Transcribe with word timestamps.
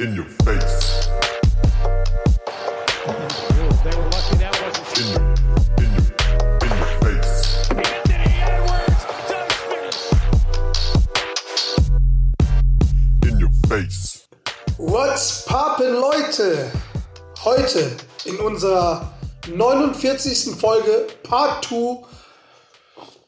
In 0.00 0.16
your 0.16 0.26
face. 0.44 1.08
What's 14.78 15.44
poppin', 15.46 15.94
Leute? 15.94 16.72
Heute 17.44 17.96
in 18.24 18.40
unserer 18.40 19.12
49. 19.46 20.56
Folge 20.56 21.06
Part 21.22 21.62
2 21.62 22.04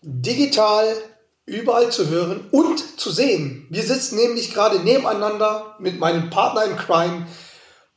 digital 0.03 1.16
überall 1.47 1.91
zu 1.91 2.09
hören 2.09 2.45
und 2.51 3.01
zu 3.01 3.11
sehen. 3.11 3.67
Wir 3.71 3.85
sitzen 3.85 4.17
nämlich 4.17 4.53
gerade 4.53 4.81
nebeneinander 4.81 5.77
mit 5.79 5.99
meinem 5.99 6.29
Partner 6.29 6.65
in 6.65 6.77
Crime, 6.77 7.27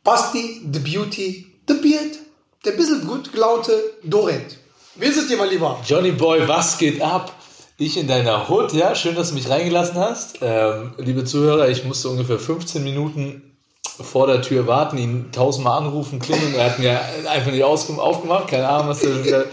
Basti, 0.04 0.62
The 0.72 0.80
Beauty, 0.80 1.48
The 1.68 1.74
Beard, 1.74 2.18
der 2.64 2.72
bisschen 2.72 3.06
gut 3.06 3.34
gelaunte 3.34 3.74
Dorent. 4.04 4.58
Wie 4.96 5.12
sind 5.12 5.32
ihr 5.32 5.38
mal 5.38 5.50
lieber? 5.50 5.80
Johnny 5.86 6.12
Boy, 6.12 6.48
was 6.48 6.78
geht 6.78 7.02
ab? 7.02 7.34
Ich 7.78 7.98
in 7.98 8.08
deiner 8.08 8.50
Hood, 8.50 8.74
ja, 8.74 8.94
schön, 8.94 9.16
dass 9.16 9.30
du 9.30 9.36
mich 9.36 9.50
reingelassen 9.50 9.98
hast. 9.98 10.40
Ähm, 10.42 10.94
liebe 10.98 11.24
Zuhörer, 11.24 11.70
ich 11.70 11.86
musste 11.86 12.10
ungefähr 12.10 12.38
15 12.38 12.84
Minuten 12.84 13.58
vor 13.82 14.28
der 14.28 14.42
Tür 14.42 14.68
warten, 14.68 14.98
ihn 14.98 15.32
tausendmal 15.32 15.80
anrufen, 15.80 16.20
klingeln. 16.20 16.54
Er 16.56 16.66
hat 16.66 16.80
mir 16.80 17.00
einfach 17.30 17.52
nicht 17.52 17.64
aufgemacht, 17.64 18.50
keine 18.50 18.68
Ahnung, 18.68 18.90
was 18.90 19.04
er 19.04 19.46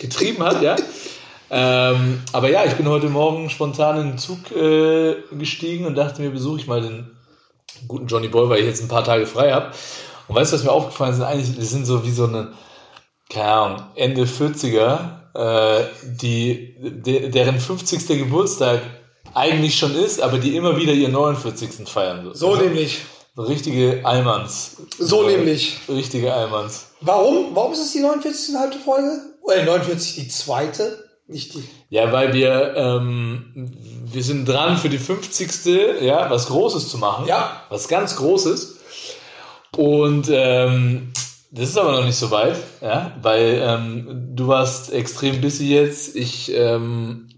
getrieben 0.00 0.42
hat, 0.44 0.62
ja. 0.62 0.76
Ähm, 1.50 2.22
aber 2.32 2.48
ja, 2.48 2.64
ich 2.64 2.74
bin 2.74 2.88
heute 2.88 3.08
Morgen 3.08 3.50
spontan 3.50 4.00
in 4.00 4.08
den 4.10 4.18
Zug 4.18 4.52
äh, 4.52 5.16
gestiegen 5.32 5.86
und 5.86 5.96
dachte 5.96 6.22
mir, 6.22 6.30
besuche 6.30 6.60
ich 6.60 6.66
mal 6.68 6.80
den 6.80 7.10
guten 7.88 8.06
Johnny 8.06 8.28
Boy, 8.28 8.48
weil 8.48 8.60
ich 8.60 8.66
jetzt 8.66 8.82
ein 8.82 8.88
paar 8.88 9.04
Tage 9.04 9.26
frei 9.26 9.52
habe. 9.52 9.72
Und 10.28 10.36
weißt 10.36 10.52
du, 10.52 10.56
was 10.56 10.64
mir 10.64 10.70
aufgefallen 10.70 11.14
ist? 11.14 11.20
Eigentlich, 11.20 11.56
wir 11.56 11.64
sind 11.64 11.86
so 11.86 12.04
wie 12.04 12.12
so 12.12 12.26
eine, 12.26 12.52
keine 13.28 13.52
Ahnung, 13.52 13.82
Ende 13.96 14.24
40er, 14.24 15.20
äh, 15.34 15.84
die, 16.04 16.76
de, 16.78 17.30
deren 17.30 17.58
50. 17.58 18.06
Geburtstag 18.06 18.80
eigentlich 19.34 19.76
schon 19.76 19.94
ist, 19.94 20.20
aber 20.20 20.38
die 20.38 20.56
immer 20.56 20.76
wieder 20.76 20.92
ihren 20.92 21.12
49. 21.12 21.88
feiern. 21.88 22.30
So 22.32 22.54
nämlich. 22.56 23.00
So 23.36 23.42
richtige 23.42 24.00
Allmanns. 24.04 24.76
So 24.98 25.22
nämlich. 25.22 25.78
Richtige 25.88 26.32
Allmanns. 26.32 26.88
Warum? 27.00 27.54
Warum 27.54 27.72
ist 27.72 27.80
es 27.80 27.92
die 27.92 28.00
49. 28.00 28.54
halbe 28.56 28.76
Folge? 28.76 29.20
Oder 29.42 29.64
49 29.64 30.16
die 30.16 30.28
zweite? 30.28 31.09
Nicht 31.30 31.54
die. 31.54 31.64
Ja, 31.90 32.12
weil 32.12 32.32
wir, 32.32 32.74
ähm, 32.76 33.72
wir 34.04 34.22
sind 34.22 34.48
dran 34.48 34.76
für 34.76 34.88
die 34.88 34.98
50. 34.98 36.02
Ja, 36.02 36.28
was 36.28 36.46
Großes 36.46 36.88
zu 36.88 36.98
machen. 36.98 37.26
Ja. 37.26 37.62
Was 37.68 37.88
ganz 37.88 38.16
Großes. 38.16 38.78
Und 39.76 40.28
ähm, 40.30 41.12
das 41.52 41.70
ist 41.70 41.78
aber 41.78 41.92
noch 41.92 42.04
nicht 42.04 42.16
so 42.16 42.30
weit, 42.30 42.56
ja, 42.80 43.16
weil 43.22 43.60
ähm, 43.62 44.30
du 44.34 44.48
warst 44.48 44.92
extrem 44.92 45.40
busy 45.40 45.68
jetzt. 45.68 46.16
Ich, 46.16 46.52
ähm, 46.52 47.28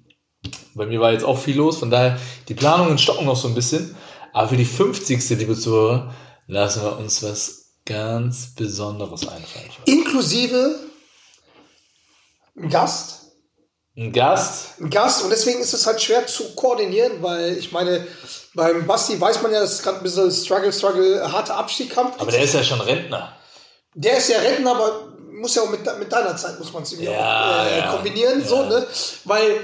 bei 0.74 0.86
mir 0.86 1.00
war 1.00 1.12
jetzt 1.12 1.24
auch 1.24 1.38
viel 1.38 1.56
los, 1.56 1.78
von 1.78 1.90
daher 1.90 2.18
die 2.48 2.54
Planungen 2.54 2.98
stocken 2.98 3.26
noch 3.26 3.36
so 3.36 3.48
ein 3.48 3.54
bisschen. 3.54 3.94
Aber 4.32 4.48
für 4.48 4.56
die 4.56 4.64
50. 4.64 5.28
liebe 5.38 5.54
Zuhörer, 5.54 6.14
lassen 6.46 6.82
wir 6.82 6.98
uns 6.98 7.22
was 7.22 7.74
ganz 7.84 8.54
Besonderes 8.54 9.28
einfallen. 9.28 9.68
Inklusive 9.84 10.76
Gast. 12.70 13.21
Ein 13.96 14.10
Gast, 14.12 14.80
Ein 14.80 14.88
Gast 14.88 15.22
und 15.22 15.30
deswegen 15.30 15.60
ist 15.60 15.74
es 15.74 15.86
halt 15.86 16.00
schwer 16.00 16.26
zu 16.26 16.54
koordinieren, 16.54 17.22
weil 17.22 17.58
ich 17.58 17.72
meine, 17.72 18.06
beim 18.54 18.86
Basti 18.86 19.20
weiß 19.20 19.42
man 19.42 19.52
ja, 19.52 19.60
dass 19.60 19.72
es 19.72 19.82
gerade 19.82 19.98
ein 19.98 20.02
bisschen 20.02 20.30
Struggle, 20.32 20.72
Struggle, 20.72 21.30
harter 21.30 21.56
Abstiegskampf. 21.56 22.14
aber 22.18 22.30
der 22.30 22.42
ist 22.42 22.54
ja 22.54 22.62
schon 22.64 22.80
Rentner. 22.80 23.36
Der 23.94 24.16
ist 24.16 24.28
ja 24.30 24.38
retten, 24.38 24.66
aber 24.66 25.12
muss 25.32 25.54
ja 25.54 25.62
auch 25.62 25.68
mit, 25.70 25.80
mit 25.98 26.10
deiner 26.10 26.34
Zeit 26.36 26.58
muss 26.58 26.72
man 26.72 26.84
es 26.84 26.92
irgendwie 26.92 27.10
Ja, 27.12 27.60
auch, 27.62 27.66
äh, 27.66 27.78
ja. 27.80 27.92
kombinieren, 27.92 28.40
Ja. 28.40 28.46
so, 28.46 28.62
ne? 28.64 28.86
Weil 29.24 29.60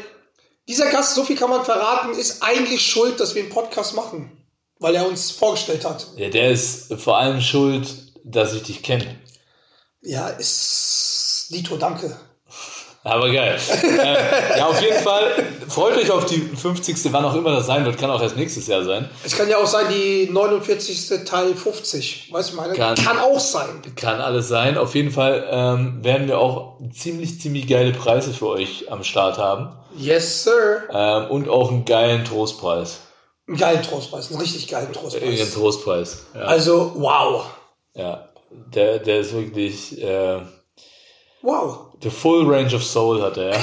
dieser 0.69 0.91
Gast, 0.91 1.15
so 1.15 1.25
viel 1.25 1.37
kann 1.37 1.49
man 1.49 1.65
verraten, 1.65 2.13
ist 2.13 2.43
eigentlich 2.43 2.87
schuld, 2.87 3.19
dass 3.21 3.35
wir 3.35 3.43
einen 3.43 3.51
Podcast 3.51 3.95
machen. 3.95 4.35
Weil 4.81 4.95
er 4.95 5.07
uns 5.09 5.31
vorgestellt 5.31 5.85
hat. 5.87 6.07
Ja, 6.17 6.29
der 6.29 6.51
ist 6.51 6.93
vor 7.03 7.17
allem 7.19 7.41
schuld, 7.41 7.89
dass 8.25 8.53
ich 8.53 8.63
dich 8.63 8.83
kenne. 8.83 9.19
Ja, 10.03 10.29
ist 10.29 11.47
Dito, 11.51 11.77
danke. 11.79 12.17
Aber 13.05 13.31
geil. 13.31 13.59
äh, 13.83 14.59
ja, 14.59 14.67
auf 14.67 14.81
jeden 14.83 14.99
Fall 15.03 15.31
freut 15.69 15.97
euch 15.97 16.11
auf 16.11 16.27
die 16.27 16.41
50. 16.41 17.13
wann 17.13 17.25
auch 17.25 17.35
immer 17.35 17.53
das 17.53 17.67
sein 17.67 17.85
wird. 17.85 17.97
Kann 17.99 18.11
auch 18.11 18.21
erst 18.21 18.37
nächstes 18.37 18.67
Jahr 18.67 18.85
sein. 18.85 19.09
Es 19.25 19.37
kann 19.37 19.49
ja 19.49 19.59
auch 19.59 19.67
sein, 19.67 19.87
die 19.91 20.29
49. 20.31 21.25
Teil 21.25 21.55
50. 21.55 22.33
Weißt 22.33 22.53
du, 22.53 22.57
meine? 22.57 22.75
Kann. 22.75 22.97
kann 22.97 23.19
auch 23.19 23.39
sein. 23.39 23.81
Kann 23.97 24.21
alles 24.21 24.49
sein. 24.49 24.77
Auf 24.77 24.95
jeden 24.95 25.11
Fall 25.11 25.47
ähm, 25.51 26.05
werden 26.05 26.27
wir 26.29 26.39
auch 26.39 26.79
ziemlich, 26.93 27.41
ziemlich 27.41 27.67
geile 27.69 27.93
Preise 27.93 28.33
für 28.35 28.49
euch 28.49 28.91
am 28.91 29.05
Start 29.05 29.39
haben. 29.39 29.75
Yes, 29.97 30.45
sir. 30.45 30.83
Ähm, 30.93 31.31
und 31.31 31.49
auch 31.49 31.71
einen 31.71 31.85
geilen 31.85 32.25
Trostpreis. 32.25 33.01
Einen 33.47 33.57
geilen 33.57 33.83
Trostpreis, 33.83 34.31
einen 34.31 34.41
richtig 34.41 34.69
geilen 34.69 34.93
Trostpreis. 34.93 35.55
Trostpreis. 35.55 36.27
Ja, 36.35 36.41
Also, 36.43 36.93
wow. 36.97 37.47
ja. 37.95 38.29
Der, 38.75 38.99
der 38.99 39.21
ist 39.21 39.33
wirklich 39.35 40.03
äh, 40.03 40.41
Wow. 41.43 41.88
The 42.01 42.11
full 42.11 42.47
range 42.47 42.75
of 42.75 42.83
soul 42.83 43.21
hat 43.23 43.37
er. 43.37 43.59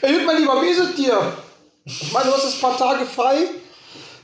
Hey, 0.00 0.12
gut, 0.18 0.26
mein 0.26 0.38
Lieber, 0.38 0.60
wie 0.62 0.68
ist 0.68 0.78
es 0.80 0.94
dir? 0.94 1.20
Ich 1.84 2.12
meine, 2.12 2.26
du 2.26 2.32
hast 2.32 2.44
jetzt 2.44 2.56
ein 2.56 2.60
paar 2.60 2.76
Tage 2.76 3.06
frei 3.06 3.38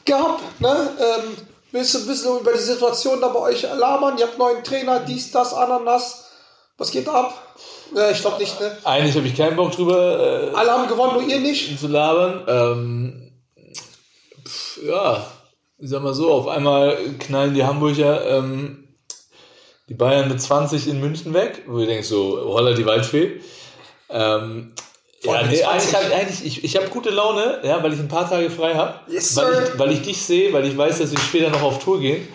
gehabt, 0.05 0.61
ne? 0.61 0.91
Ähm, 1.00 1.37
willst 1.72 1.95
du 1.95 1.99
ein 2.00 2.06
bisschen 2.06 2.39
über 2.41 2.53
die 2.53 2.59
Situation 2.59 3.21
da 3.21 3.28
bei 3.28 3.41
euch 3.41 3.62
labern? 3.62 4.19
Ihr 4.19 4.27
habt 4.27 4.39
neuen 4.39 4.62
Trainer, 4.62 5.01
dies, 5.01 5.31
das, 5.31 5.55
Ananas. 5.55 6.25
Was 6.77 6.91
geht 6.91 7.09
ab? 7.09 7.56
Ja, 7.95 8.11
ich 8.11 8.21
glaube 8.21 8.39
nicht, 8.39 8.59
ne? 8.61 8.77
Eigentlich 8.84 9.16
habe 9.16 9.27
ich 9.27 9.37
keinen 9.37 9.56
Bock 9.56 9.72
drüber 9.72 10.51
äh, 10.53 10.55
Alle 10.55 10.72
haben 10.72 10.89
gewonnen, 10.89 11.15
nur 11.15 11.22
ihr 11.22 11.39
nicht. 11.41 11.78
zu 11.78 11.87
labern. 11.87 12.45
Ähm, 12.49 13.33
pf, 14.47 14.83
ja, 14.84 15.25
ich 15.78 15.90
sag 15.90 16.02
mal 16.02 16.14
so, 16.14 16.32
auf 16.32 16.46
einmal 16.48 16.96
knallen 17.18 17.54
die 17.54 17.64
Hamburger 17.64 18.38
ähm, 18.38 18.80
die 19.88 19.94
Bayern 19.94 20.28
mit 20.28 20.40
20 20.40 20.88
in 20.88 21.00
München 21.00 21.34
weg, 21.34 21.62
wo 21.66 21.78
du 21.78 21.86
denkst 21.86 22.08
so, 22.08 22.40
holla 22.46 22.72
die 22.72 22.86
Waldfee. 22.86 23.40
Ähm, 24.08 24.72
ja, 25.22 25.42
nee, 25.46 25.56
20. 25.56 25.66
eigentlich, 25.66 25.94
hab- 25.94 26.12
eigentlich 26.12 26.44
ich, 26.46 26.64
ich 26.64 26.76
habe 26.76 26.88
gute 26.88 27.10
Laune, 27.10 27.60
ja, 27.64 27.82
weil 27.82 27.92
ich 27.92 27.98
ein 27.98 28.08
paar 28.08 28.28
Tage 28.28 28.48
frei 28.50 28.74
habe, 28.74 29.00
Yes, 29.12 29.36
weil, 29.36 29.64
ich, 29.64 29.78
weil 29.78 29.92
ich 29.92 30.02
dich 30.02 30.22
sehe, 30.22 30.52
weil 30.52 30.64
ich 30.66 30.76
weiß, 30.76 30.98
dass 30.98 31.10
wir 31.10 31.18
später 31.18 31.50
noch 31.50 31.62
auf 31.62 31.78
Tour 31.82 32.00
gehen 32.00 32.26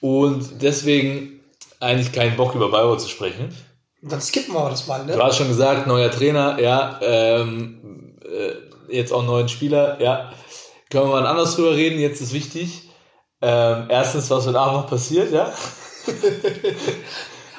und 0.00 0.62
deswegen 0.62 1.40
eigentlich 1.80 2.12
keinen 2.12 2.36
Bock 2.36 2.54
über 2.54 2.70
Bayreuth 2.70 3.00
zu 3.00 3.08
sprechen. 3.08 3.54
Dann 4.02 4.20
skippen 4.20 4.54
wir 4.54 4.68
das 4.70 4.86
mal, 4.86 5.04
Du 5.06 5.16
ne? 5.16 5.22
hast 5.22 5.36
schon 5.38 5.48
gesagt, 5.48 5.86
neuer 5.86 6.10
Trainer, 6.10 6.60
ja, 6.60 6.98
ähm, 7.02 8.14
äh, 8.24 8.94
jetzt 8.96 9.12
auch 9.12 9.24
neuen 9.24 9.48
Spieler, 9.48 10.00
ja. 10.00 10.32
Können 10.90 11.04
wir 11.04 11.20
mal 11.20 11.26
anders 11.26 11.54
drüber 11.54 11.72
reden, 11.72 11.98
jetzt 12.00 12.20
ist 12.20 12.32
wichtig. 12.32 12.88
Ähm, 13.40 13.86
erstens, 13.88 14.30
was 14.30 14.46
heute 14.46 14.58
Abend 14.58 14.80
noch 14.82 14.90
passiert, 14.90 15.30
ja. 15.32 15.52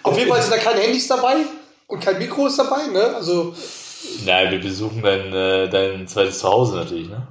Auf 0.03 0.17
jeden 0.17 0.29
Fall 0.29 0.41
sind 0.41 0.51
da 0.53 0.57
keine 0.57 0.81
Handys 0.81 1.07
dabei 1.07 1.35
und 1.87 1.99
kein 1.99 2.17
Mikro 2.17 2.47
ist 2.47 2.57
dabei, 2.57 2.87
ne? 2.87 3.15
Also, 3.15 3.53
Nein, 4.25 4.51
wir 4.51 4.59
besuchen 4.61 5.01
dein, 5.01 5.33
äh, 5.33 5.69
dein 5.69 6.07
zweites 6.07 6.39
Zuhause 6.39 6.75
natürlich, 6.77 7.09
ne? 7.09 7.27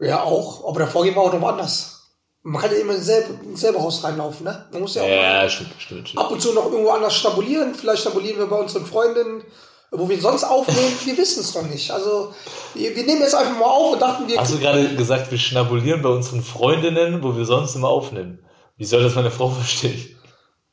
ja, 0.00 0.22
auch. 0.22 0.68
Aber 0.68 0.80
davor 0.80 1.02
gehen 1.04 1.14
wir 1.14 1.22
auch 1.22 1.32
noch 1.32 1.40
woanders. 1.40 1.94
Man 2.42 2.62
kann 2.62 2.70
ja 2.70 2.78
immer 2.78 2.94
ins 2.94 3.06
selbe, 3.06 3.34
ins 3.44 3.60
selbe 3.60 3.80
Haus 3.80 4.04
reinlaufen, 4.04 4.44
ne? 4.44 4.66
Man 4.70 4.82
muss 4.82 4.94
ja 4.94 5.02
auch 5.02 5.08
mal 5.08 5.16
Ja, 5.16 5.48
stimmt, 5.48 5.70
stimmt, 5.78 6.08
stimmt. 6.08 6.22
ab 6.24 6.30
und 6.30 6.40
zu 6.40 6.52
noch 6.52 6.66
irgendwo 6.70 6.90
anders 6.90 7.16
schnabulieren. 7.16 7.74
Vielleicht 7.74 8.02
schnabulieren 8.02 8.38
wir 8.38 8.46
bei 8.46 8.56
unseren 8.56 8.86
Freundinnen, 8.86 9.42
wo 9.90 10.08
wir 10.08 10.20
sonst 10.20 10.44
aufnehmen. 10.44 10.92
Wir 11.04 11.16
wissen 11.16 11.40
es 11.40 11.54
noch 11.54 11.62
nicht. 11.62 11.90
Also, 11.90 12.34
wir, 12.74 12.94
wir 12.94 13.04
nehmen 13.04 13.22
jetzt 13.22 13.34
einfach 13.34 13.58
mal 13.58 13.66
auf 13.66 13.92
und 13.94 14.02
dachten, 14.02 14.28
wir. 14.28 14.38
Hast 14.38 14.54
du 14.54 14.58
gerade 14.58 14.94
gesagt, 14.96 15.30
wir 15.30 15.38
schnabulieren 15.38 16.02
bei 16.02 16.10
unseren 16.10 16.42
Freundinnen, 16.42 17.22
wo 17.22 17.36
wir 17.36 17.44
sonst 17.44 17.74
immer 17.74 17.88
aufnehmen? 17.88 18.40
Wie 18.76 18.84
soll 18.84 19.02
das 19.02 19.14
meine 19.14 19.30
Frau 19.30 19.48
verstehen? 19.50 20.14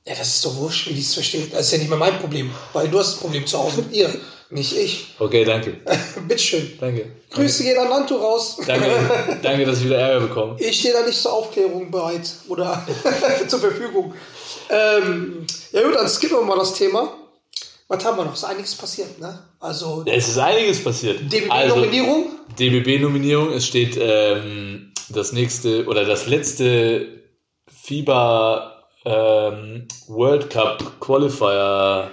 Ja, 0.07 0.13
das 0.13 0.27
ist 0.27 0.45
doch 0.45 0.55
wurscht, 0.57 0.87
wie 0.87 0.93
die 0.93 1.01
es 1.01 1.15
versteht. 1.15 1.51
Das 1.51 1.61
ist 1.61 1.71
ja 1.71 1.77
nicht 1.79 1.89
mehr 1.89 1.97
mein 1.97 2.19
Problem. 2.19 2.51
Weil 2.73 2.87
du 2.89 2.99
hast 2.99 3.15
ein 3.15 3.19
Problem 3.21 3.47
zu 3.47 3.57
Hause 3.57 3.81
mit 3.81 3.91
ihr, 3.91 4.13
nicht 4.51 4.77
ich. 4.77 5.15
Okay, 5.17 5.43
danke. 5.43 5.77
Bitteschön. 6.27 6.77
Danke. 6.79 7.11
Grüße 7.31 7.63
gehen 7.63 7.79
an 7.79 7.89
Nanto 7.89 8.15
raus. 8.17 8.57
Danke, 8.67 8.87
danke, 9.41 9.65
dass 9.65 9.79
ich 9.79 9.85
wieder 9.85 9.97
Ärger 9.97 10.27
bekomme. 10.27 10.55
Ich 10.59 10.79
stehe 10.79 10.93
da 10.93 11.03
nicht 11.03 11.19
zur 11.19 11.33
Aufklärung 11.33 11.89
bereit 11.89 12.29
oder 12.47 12.85
zur 13.47 13.59
Verfügung. 13.59 14.13
Ähm, 14.69 15.47
ja 15.71 15.81
gut, 15.81 15.95
dann 15.95 16.07
skippen 16.07 16.37
wir 16.37 16.43
mal 16.45 16.59
das 16.59 16.73
Thema. 16.73 17.11
Was 17.87 18.03
haben 18.03 18.17
wir 18.17 18.25
noch? 18.25 18.33
Ist 18.33 18.43
einiges 18.43 18.75
passiert, 18.75 19.19
ne? 19.19 19.37
Also 19.59 20.03
Es 20.07 20.27
ist 20.27 20.37
einiges 20.39 20.83
passiert. 20.83 21.19
Also, 21.49 21.75
DBB-Nominierung. 21.81 22.25
DBB-Nominierung. 22.57 23.51
Es 23.53 23.65
steht 23.67 23.97
ähm, 24.01 24.91
das 25.09 25.31
nächste 25.33 25.85
oder 25.85 26.03
das 26.05 26.25
letzte 26.27 27.07
FIBA 27.67 28.83
ähm, 29.05 29.87
World 30.07 30.49
Cup 30.49 30.99
Qualifier 30.99 32.09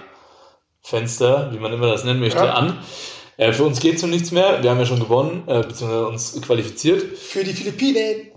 Fenster, 0.81 1.49
wie 1.53 1.57
man 1.59 1.73
immer 1.73 1.87
das 1.87 2.03
nennen 2.03 2.19
möchte, 2.19 2.37
Ja. 2.43 2.53
an. 2.53 2.77
Äh, 3.37 3.51
für 3.53 3.63
uns 3.63 3.79
geht 3.79 3.95
es 3.95 4.03
um 4.03 4.11
nichts 4.11 4.31
mehr. 4.31 4.61
Wir 4.61 4.69
haben 4.69 4.79
ja 4.79 4.85
schon 4.85 4.99
gewonnen, 4.99 5.43
äh, 5.47 5.61
beziehungsweise 5.61 6.07
uns 6.07 6.39
qualifiziert 6.41 7.17
Für 7.17 7.43
die 7.43 7.53
Philippinen. 7.53 8.31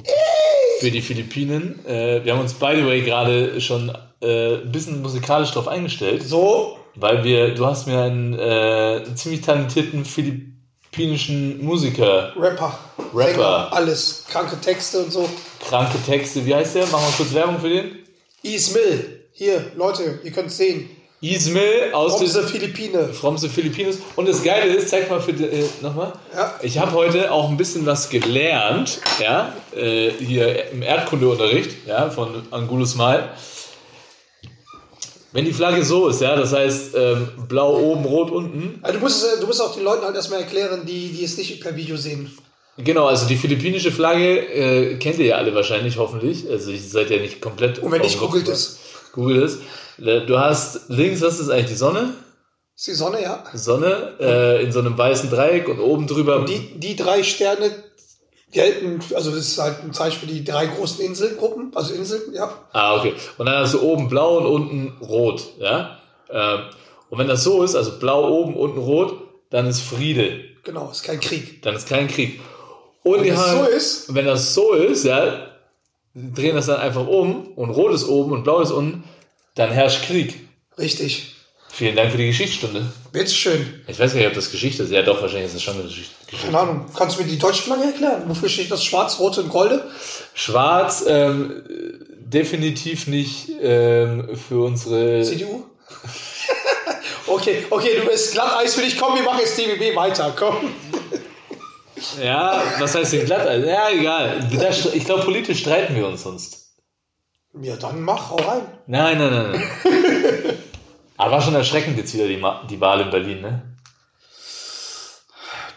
für 0.81 0.91
die 0.91 1.03
Philippinen. 1.03 1.85
Äh, 1.87 2.25
wir 2.25 2.33
haben 2.33 2.41
uns, 2.41 2.55
by 2.55 2.73
the 2.77 2.87
way, 2.87 3.03
gerade 3.03 3.61
schon 3.61 3.91
äh, 4.23 4.55
ein 4.55 4.73
bisschen 4.73 5.03
musikalisch 5.03 5.51
drauf 5.51 5.69
eingestellt, 5.69 6.23
So, 6.23 6.79
weil 6.97 7.25
wir, 7.25 7.55
du 7.55 7.67
hast 7.67 7.87
mir 7.87 8.01
einen 8.01 8.35
äh, 8.35 9.03
ziemlich 9.15 9.43
talentierten 9.43 10.05
philippinischen 10.05 11.65
Musiker, 11.65 12.33
Rapper. 12.37 12.79
Rapper. 13.15 13.33
Sänger, 13.33 13.73
alles. 13.73 14.25
Kranke 14.29 14.61
Texte 14.61 14.99
und 15.01 15.13
so. 15.13 15.29
kranke 15.69 15.99
Texte, 16.05 16.45
wie 16.45 16.55
heißt 16.55 16.75
der? 16.75 16.87
Machen 16.87 17.05
wir 17.09 17.17
kurz 17.17 17.35
Werbung 17.35 17.61
für 17.61 17.69
den. 17.69 17.99
Ismail. 18.43 19.21
Hier, 19.33 19.73
Leute, 19.77 20.21
ihr 20.25 20.33
könnt 20.33 20.51
sehen. 20.51 20.91
Ismail 21.21 21.93
aus 21.93 22.19
der 22.19 22.43
Philippine. 22.43 23.09
From 23.13 23.39
the 23.39 23.49
Philippines. 23.49 23.99
Und 24.17 24.29
das 24.29 24.43
Geile 24.43 24.73
ist, 24.73 24.91
zeig 24.91 25.11
mal 25.11 25.21
für 25.21 25.33
äh, 25.33 25.65
nochmal. 25.81 26.13
Ja. 26.35 26.55
Ich 26.63 26.79
habe 26.79 26.93
heute 26.93 27.33
auch 27.33 27.49
ein 27.49 27.57
bisschen 27.57 27.87
was 27.87 28.11
gelernt, 28.11 29.01
ja, 29.21 29.53
äh, 29.75 30.11
hier 30.11 30.71
im 30.71 30.83
Erdkundeunterricht, 30.83 31.87
ja, 31.87 32.11
von 32.11 32.43
Angulo 32.51 32.85
Smile. 32.85 33.29
Wenn 35.37 35.45
die 35.45 35.53
Flagge 35.53 35.85
so 35.85 36.09
ist, 36.09 36.23
ja, 36.23 36.35
das 36.35 36.53
heißt 36.55 36.95
ähm, 36.97 37.29
blau 37.47 37.79
oben, 37.79 38.05
rot 38.07 38.31
unten. 38.31 38.79
Also 38.83 38.99
du 38.99 39.05
musst, 39.05 39.23
es, 39.23 39.35
äh, 39.35 39.41
du 39.41 39.47
musst 39.47 39.61
auch 39.61 39.75
den 39.75 39.85
Leuten 39.85 40.03
halt 40.05 40.17
erstmal 40.17 40.41
erklären, 40.41 40.87
die, 40.87 41.11
die 41.11 41.25
es 41.25 41.37
nicht 41.37 41.61
per 41.61 41.77
Video 41.77 41.97
sehen. 41.97 42.31
Genau, 42.79 43.07
also 43.07 43.27
die 43.27 43.37
philippinische 43.37 43.93
Flagge 43.93 44.39
äh, 44.39 44.97
kennt 44.97 45.19
ihr 45.19 45.27
ja 45.27 45.37
alle 45.37 45.55
wahrscheinlich, 45.55 45.99
hoffentlich. 45.99 46.49
Also 46.51 46.71
ihr 46.71 46.81
seid 46.81 47.11
ja 47.11 47.19
nicht 47.19 47.41
komplett. 47.43 47.79
Und 47.81 47.93
wenn 47.93 48.01
nicht, 48.01 48.17
auf- 48.17 48.23
googelt 48.31 48.49
es. 48.49 48.79
Googelt 49.13 49.43
es. 49.45 49.59
Äh, 50.03 50.25
Du 50.27 50.39
hast 50.39 50.89
links, 50.89 51.21
was 51.21 51.39
ist 51.39 51.51
eigentlich 51.51 51.67
die 51.67 51.75
Sonne? 51.75 52.15
Ist 52.75 52.87
die 52.87 52.95
Sonne, 52.95 53.23
ja. 53.23 53.45
Sonne 53.55 54.15
äh, 54.21 54.63
in 54.65 54.73
so 54.73 54.81
einem 54.81 54.97
weißen 54.97 55.31
Dreieck 55.31 55.69
und 55.69 55.81
oben 55.81 56.07
drüber 56.07 56.45
Die, 56.47 56.79
die 56.79 56.97
drei 56.97 57.23
Sterne 57.23 57.71
gelten, 58.53 59.01
also 59.15 59.31
das 59.31 59.41
ist 59.49 59.59
halt 59.59 59.83
ein 59.83 59.93
Zeichen 59.93 60.21
für 60.21 60.27
die 60.27 60.45
drei 60.45 60.67
großen 60.67 61.05
Inselgruppen, 61.05 61.73
also 61.75 61.95
Inseln, 61.95 62.33
ja. 62.33 62.53
Ah, 62.73 62.97
okay. 62.99 63.15
Und 63.39 63.47
dann 63.47 63.57
hast 63.59 63.75
du 63.75 63.81
oben 63.83 64.09
blau 64.09 64.39
und 64.39 64.47
unten 64.47 65.05
rot, 65.05 65.43
ja? 65.59 65.99
Ähm, 66.31 66.61
und 67.11 67.19
wenn 67.19 67.29
das 67.29 67.45
so 67.45 67.63
ist, 67.63 67.75
also 67.75 67.99
blau 67.99 68.29
oben, 68.31 68.55
unten 68.55 68.79
rot, 68.79 69.15
dann 69.51 69.67
ist 69.67 69.81
Friede. 69.81 70.45
Genau, 70.65 70.91
ist 70.91 71.05
kein 71.05 71.21
Krieg. 71.21 71.63
Dann 71.63 71.77
ist 71.77 71.89
kein 71.89 72.09
Krieg. 72.09 72.41
Und 73.05 73.19
Wenn 73.19 73.23
die 73.25 73.29
es 73.31 73.37
haben- 73.39 73.65
so 73.65 73.71
ist, 73.71 74.15
wenn 74.15 74.27
das 74.27 74.55
so 74.55 74.73
ist, 74.73 75.05
ja, 75.05 75.47
drehen 76.15 76.57
das 76.57 76.67
dann 76.67 76.81
einfach 76.81 77.07
um 77.07 77.49
und 77.55 77.71
rot 77.71 77.93
ist 77.93 78.09
oben 78.09 78.33
und 78.33 78.43
blau 78.43 78.61
ist 78.61 78.73
unten, 78.73 79.05
dann 79.55 79.71
herrscht 79.71 80.05
Krieg. 80.05 80.35
richtig. 80.79 81.36
Vielen 81.77 81.95
Dank 81.95 82.11
für 82.11 82.17
die 82.17 82.29
Geschichtsstunde. 82.29 82.91
Bitteschön. 83.13 83.85
Ich 83.87 83.99
weiß 83.99 84.13
gar 84.13 84.21
nicht, 84.21 84.29
ob 84.29 84.33
das 84.33 84.51
Geschichte 84.51 84.85
ist. 84.85 84.93
Ja, 84.93 85.03
doch, 85.03 85.21
wahrscheinlich 85.21 85.49
ist 85.49 85.57
das 85.57 85.63
schon 85.63 85.75
eine 85.75 85.83
Geschichte. 85.83 86.15
Keine 86.43 86.59
Ahnung. 86.59 86.87
Kannst 86.97 87.19
du 87.19 87.23
mir 87.23 87.29
die 87.29 87.39
deutsche 87.39 87.65
Flagge 87.65 87.85
erklären? 87.85 88.23
Wofür 88.29 88.49
steht 88.49 88.71
das 88.71 88.83
Schwarz, 88.83 89.19
Rote 89.19 89.43
und 89.43 89.51
Golde? 89.51 89.85
Schwarz, 90.33 91.05
ähm, 91.07 91.63
definitiv 92.19 93.09
nicht 93.09 93.51
ähm, 93.61 94.27
für 94.49 94.65
unsere. 94.65 95.23
CDU? 95.23 95.67
okay, 97.27 97.67
okay, 97.69 98.01
du 98.01 98.07
bist 98.07 98.33
Glatteis 98.33 98.75
für 98.75 98.81
dich. 98.81 98.99
Komm, 98.99 99.15
wir 99.15 99.23
machen 99.23 99.41
jetzt 99.41 99.59
DBB 99.59 99.95
weiter. 99.95 100.35
Komm. 100.35 100.57
Ja, 102.23 102.63
was 102.79 102.95
heißt 102.95 103.13
denn 103.13 103.27
glatt? 103.27 103.47
Ja, 103.67 103.91
egal. 103.91 104.49
Ich 104.95 105.05
glaube, 105.05 105.25
politisch 105.25 105.61
streiten 105.61 105.95
wir 105.95 106.07
uns 106.07 106.23
sonst. 106.23 106.71
Ja, 107.61 107.77
dann 107.77 108.01
mach, 108.01 108.31
hau 108.31 108.37
rein. 108.37 108.63
Nein, 108.87 109.19
nein, 109.19 109.31
nein. 109.31 109.51
nein. 109.53 110.05
Aber 111.17 111.33
war 111.33 111.43
schon 111.43 111.55
erschreckend 111.55 111.97
jetzt 111.97 112.15
wieder 112.15 112.27
die, 112.27 112.43
die 112.69 112.81
Wahl 112.81 113.01
in 113.01 113.11
Berlin, 113.11 113.41
ne? 113.41 113.63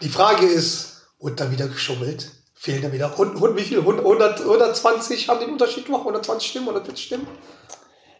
Die 0.02 0.08
Frage 0.08 0.46
ist, 0.46 1.02
wurde 1.18 1.36
da 1.36 1.50
wieder 1.50 1.68
geschummelt? 1.68 2.30
Fehlen 2.54 2.82
da 2.82 2.92
wieder, 2.92 3.16
hund, 3.16 3.40
hund, 3.40 3.56
wie 3.56 3.62
viel? 3.62 3.78
100, 3.78 4.40
120 4.40 5.28
haben 5.28 5.40
den 5.40 5.50
Unterschied 5.50 5.86
gemacht? 5.86 6.00
120 6.00 6.50
Stimmen, 6.50 6.68
140 6.68 7.06
Stimmen? 7.06 7.26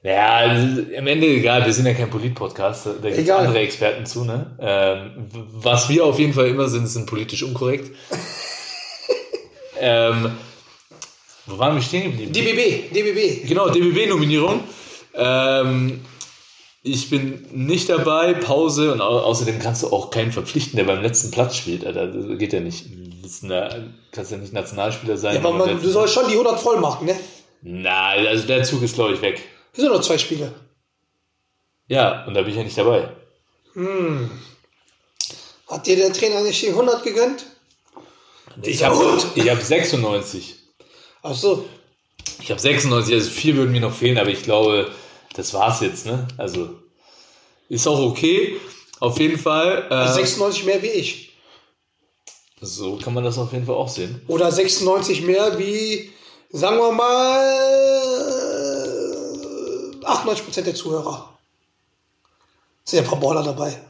Ja, 0.03 0.37
also, 0.37 0.83
am 0.97 1.07
Ende 1.07 1.27
egal, 1.27 1.67
wir 1.67 1.75
sind 1.75 1.85
ja 1.85 1.93
kein 1.93 2.09
Polit-Podcast, 2.09 2.87
da 2.87 3.11
gibt 3.11 3.19
es 3.19 3.31
andere 3.31 3.59
Experten 3.59 4.07
zu, 4.07 4.25
ne? 4.25 4.57
Ähm, 4.59 5.29
was 5.31 5.91
wir 5.91 6.07
auf 6.07 6.19
jeden 6.19 6.33
Fall 6.33 6.49
immer 6.49 6.69
sind, 6.69 6.87
sind 6.87 7.05
politisch 7.05 7.43
unkorrekt. 7.43 7.95
ähm, 9.79 10.33
wo 11.45 11.59
waren 11.59 11.75
wir 11.75 11.83
stehen 11.83 12.05
geblieben? 12.05 12.33
DBB, 12.33 12.95
DBB. 12.95 13.47
Genau, 13.47 13.69
DBB-Nominierung. 13.69 14.65
Ähm, 15.15 16.01
ich 16.82 17.11
bin 17.11 17.47
nicht 17.53 17.88
dabei, 17.88 18.32
Pause 18.32 18.93
und 18.93 19.00
au 19.00 19.19
außerdem 19.21 19.59
kannst 19.59 19.82
du 19.82 19.88
auch 19.88 20.11
keinen 20.11 20.32
verpflichten, 20.32 20.77
der 20.77 20.85
beim 20.85 21.03
letzten 21.03 21.31
Platz 21.31 21.56
spielt. 21.56 21.85
Alter. 21.85 22.06
Das 22.06 22.38
geht 22.38 22.53
ja 22.53 22.61
nicht. 22.61 22.87
Du 22.87 23.47
eine, 23.47 23.94
kannst 24.12 24.31
ja 24.31 24.38
nicht 24.38 24.53
Nationalspieler 24.53 25.17
sein. 25.17 25.35
Ja, 25.35 25.41
aber 25.41 25.53
man, 25.53 25.81
du 25.81 25.91
sollst 25.91 26.15
schon 26.15 26.27
die 26.29 26.35
100 26.35 26.59
voll 26.59 26.81
machen, 26.81 27.06
ne? 27.06 27.19
Na, 27.62 28.09
also 28.11 28.47
der 28.47 28.65
Zug 28.65 28.82
ist, 28.82 28.94
glaube 28.94 29.15
ich, 29.15 29.21
weg. 29.21 29.43
Das 29.73 29.82
sind 29.82 29.93
nur 29.93 30.00
zwei 30.00 30.17
Spiele. 30.17 30.53
Ja, 31.87 32.25
und 32.25 32.35
da 32.35 32.43
bin 32.43 32.50
ich 32.50 32.56
ja 32.56 32.65
nicht 32.65 32.79
dabei. 32.79 33.11
Hat 35.69 35.87
dir 35.87 35.97
der 35.97 36.12
Trainer 36.12 36.41
nicht 36.43 36.62
die 36.62 36.69
100 36.69 37.03
gegönnt? 37.03 37.44
Ich 38.62 38.83
habe 38.85 38.97
hab 38.97 39.62
96. 39.62 40.56
Ach 41.23 41.35
so. 41.35 41.69
Ich 42.41 42.50
habe 42.50 42.61
96, 42.61 43.15
also 43.15 43.31
vier 43.31 43.56
würden 43.56 43.73
mir 43.73 43.81
noch 43.81 43.94
fehlen, 43.94 44.19
aber 44.19 44.31
ich 44.31 44.43
glaube, 44.43 44.91
das 45.41 45.55
war's 45.55 45.81
jetzt, 45.81 46.05
ne? 46.05 46.29
Also 46.37 46.69
ist 47.71 47.87
auch 47.87 47.99
okay. 47.99 48.61
Auf 49.01 49.19
jeden 49.19 49.39
Fall. 49.39 49.87
Äh, 49.91 50.13
96 50.13 50.65
mehr 50.67 50.83
wie 50.83 50.89
ich. 50.89 51.33
so 52.61 52.99
kann 52.99 53.15
man 53.15 53.25
das 53.25 53.39
auf 53.39 53.51
jeden 53.53 53.65
Fall 53.65 53.77
auch 53.77 53.89
sehen. 53.89 54.21
Oder 54.29 54.53
96 54.53 55.23
mehr 55.23 55.59
wie, 55.59 56.11
sagen 56.51 56.77
wir 56.77 56.93
mal, 56.93 57.41
98% 60.03 60.61
der 60.63 60.75
Zuhörer. 60.75 61.39
Sind 62.85 62.99
ja 62.99 63.03
ein 63.05 63.09
paar 63.09 63.21
Baller 63.21 63.43
dabei. 63.43 63.81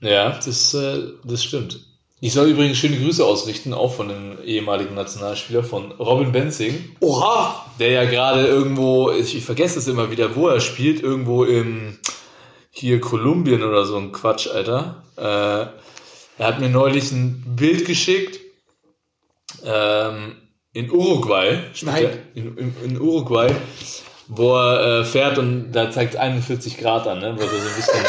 Ja, 0.00 0.38
das, 0.44 0.74
äh, 0.74 1.08
das 1.24 1.42
stimmt. 1.42 1.80
Ich 2.24 2.32
soll 2.32 2.48
übrigens 2.48 2.78
schöne 2.78 2.96
Grüße 2.96 3.22
ausrichten, 3.22 3.74
auch 3.74 3.92
von 3.92 4.10
einem 4.10 4.38
ehemaligen 4.42 4.94
Nationalspieler, 4.94 5.62
von 5.62 5.92
Robin 5.92 6.32
Benzing, 6.32 6.96
Oha! 7.00 7.66
der 7.78 7.90
ja 7.90 8.04
gerade 8.06 8.46
irgendwo, 8.46 9.10
ich, 9.10 9.36
ich 9.36 9.44
vergesse 9.44 9.78
es 9.78 9.88
immer 9.88 10.10
wieder, 10.10 10.34
wo 10.34 10.48
er 10.48 10.60
spielt, 10.60 11.02
irgendwo 11.02 11.44
im 11.44 11.98
hier 12.70 12.98
Kolumbien 12.98 13.62
oder 13.62 13.84
so 13.84 13.98
ein 13.98 14.10
Quatsch, 14.12 14.46
Alter. 14.48 15.02
Äh, 15.18 15.22
er 15.22 16.46
hat 16.46 16.60
mir 16.60 16.70
neulich 16.70 17.12
ein 17.12 17.44
Bild 17.58 17.84
geschickt 17.84 18.40
ähm, 19.62 20.36
in 20.72 20.90
Uruguay, 20.90 21.58
Nein. 21.82 22.08
in, 22.34 22.56
in, 22.56 22.74
in 22.86 23.00
Uruguay, 23.02 23.54
wo 24.28 24.56
er 24.56 25.00
äh, 25.00 25.04
fährt 25.04 25.36
und 25.36 25.72
da 25.72 25.90
zeigt 25.90 26.16
41 26.16 26.78
Grad 26.78 27.06
an, 27.06 27.18
ne? 27.18 27.34
Weil 27.36 27.48
er 27.48 27.60
so 27.60 27.68
ein 27.68 27.76
bisschen, 27.76 28.04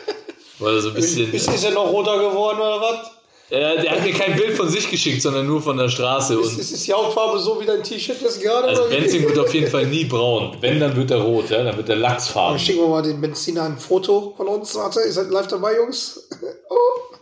weil 0.58 0.74
er 0.74 0.80
so 0.80 0.88
ein 0.88 0.94
bisschen 0.94 1.34
Ist, 1.34 1.52
ist 1.52 1.64
er 1.64 1.72
noch 1.72 1.92
roter 1.92 2.16
geworden 2.16 2.60
oder 2.60 2.80
was? 2.80 3.17
Äh, 3.50 3.80
der 3.82 3.90
hat 3.92 4.04
mir 4.04 4.12
kein 4.12 4.36
Bild 4.36 4.56
von 4.56 4.68
sich 4.68 4.90
geschickt, 4.90 5.22
sondern 5.22 5.46
nur 5.46 5.62
von 5.62 5.76
der 5.76 5.88
Straße. 5.88 6.34
Ist, 6.38 6.58
ist, 6.58 6.70
ist 6.72 6.86
die 6.86 6.92
Hautfarbe 6.92 7.38
so 7.38 7.60
wie 7.60 7.64
dein 7.66 7.82
T-Shirt 7.82 8.20
jetzt 8.20 8.42
gerade? 8.42 8.68
also? 8.68 8.84
Benzing 8.90 9.22
wird 9.26 9.38
auf 9.38 9.54
jeden 9.54 9.70
Fall 9.70 9.86
nie 9.86 10.04
braun. 10.04 10.56
Wenn, 10.60 10.80
dann 10.80 10.94
wird 10.96 11.10
er 11.10 11.18
rot, 11.22 11.48
ja? 11.50 11.62
dann 11.62 11.76
wird 11.76 11.88
er 11.88 11.94
Dann 11.96 12.02
lachsfarben. 12.02 12.58
schicken 12.58 12.80
wir 12.80 12.88
mal 12.88 13.02
den 13.02 13.20
Benziner 13.20 13.64
ein 13.64 13.78
Foto 13.78 14.34
von 14.36 14.48
uns. 14.48 14.74
Warte, 14.74 15.00
ihr 15.06 15.12
seid 15.12 15.30
live 15.30 15.46
dabei, 15.48 15.76
Jungs. 15.76 16.28
Oh. 16.70 17.14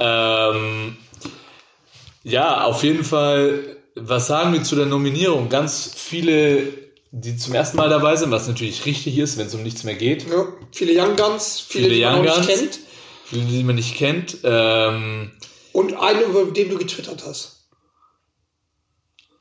Ähm, 0.00 0.96
ja, 2.22 2.64
auf 2.64 2.82
jeden 2.84 3.04
Fall, 3.04 3.76
was 3.94 4.26
sagen 4.26 4.52
wir 4.52 4.62
zu 4.62 4.76
der 4.76 4.86
Nominierung? 4.86 5.48
Ganz 5.48 5.90
viele, 5.94 6.64
die 7.10 7.36
zum 7.36 7.54
ersten 7.54 7.76
Mal 7.76 7.88
dabei 7.88 8.16
sind, 8.16 8.30
was 8.30 8.46
natürlich 8.48 8.84
richtig 8.86 9.18
ist, 9.18 9.38
wenn 9.38 9.46
es 9.46 9.54
um 9.54 9.62
nichts 9.62 9.84
mehr 9.84 9.94
geht. 9.94 10.28
Ja, 10.28 10.46
viele 10.72 11.00
Young 11.00 11.16
Guns, 11.16 11.60
viele, 11.66 11.84
Viele 11.88 11.96
die 11.96 12.02
man 12.04 12.14
Young 12.16 12.22
nicht 12.22 12.34
Guns. 12.34 12.46
kennt. 12.46 12.78
Viele, 13.24 13.44
die 13.46 13.64
man 13.64 13.74
nicht 13.76 13.96
kennt. 13.96 14.38
Ähm, 14.44 15.32
Und 15.72 15.94
einen, 15.94 16.22
über 16.22 16.44
den 16.44 16.70
du 16.70 16.78
getwittert 16.78 17.24
hast. 17.26 17.58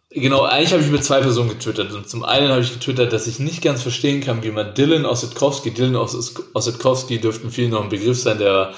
Genau, 0.10 0.44
eigentlich 0.44 0.72
habe 0.72 0.82
ich 0.82 0.88
über 0.88 1.02
zwei 1.02 1.20
Personen 1.20 1.50
getwittert. 1.50 1.92
Und 1.94 2.10
zum 2.10 2.24
einen 2.24 2.50
habe 2.50 2.62
ich 2.62 2.74
getwittert, 2.74 3.12
dass 3.12 3.28
ich 3.28 3.40
nicht 3.40 3.62
ganz 3.62 3.82
verstehen 3.82 4.22
kann, 4.22 4.42
wie 4.42 4.52
man 4.52 4.74
Dylan 4.74 5.06
Ossetkowski, 5.06 5.72
Dylan 5.72 5.96
Oss- 5.96 6.36
Ossetkowski 6.54 7.20
dürften 7.20 7.52
vielen 7.52 7.72
noch 7.72 7.84
ein 7.84 7.90
Begriff 7.90 8.20
sein, 8.20 8.38
der 8.40 8.74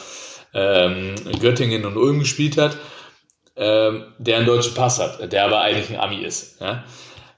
ähm, 0.53 1.15
in 1.29 1.39
Göttingen 1.39 1.85
und 1.85 1.97
Ulm 1.97 2.19
gespielt 2.19 2.57
hat, 2.57 2.77
ähm, 3.55 4.05
der 4.17 4.37
einen 4.37 4.47
deutschen 4.47 4.73
Pass 4.73 4.99
hat, 4.99 5.31
der 5.31 5.45
aber 5.45 5.61
eigentlich 5.61 5.89
ein 5.91 5.99
Ami 5.99 6.23
ist. 6.23 6.59
Ja? 6.59 6.83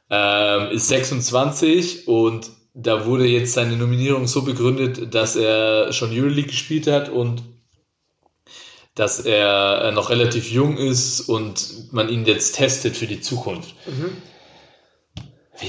Ähm, 0.09 0.71
ist 0.71 0.87
26 0.87 2.07
und 2.07 2.49
da 2.73 3.05
wurde 3.05 3.25
jetzt 3.25 3.53
seine 3.53 3.75
Nominierung 3.75 4.27
so 4.27 4.43
begründet, 4.43 5.13
dass 5.13 5.35
er 5.35 5.91
schon 5.91 6.11
Euroleague 6.11 6.51
gespielt 6.51 6.87
hat 6.87 7.09
und 7.09 7.43
dass 8.95 9.19
er 9.19 9.83
äh, 9.86 9.91
noch 9.91 10.10
relativ 10.10 10.50
jung 10.50 10.77
ist 10.77 11.21
und 11.21 11.91
man 11.93 12.10
ihn 12.10 12.25
jetzt 12.25 12.55
testet 12.55 12.98
für 12.98 13.07
die 13.07 13.21
Zukunft. 13.21 13.75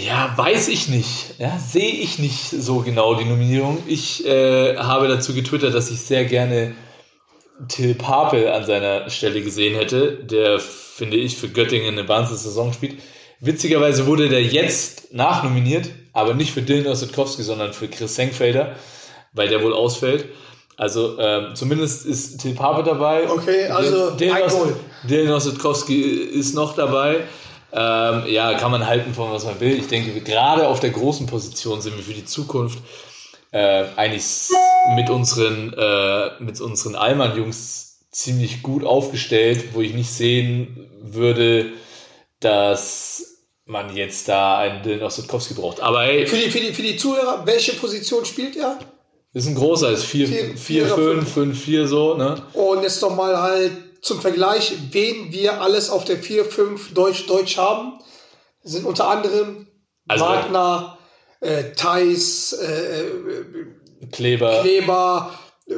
Ja, 0.07 0.33
weiß 0.37 0.69
ich 0.69 0.89
nicht. 0.89 1.39
Ja, 1.39 1.59
sehe 1.59 1.93
ich 1.93 2.19
nicht 2.19 2.51
so 2.51 2.81
genau 2.81 3.15
die 3.15 3.25
Nominierung. 3.25 3.83
Ich 3.87 4.27
äh, 4.27 4.77
habe 4.77 5.07
dazu 5.07 5.35
getwittert, 5.35 5.75
dass 5.75 5.91
ich 5.91 6.01
sehr 6.01 6.25
gerne 6.25 6.75
Till 7.69 7.95
Papel 7.95 8.49
an 8.49 8.65
seiner 8.65 9.09
Stelle 9.11 9.43
gesehen 9.43 9.77
hätte, 9.77 10.25
der, 10.25 10.59
finde 10.59 11.17
ich, 11.17 11.37
für 11.37 11.49
Göttingen 11.49 11.97
eine 11.97 12.09
Wahnsinns-Saison 12.09 12.73
spielt. 12.73 13.01
Witzigerweise 13.41 14.07
wurde 14.07 14.29
der 14.29 14.43
jetzt 14.43 15.13
nachnominiert, 15.13 15.91
aber 16.13 16.35
nicht 16.35 16.53
für 16.53 16.63
Dylan 16.63 16.91
Ossetkowski, 16.91 17.43
sondern 17.43 17.73
für 17.73 17.89
Chris 17.89 18.15
Senkfelder, 18.15 18.77
weil 19.33 19.49
der 19.49 19.63
wohl 19.63 19.75
ausfällt. 19.75 20.27
Also 20.77 21.19
ähm, 21.19 21.55
zumindest 21.55 22.07
ist 22.07 22.39
Till 22.41 22.55
Papel 22.55 22.83
dabei. 22.85 23.29
Okay, 23.31 23.67
also 23.67 24.11
Dylan, 24.13 24.37
ein 24.37 24.43
Os- 24.45 24.53
Goal. 24.55 24.77
Dylan 25.09 25.33
Ossetkowski 25.33 26.01
ist 26.03 26.55
noch 26.55 26.75
dabei. 26.75 27.21
Ähm, 27.75 28.25
ja, 28.27 28.55
kann 28.55 28.71
man 28.71 28.87
halten 28.87 29.15
von 29.15 29.31
was 29.33 29.45
man 29.45 29.59
will. 29.61 29.79
Ich 29.79 29.87
denke, 29.89 30.21
gerade 30.21 30.67
auf 30.69 30.81
der 30.81 30.91
großen 30.91 31.27
Position 31.27 31.81
sind 31.81 31.97
wir 31.97 32.03
für 32.05 32.13
die 32.15 32.25
Zukunft 32.25 32.79
äh, 33.51 33.85
eigentlich 33.97 34.49
mit 34.97 35.09
unseren, 35.11 35.73
äh, 35.75 36.31
mit 36.43 36.61
unseren 36.61 36.97
Allmann-Jungs 36.97 38.01
ziemlich 38.11 38.63
gut 38.63 38.85
aufgestellt, 38.85 39.75
wo 39.75 39.81
ich 39.81 39.95
nicht 39.95 40.11
sehen 40.11 40.91
würde, 41.03 41.67
dass 42.41 43.39
man 43.65 43.95
jetzt 43.97 44.29
da 44.29 44.59
einen 44.59 44.83
Dylan 44.83 45.03
Ossetkowski 45.03 45.55
braucht. 45.55 45.81
Aber 45.81 46.03
hey, 46.03 46.27
Für 46.27 46.37
die, 46.37 46.51
für, 46.51 46.61
die, 46.61 46.73
für 46.75 46.83
die 46.83 46.97
Zuhörer, 46.97 47.43
welche 47.47 47.73
Position 47.75 48.25
spielt 48.25 48.57
er? 48.57 48.79
Ist 49.35 49.47
ein 49.47 49.55
großer, 49.55 49.91
ist 49.91 50.05
4, 50.05 50.27
Vier- 50.29 50.45
4, 50.45 50.57
Vierer, 50.57 50.95
5, 50.95 51.33
5, 51.33 51.61
4 51.65 51.89
so, 51.89 52.15
ne? 52.15 52.43
Und 52.55 52.83
jetzt 52.83 53.03
doch 53.03 53.15
mal 53.15 53.41
halt 53.41 53.73
zum 54.03 54.21
Vergleich, 54.21 54.73
wen 54.91 55.33
wir 55.33 55.61
alles 55.63 55.89
auf 55.91 56.05
der 56.05 56.23
4-5 56.23 56.93
Deutsch-Deutsch 56.95 57.57
haben. 57.57 57.99
Sind 58.63 58.85
unter 58.85 59.09
anderem 59.09 59.67
Also- 60.09 60.25
Wagner, 60.25 60.99
äh, 61.41 61.73
Theis, 61.77 62.53
äh, 62.53 63.05
Kleber, 64.11 64.61
Kleber, 64.63 65.31
äh, 65.67 65.75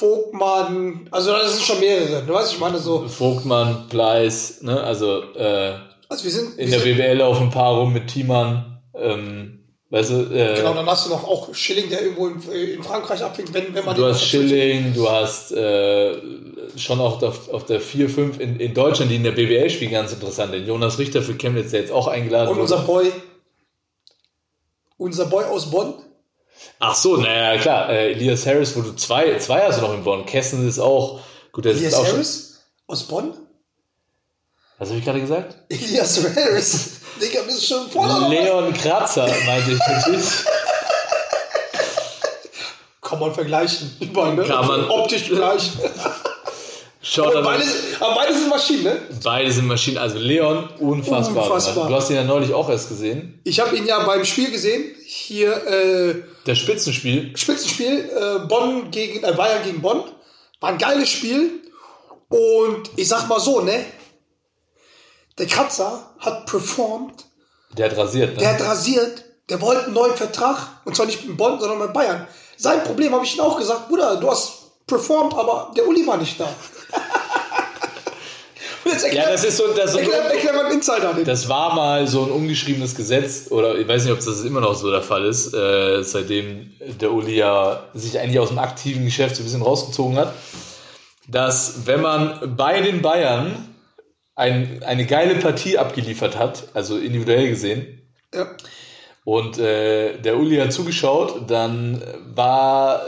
Vogtmann, 0.00 1.08
also 1.10 1.30
das 1.32 1.54
sind 1.54 1.64
schon 1.66 1.80
mehrere, 1.80 2.22
du 2.24 2.32
weißt, 2.32 2.52
ich 2.54 2.58
meine 2.58 2.78
so, 2.78 3.06
Vogtmann, 3.06 3.86
Bleis, 3.88 4.62
ne? 4.62 4.82
Also 4.82 5.22
äh, 5.34 5.74
also 6.08 6.24
wir 6.24 6.30
sind, 6.30 6.58
in 6.58 6.70
wir 6.70 6.78
der 6.78 6.80
sind 6.80 6.96
BWL 6.96 7.22
auf 7.22 7.40
ein 7.40 7.50
paar 7.50 7.74
rum 7.78 7.92
mit 7.92 8.08
Thiemann, 8.08 8.82
ähm, 8.94 9.59
weißt 9.90 10.10
du, 10.10 10.14
äh, 10.32 10.54
genau, 10.56 10.74
dann 10.74 10.86
hast 10.86 11.06
du 11.06 11.10
noch 11.10 11.24
auch 11.24 11.54
Schilling, 11.54 11.90
der 11.90 12.02
irgendwo 12.02 12.28
in, 12.28 12.40
in 12.50 12.82
Frankreich 12.82 13.22
abhängt, 13.22 13.52
wenn, 13.52 13.74
wenn 13.74 13.84
man 13.84 13.96
Du 13.96 14.06
hast 14.06 14.22
Schilling, 14.24 14.94
du 14.94 15.08
hast 15.08 15.52
äh, 15.52 16.16
schon 16.76 17.00
auch 17.00 17.22
auf, 17.22 17.48
auf 17.48 17.66
der 17.66 17.80
4-5 17.80 18.38
in, 18.38 18.58
in 18.60 18.72
Deutschland, 18.72 19.10
die 19.10 19.16
in 19.16 19.24
der 19.24 19.32
BWL 19.32 19.68
spielen, 19.68 19.90
ganz 19.90 20.12
interessant. 20.12 20.54
Den 20.54 20.66
Jonas 20.66 20.98
Richter 20.98 21.22
für 21.22 21.34
Chemnitz, 21.34 21.72
der 21.72 21.80
jetzt 21.80 21.92
auch 21.92 22.06
eingeladen 22.08 22.48
Und 22.48 22.56
wurde. 22.56 22.62
unser 22.62 22.78
Boy, 22.86 23.12
unser 24.96 25.26
Boy 25.26 25.44
aus 25.44 25.70
Bonn, 25.70 25.94
Ach 26.78 26.94
so, 26.94 27.16
naja, 27.16 27.60
klar. 27.60 27.90
Äh, 27.90 28.12
Elias 28.12 28.46
Harris, 28.46 28.76
wo 28.76 28.82
du 28.82 28.92
zwei, 28.92 29.38
zwei 29.38 29.62
hast 29.62 29.78
du 29.78 29.82
noch 29.82 29.94
in 29.94 30.04
Bonn. 30.04 30.26
Kessen 30.26 30.66
ist 30.66 30.78
auch, 30.78 31.20
gut, 31.52 31.64
der 31.64 31.72
ist 31.72 31.78
Elias 31.78 31.94
auch 31.94 32.04
schon. 32.04 32.14
Harris 32.14 32.60
aus 32.86 33.02
Bonn? 33.04 33.34
Was 34.78 34.88
habe 34.88 34.98
ich 34.98 35.04
gerade 35.04 35.20
gesagt? 35.20 35.56
Elias 35.68 36.24
Harris, 36.36 36.99
Digga, 37.20 37.42
bist 37.42 37.62
du 37.62 37.66
schon 37.74 37.90
voll? 37.90 38.28
Leon 38.30 38.72
Kratzer, 38.72 39.26
meinte 39.46 39.72
ich 39.72 39.78
natürlich. 39.78 40.24
Kann 43.02 43.18
man 43.18 43.34
vergleichen. 43.34 43.96
Überall, 44.00 44.34
ne? 44.34 44.44
Kann 44.44 44.66
man. 44.66 44.88
Optisch 44.88 45.28
gleich. 45.28 45.72
Schaut 47.02 47.34
aber, 47.34 47.42
beide, 47.42 47.64
aber 47.98 48.14
beide 48.14 48.34
sind 48.34 48.48
Maschinen, 48.50 48.84
ne? 48.84 49.00
beide 49.24 49.50
sind 49.50 49.66
Maschinen. 49.66 49.98
Also 49.98 50.18
Leon, 50.18 50.68
unfassbar. 50.78 51.44
Unfassbar. 51.44 51.88
Du 51.88 51.94
hast 51.94 52.10
ihn 52.10 52.16
ja 52.16 52.24
neulich 52.24 52.52
auch 52.52 52.68
erst 52.68 52.88
gesehen. 52.88 53.40
Ich 53.44 53.58
habe 53.58 53.74
ihn 53.74 53.86
ja 53.86 54.04
beim 54.04 54.24
Spiel 54.24 54.50
gesehen. 54.50 54.94
Hier 55.06 55.50
äh, 55.66 56.22
Das 56.44 56.58
Spitzenspiel. 56.58 57.32
Spitzenspiel, 57.36 58.10
äh, 58.14 58.46
Bonn 58.46 58.90
gegen 58.90 59.24
äh, 59.24 59.32
Bayern 59.32 59.62
gegen 59.64 59.80
Bonn. 59.80 60.04
War 60.60 60.70
ein 60.70 60.78
geiles 60.78 61.08
Spiel. 61.08 61.62
Und 62.28 62.90
ich 62.96 63.08
sag 63.08 63.28
mal 63.28 63.40
so, 63.40 63.60
ne? 63.60 63.84
Der 65.40 65.48
Kratzer 65.48 66.02
hat 66.18 66.44
performt, 66.44 67.24
Der 67.72 67.90
hat 67.90 67.96
rasiert, 67.96 68.34
ne? 68.34 68.40
der 68.40 68.52
hat 68.52 68.60
rasiert, 68.60 69.24
der 69.48 69.58
wollte 69.62 69.86
einen 69.86 69.94
neuen 69.94 70.14
Vertrag. 70.14 70.58
Und 70.84 70.94
zwar 70.94 71.06
nicht 71.06 71.26
mit 71.26 71.34
Bonn, 71.38 71.58
sondern 71.58 71.78
mit 71.78 71.94
Bayern. 71.94 72.28
Sein 72.58 72.84
Problem 72.84 73.14
habe 73.14 73.24
ich 73.24 73.36
ihm 73.36 73.40
auch 73.40 73.58
gesagt, 73.58 73.88
Bruder, 73.88 74.16
du 74.16 74.30
hast 74.30 74.86
performt, 74.86 75.32
aber 75.32 75.72
der 75.74 75.88
Uli 75.88 76.06
war 76.06 76.18
nicht 76.18 76.38
da. 76.38 76.44
Und 78.84 78.92
jetzt 78.92 79.04
erklär, 79.04 79.22
ja, 79.24 79.30
das 79.30 79.44
ist 79.44 79.56
so, 79.56 79.68
das 79.68 79.86
ist 79.86 79.92
so 79.92 79.98
erklär, 79.98 80.24
erklär 80.24 80.52
mal 80.52 80.66
einen 80.66 80.74
Insider. 80.74 81.14
Den. 81.14 81.24
Das 81.24 81.48
war 81.48 81.74
mal 81.74 82.06
so 82.06 82.24
ein 82.24 82.30
ungeschriebenes 82.32 82.94
Gesetz, 82.94 83.50
oder 83.50 83.76
ich 83.76 83.88
weiß 83.88 84.04
nicht, 84.04 84.12
ob 84.12 84.18
das 84.22 84.42
immer 84.42 84.60
noch 84.60 84.74
so 84.74 84.90
der 84.90 85.00
Fall 85.00 85.24
ist, 85.24 85.54
äh, 85.54 86.02
seitdem 86.02 86.74
der 87.00 87.12
Uli 87.12 87.36
ja 87.36 87.84
sich 87.94 88.18
eigentlich 88.18 88.38
aus 88.38 88.48
dem 88.48 88.58
aktiven 88.58 89.06
Geschäft 89.06 89.36
so 89.36 89.42
ein 89.42 89.44
bisschen 89.44 89.62
rausgezogen 89.62 90.18
hat, 90.18 90.34
dass 91.28 91.86
wenn 91.86 92.02
man 92.02 92.54
bei 92.58 92.82
den 92.82 93.00
Bayern 93.00 93.69
ein, 94.40 94.82
eine 94.82 95.06
geile 95.06 95.36
Partie 95.36 95.78
abgeliefert 95.78 96.36
hat, 96.38 96.64
also 96.74 96.96
individuell 96.98 97.48
gesehen, 97.48 98.02
Ja. 98.34 98.46
und 99.24 99.58
äh, 99.58 100.18
der 100.18 100.36
Uli 100.38 100.56
hat 100.58 100.72
zugeschaut, 100.72 101.48
dann 101.50 102.02
war, 102.34 103.02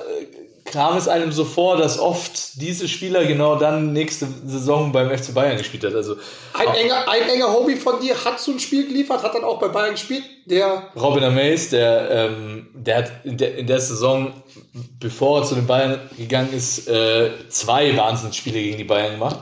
kam 0.65 0.97
es 0.97 1.09
einem 1.09 1.33
so 1.33 1.45
vor, 1.45 1.77
dass 1.77 1.99
oft 1.99 2.61
diese 2.61 2.87
Spieler 2.87 3.25
genau 3.25 3.57
dann 3.57 3.93
nächste 3.93 4.29
Saison 4.47 4.93
beim 4.93 5.11
FC 5.11 5.35
Bayern 5.35 5.59
gespielt 5.59 5.85
hat. 5.85 5.95
Also 5.95 6.17
Ein 6.55 6.69
enger, 6.75 7.09
ein 7.09 7.29
enger 7.29 7.53
Hobby 7.53 7.77
von 7.77 8.01
dir 8.01 8.15
hat 8.25 8.39
so 8.39 8.53
ein 8.53 8.61
Spiel 8.61 8.87
geliefert, 8.87 9.23
hat 9.23 9.35
dann 9.35 9.45
auch 9.45 9.59
bei 9.59 9.69
Bayern 9.69 9.93
gespielt. 9.93 10.23
Der 10.47 10.89
Robin 10.97 11.25
Amaze, 11.25 11.71
der, 11.77 12.11
ähm, 12.11 12.69
der 12.75 12.97
hat 12.99 13.13
in 13.25 13.37
der, 13.37 13.57
in 13.59 13.67
der 13.67 13.81
Saison, 13.81 14.33
bevor 15.01 15.41
er 15.41 15.45
zu 15.47 15.55
den 15.57 15.67
Bayern 15.67 15.99
gegangen 16.17 16.53
ist, 16.53 16.89
äh, 16.89 17.31
zwei 17.49 17.97
Wahnsinnsspiele 17.97 18.61
gegen 18.61 18.79
die 18.79 18.85
Bayern 18.85 19.13
gemacht. 19.13 19.41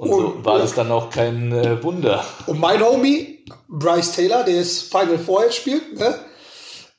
Und 0.00 0.08
so 0.08 0.16
Und- 0.16 0.44
war 0.46 0.58
das 0.58 0.72
dann 0.74 0.90
auch 0.90 1.10
kein 1.10 1.52
äh, 1.52 1.82
Wunder. 1.84 2.24
Und 2.46 2.58
mein 2.58 2.82
Homie, 2.82 3.44
Bryce 3.68 4.12
Taylor, 4.12 4.44
der 4.44 4.54
jetzt 4.54 4.84
Final 4.90 5.18
Four 5.18 5.44
jetzt 5.44 5.56
spielt, 5.56 5.98
ne, 5.98 6.18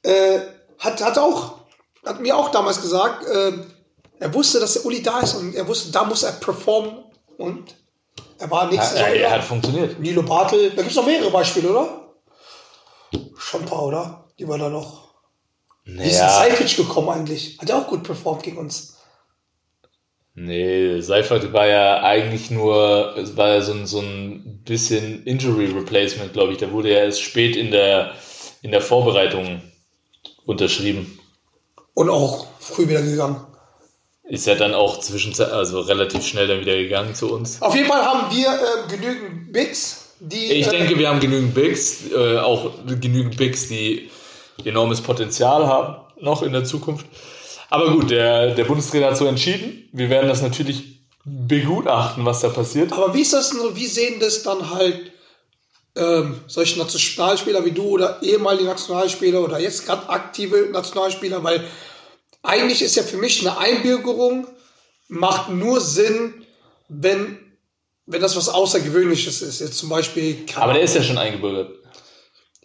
äh, 0.04 0.40
hat, 0.78 1.04
hat 1.04 1.18
auch, 1.18 1.62
hat 2.06 2.20
mir 2.22 2.38
auch 2.38 2.50
damals 2.50 2.80
gesagt, 2.80 3.26
äh, 3.26 3.54
er 4.20 4.34
wusste, 4.36 4.60
dass 4.60 4.74
der 4.74 4.86
Uli 4.86 5.02
da 5.02 5.22
ist 5.22 5.34
und 5.34 5.56
er 5.56 5.68
wusste, 5.68 5.92
da 5.92 6.04
muss 6.04 6.22
er 6.22 6.34
performen 6.34 7.04
und 7.40 7.76
er 8.38 8.52
war 8.52 8.72
Er, 8.72 8.84
Saison 8.84 9.08
er 9.08 9.32
hat 9.32 9.44
funktioniert. 9.44 10.00
Nilo 10.00 10.22
Bartel, 10.22 10.70
da 10.70 10.76
gibt 10.78 10.92
es 10.92 10.96
noch 10.96 11.06
mehrere 11.06 11.32
Beispiele, 11.32 11.70
oder? 11.72 12.14
Schon 13.36 13.62
ein 13.62 13.68
paar, 13.68 13.82
oder? 13.84 14.26
Die 14.38 14.48
war 14.48 14.60
da 14.60 14.70
noch. 14.70 15.16
Wie 15.86 16.04
ist 16.04 16.20
Seific 16.20 16.78
gekommen 16.78 17.10
eigentlich? 17.10 17.58
Hat 17.60 17.68
er 17.72 17.78
auch 17.80 17.88
gut 17.88 18.04
performt 18.04 18.44
gegen 18.44 18.58
uns. 18.60 18.98
Nee, 20.36 21.02
Seifert 21.02 21.54
war 21.54 21.68
ja 21.68 22.04
eigentlich 22.04 22.52
nur, 22.52 23.16
es 23.18 23.38
war 23.38 23.50
ja 23.50 23.62
so 23.62 23.74
ein, 23.74 23.86
so 23.86 24.00
ein 24.00 24.64
bisschen 24.66 25.24
Injury 25.26 25.66
Replacement, 25.66 26.34
glaube 26.34 26.54
ich. 26.54 26.58
Der 26.58 26.72
wurde 26.72 26.92
ja 26.92 27.00
erst 27.00 27.22
spät 27.22 27.56
in 27.56 27.72
der, 27.72 28.14
in 28.62 28.72
der 28.72 28.82
Vorbereitung 28.82 29.62
unterschrieben. 30.46 31.20
Und 31.94 32.10
auch 32.10 32.48
früh 32.60 32.88
wieder 32.88 33.02
gegangen. 33.02 33.46
Ist 34.24 34.48
ja 34.48 34.56
dann 34.56 34.74
auch 34.74 35.00
zwischenzeit, 35.02 35.52
also 35.52 35.82
relativ 35.82 36.26
schnell 36.26 36.48
dann 36.48 36.62
wieder 36.62 36.78
gegangen 36.78 37.14
zu 37.16 37.34
uns. 37.34 37.62
Auf 37.62 37.76
jeden 37.76 37.88
Fall 37.88 38.02
haben 38.02 38.34
wir 38.34 38.48
äh, 38.48 38.96
genügend 38.96 39.52
Bigs, 39.52 40.16
die. 40.22 40.54
Ich 40.54 40.68
äh, 40.68 40.70
denke, 40.70 40.98
wir 40.98 41.10
haben 41.10 41.20
genügend 41.20 41.54
Bigs, 41.54 42.10
äh, 42.16 42.38
auch 42.38 42.72
genügend 42.86 43.36
Bigs, 43.36 43.68
die 43.68 44.10
enormes 44.64 45.02
Potenzial 45.02 45.68
haben, 45.68 45.98
noch 46.22 46.44
in 46.44 46.54
der 46.54 46.64
Zukunft. 46.64 47.06
Aber 47.72 47.90
gut, 47.94 48.12
der, 48.12 48.54
der 48.54 48.66
Bundestrainer 48.66 49.08
hat 49.08 49.18
so 49.18 49.26
entschieden. 49.26 49.88
Wir 49.94 50.10
werden 50.10 50.28
das 50.28 50.42
natürlich 50.42 51.08
begutachten, 51.24 52.26
was 52.26 52.42
da 52.42 52.50
passiert. 52.50 52.92
Aber 52.92 53.14
wie 53.14 53.22
ist 53.22 53.32
das 53.32 53.52
denn 53.52 53.62
so? 53.62 53.76
Wie 53.76 53.88
sehen 53.88 54.20
das 54.20 54.44
dann 54.44 54.72
halt 54.72 55.14
ähm, 55.96 56.42
solche 56.48 56.78
Nationalspieler 56.78 57.64
wie 57.64 57.72
du 57.72 57.84
oder 57.84 58.22
ehemalige 58.22 58.66
Nationalspieler 58.66 59.42
oder 59.42 59.58
jetzt 59.58 59.86
gerade 59.86 60.10
aktive 60.10 60.68
Nationalspieler? 60.70 61.46
Weil 61.46 61.64
eigentlich 62.44 62.82
ist 62.82 62.98
ja 62.98 63.04
für 63.04 63.18
mich 63.18 63.40
eine 63.40 63.58
Einbürgerung 63.58 64.48
macht 65.08 65.50
nur 65.50 65.80
Sinn, 65.80 66.46
wenn, 66.90 67.40
wenn 68.06 68.22
das 68.22 68.36
was 68.36 68.50
Außergewöhnliches 68.50 69.42
ist. 69.42 69.62
Jetzt 69.62 69.78
zum 69.78 69.88
Beispiel. 69.88 70.46
Aber 70.56 70.74
der 70.74 70.82
ist 70.82 70.96
ja 70.96 71.04
schon 71.04 71.18
eingebürgert. 71.18 71.81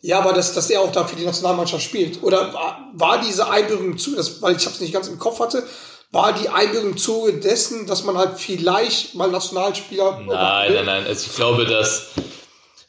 Ja, 0.06 0.20
aber 0.20 0.32
dass, 0.32 0.54
dass 0.54 0.70
er 0.70 0.82
auch 0.82 0.92
da 0.92 1.04
für 1.04 1.16
die 1.16 1.24
Nationalmannschaft 1.24 1.82
spielt. 1.82 2.22
Oder 2.22 2.54
war, 2.54 2.92
war 2.94 3.20
diese 3.20 3.50
Einbürgerung 3.50 3.98
zu, 3.98 4.14
das, 4.14 4.40
weil 4.40 4.54
ich 4.54 4.64
es 4.64 4.80
nicht 4.80 4.92
ganz 4.92 5.08
im 5.08 5.18
Kopf 5.18 5.40
hatte, 5.40 5.64
war 6.12 6.32
die 6.32 6.48
Einbürgerung 6.48 6.96
Zuge 6.96 7.40
dessen, 7.40 7.88
dass 7.88 8.04
man 8.04 8.16
halt 8.16 8.38
vielleicht 8.38 9.16
mal 9.16 9.28
Nationalspieler. 9.28 10.20
Nein, 10.24 10.74
nein, 10.74 10.84
nein. 10.86 11.06
Also 11.08 11.26
ich 11.28 11.34
glaube, 11.34 11.66
dass 11.66 12.12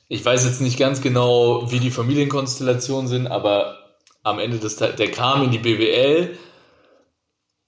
ich 0.07 0.23
weiß 0.23 0.45
jetzt 0.45 0.61
nicht 0.61 0.77
ganz 0.77 1.01
genau, 1.01 1.71
wie 1.71 1.79
die 1.79 1.89
Familienkonstellationen 1.89 3.07
sind, 3.07 3.25
aber 3.25 3.79
am 4.21 4.37
Ende 4.37 4.59
des 4.59 4.75
Tages, 4.75 4.97
der 4.97 5.09
kam 5.09 5.41
in 5.41 5.49
die 5.49 5.57
BWL 5.57 6.37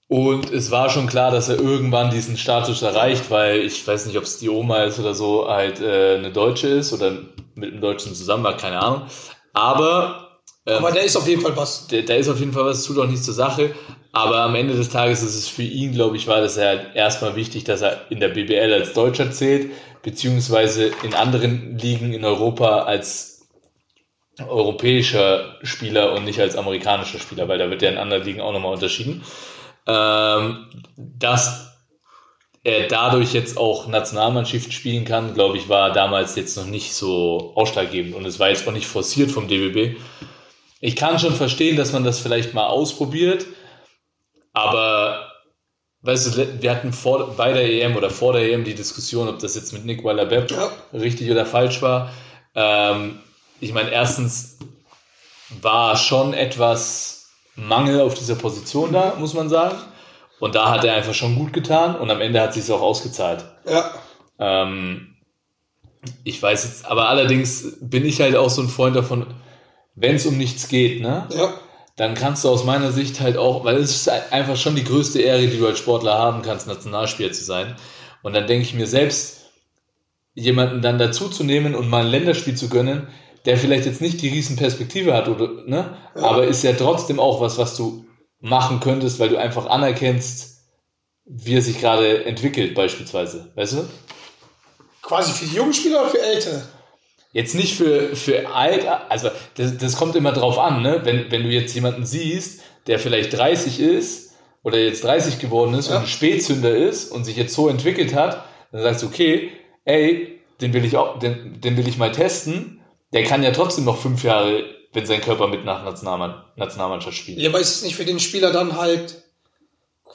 und 0.06 0.52
es 0.52 0.70
war 0.70 0.90
schon 0.90 1.08
klar, 1.08 1.32
dass 1.32 1.48
er 1.48 1.58
irgendwann 1.58 2.12
diesen 2.12 2.36
Status 2.36 2.82
erreicht, 2.82 3.32
weil 3.32 3.62
ich 3.62 3.84
weiß 3.84 4.06
nicht, 4.06 4.16
ob 4.16 4.24
es 4.24 4.38
die 4.38 4.48
Oma 4.48 4.84
ist 4.84 5.00
oder 5.00 5.14
so, 5.14 5.48
halt 5.48 5.80
äh, 5.80 6.18
eine 6.18 6.30
Deutsche 6.30 6.68
ist 6.68 6.92
oder 6.92 7.18
mit 7.56 7.72
einem 7.72 7.80
Deutschen 7.80 8.14
zusammen 8.14 8.44
war, 8.44 8.56
keine 8.56 8.80
Ahnung. 8.80 9.02
Aber 9.52 10.40
Aber 10.66 10.92
der 10.92 11.04
ist 11.04 11.16
auf 11.16 11.26
jeden 11.26 11.42
Fall 11.42 11.56
was. 11.56 11.86
da, 11.88 12.00
da 12.00 12.14
ist 12.14 12.28
auf 12.28 12.38
jeden 12.38 12.52
Fall 12.52 12.64
was, 12.64 12.84
tut 12.84 12.98
auch 12.98 13.06
nichts 13.06 13.24
zur 13.24 13.34
Sache. 13.34 13.74
Aber 14.12 14.40
am 14.40 14.54
Ende 14.56 14.74
des 14.74 14.88
Tages 14.88 15.22
ist 15.22 15.36
es 15.36 15.48
für 15.48 15.62
ihn, 15.62 15.92
glaube 15.92 16.16
ich, 16.16 16.26
war 16.26 16.40
das 16.40 16.56
ja 16.56 16.72
erstmal 16.94 17.36
wichtig, 17.36 17.64
dass 17.64 17.82
er 17.82 18.10
in 18.10 18.20
der 18.20 18.28
BBL 18.28 18.72
als 18.72 18.92
Deutscher 18.92 19.30
zählt, 19.30 19.70
beziehungsweise 20.02 20.90
in 21.02 21.14
anderen 21.14 21.78
Ligen 21.78 22.12
in 22.12 22.24
Europa 22.24 22.82
als 22.82 23.48
europäischer 24.48 25.56
Spieler 25.62 26.12
und 26.14 26.24
nicht 26.24 26.40
als 26.40 26.56
amerikanischer 26.56 27.18
Spieler, 27.18 27.48
weil 27.48 27.58
da 27.58 27.70
wird 27.70 27.82
ja 27.82 27.90
in 27.90 27.98
anderen 27.98 28.24
Ligen 28.24 28.40
auch 28.40 28.52
nochmal 28.52 28.72
unterschieden. 28.72 29.22
Ähm, 29.86 30.66
dass 30.96 31.69
er 32.62 32.88
dadurch 32.88 33.32
jetzt 33.32 33.56
auch 33.56 33.86
Nationalmannschaft 33.86 34.72
spielen 34.72 35.04
kann, 35.04 35.34
glaube 35.34 35.56
ich, 35.56 35.68
war 35.68 35.92
damals 35.92 36.36
jetzt 36.36 36.56
noch 36.56 36.66
nicht 36.66 36.94
so 36.94 37.52
ausschlaggebend 37.54 38.14
und 38.14 38.26
es 38.26 38.38
war 38.38 38.50
jetzt 38.50 38.68
auch 38.68 38.72
nicht 38.72 38.86
forciert 38.86 39.30
vom 39.30 39.48
DBB. 39.48 39.98
Ich 40.80 40.96
kann 40.96 41.18
schon 41.18 41.34
verstehen, 41.34 41.76
dass 41.76 41.92
man 41.92 42.04
das 42.04 42.20
vielleicht 42.20 42.52
mal 42.52 42.66
ausprobiert, 42.66 43.46
aber 44.52 45.30
weißt 46.02 46.36
du, 46.36 46.62
wir 46.62 46.70
hatten 46.70 46.92
vor, 46.92 47.34
bei 47.36 47.52
der 47.52 47.70
EM 47.70 47.96
oder 47.96 48.10
vor 48.10 48.32
der 48.34 48.50
EM 48.50 48.64
die 48.64 48.74
Diskussion, 48.74 49.28
ob 49.28 49.38
das 49.38 49.54
jetzt 49.54 49.72
mit 49.72 49.84
Nick 49.84 50.04
Waller-Bepp 50.04 50.50
Ja. 50.50 50.70
richtig 50.92 51.30
oder 51.30 51.46
falsch 51.46 51.80
war. 51.82 52.12
Ähm, 52.54 53.20
ich 53.60 53.72
meine, 53.72 53.90
erstens 53.90 54.58
war 55.60 55.96
schon 55.96 56.34
etwas 56.34 57.30
Mangel 57.54 58.00
auf 58.00 58.14
dieser 58.14 58.36
Position 58.36 58.92
da, 58.92 59.14
muss 59.18 59.34
man 59.34 59.48
sagen. 59.48 59.76
Und 60.40 60.54
da 60.54 60.70
hat 60.70 60.84
er 60.84 60.94
einfach 60.94 61.14
schon 61.14 61.36
gut 61.36 61.52
getan 61.52 61.94
und 61.94 62.10
am 62.10 62.20
Ende 62.20 62.40
hat 62.40 62.54
sich 62.54 62.70
auch 62.72 62.80
ausgezahlt. 62.80 63.44
Ja. 63.68 63.90
Ähm, 64.38 65.16
ich 66.24 66.42
weiß 66.42 66.64
jetzt, 66.64 66.86
aber 66.86 67.08
allerdings 67.08 67.76
bin 67.80 68.06
ich 68.06 68.20
halt 68.20 68.34
auch 68.34 68.48
so 68.48 68.62
ein 68.62 68.68
Freund 68.68 68.96
davon, 68.96 69.26
wenn 69.94 70.16
es 70.16 70.26
um 70.26 70.38
nichts 70.38 70.68
geht, 70.68 71.02
ne? 71.02 71.28
Ja. 71.30 71.52
Dann 71.96 72.14
kannst 72.14 72.44
du 72.44 72.48
aus 72.48 72.64
meiner 72.64 72.92
Sicht 72.92 73.20
halt 73.20 73.36
auch, 73.36 73.64
weil 73.64 73.76
es 73.76 73.94
ist 73.94 74.08
einfach 74.08 74.56
schon 74.56 74.74
die 74.74 74.84
größte 74.84 75.20
Ehre, 75.20 75.46
die 75.46 75.58
du 75.58 75.66
als 75.66 75.78
Sportler 75.78 76.18
haben 76.18 76.40
kannst, 76.40 76.66
Nationalspieler 76.66 77.32
zu 77.32 77.44
sein. 77.44 77.76
Und 78.22 78.32
dann 78.32 78.46
denke 78.46 78.62
ich 78.62 78.72
mir 78.72 78.86
selbst, 78.86 79.50
jemanden 80.32 80.80
dann 80.80 80.98
dazu 80.98 81.28
zu 81.28 81.44
nehmen 81.44 81.74
und 81.74 81.90
mal 81.90 82.04
ein 82.04 82.10
Länderspiel 82.10 82.54
zu 82.54 82.70
gönnen, 82.70 83.08
der 83.44 83.58
vielleicht 83.58 83.84
jetzt 83.84 84.00
nicht 84.00 84.22
die 84.22 84.28
riesen 84.28 84.56
Perspektive 84.56 85.12
hat, 85.12 85.28
oder, 85.28 85.50
ne? 85.66 85.96
aber 86.14 86.44
ist 86.44 86.62
ja 86.62 86.72
trotzdem 86.72 87.20
auch 87.20 87.42
was, 87.42 87.58
was 87.58 87.76
du 87.76 88.06
machen 88.40 88.80
könntest, 88.80 89.18
weil 89.20 89.28
du 89.28 89.36
einfach 89.36 89.66
anerkennst, 89.66 90.58
wie 91.24 91.54
er 91.54 91.62
sich 91.62 91.80
gerade 91.80 92.24
entwickelt, 92.24 92.74
beispielsweise. 92.74 93.50
Weißt 93.54 93.74
du? 93.74 93.88
Quasi 95.02 95.32
für 95.32 95.44
die 95.46 95.56
jungen 95.56 95.72
Spieler 95.74 96.02
oder 96.02 96.10
für 96.10 96.22
ältere? 96.22 96.62
Jetzt 97.32 97.54
nicht 97.54 97.76
für, 97.76 98.16
für 98.16 98.48
alt, 98.52 98.84
also 99.08 99.30
das, 99.54 99.76
das 99.78 99.96
kommt 99.96 100.16
immer 100.16 100.32
drauf 100.32 100.58
an, 100.58 100.82
ne? 100.82 101.00
Wenn, 101.04 101.30
wenn 101.30 101.44
du 101.44 101.48
jetzt 101.48 101.74
jemanden 101.74 102.04
siehst, 102.04 102.60
der 102.88 102.98
vielleicht 102.98 103.32
30 103.36 103.78
ist 103.78 104.32
oder 104.64 104.78
jetzt 104.78 105.04
30 105.04 105.38
geworden 105.38 105.74
ist 105.74 105.88
Ja. 105.90 105.96
und 105.96 106.02
ein 106.02 106.08
Spätzünder 106.08 106.74
ist 106.74 107.12
und 107.12 107.24
sich 107.24 107.36
jetzt 107.36 107.54
so 107.54 107.68
entwickelt 107.68 108.14
hat, 108.14 108.44
dann 108.72 108.82
sagst 108.82 109.02
du, 109.02 109.06
okay, 109.06 109.50
ey, 109.84 110.40
den 110.60 110.72
will 110.72 110.84
ich 110.84 110.96
auch, 110.96 111.18
den, 111.20 111.60
den 111.60 111.76
will 111.76 111.86
ich 111.86 111.98
mal 111.98 112.10
testen. 112.12 112.80
Der 113.12 113.22
kann 113.24 113.42
ja 113.44 113.52
trotzdem 113.52 113.84
noch 113.84 113.98
fünf 113.98 114.24
Jahre, 114.24 114.64
wenn 114.92 115.06
sein 115.06 115.20
Körper 115.20 115.46
mit 115.46 115.64
nach 115.64 115.84
Nationalmann, 115.84 116.44
Nationalmannschaft 116.56 117.16
spielt. 117.16 117.38
Ja, 117.38 117.48
aber 117.50 117.60
ist 117.60 117.76
es 117.76 117.82
nicht 117.82 117.96
für 117.96 118.04
den 118.04 118.20
Spieler 118.20 118.50
dann 118.52 118.76
halt. 118.76 119.22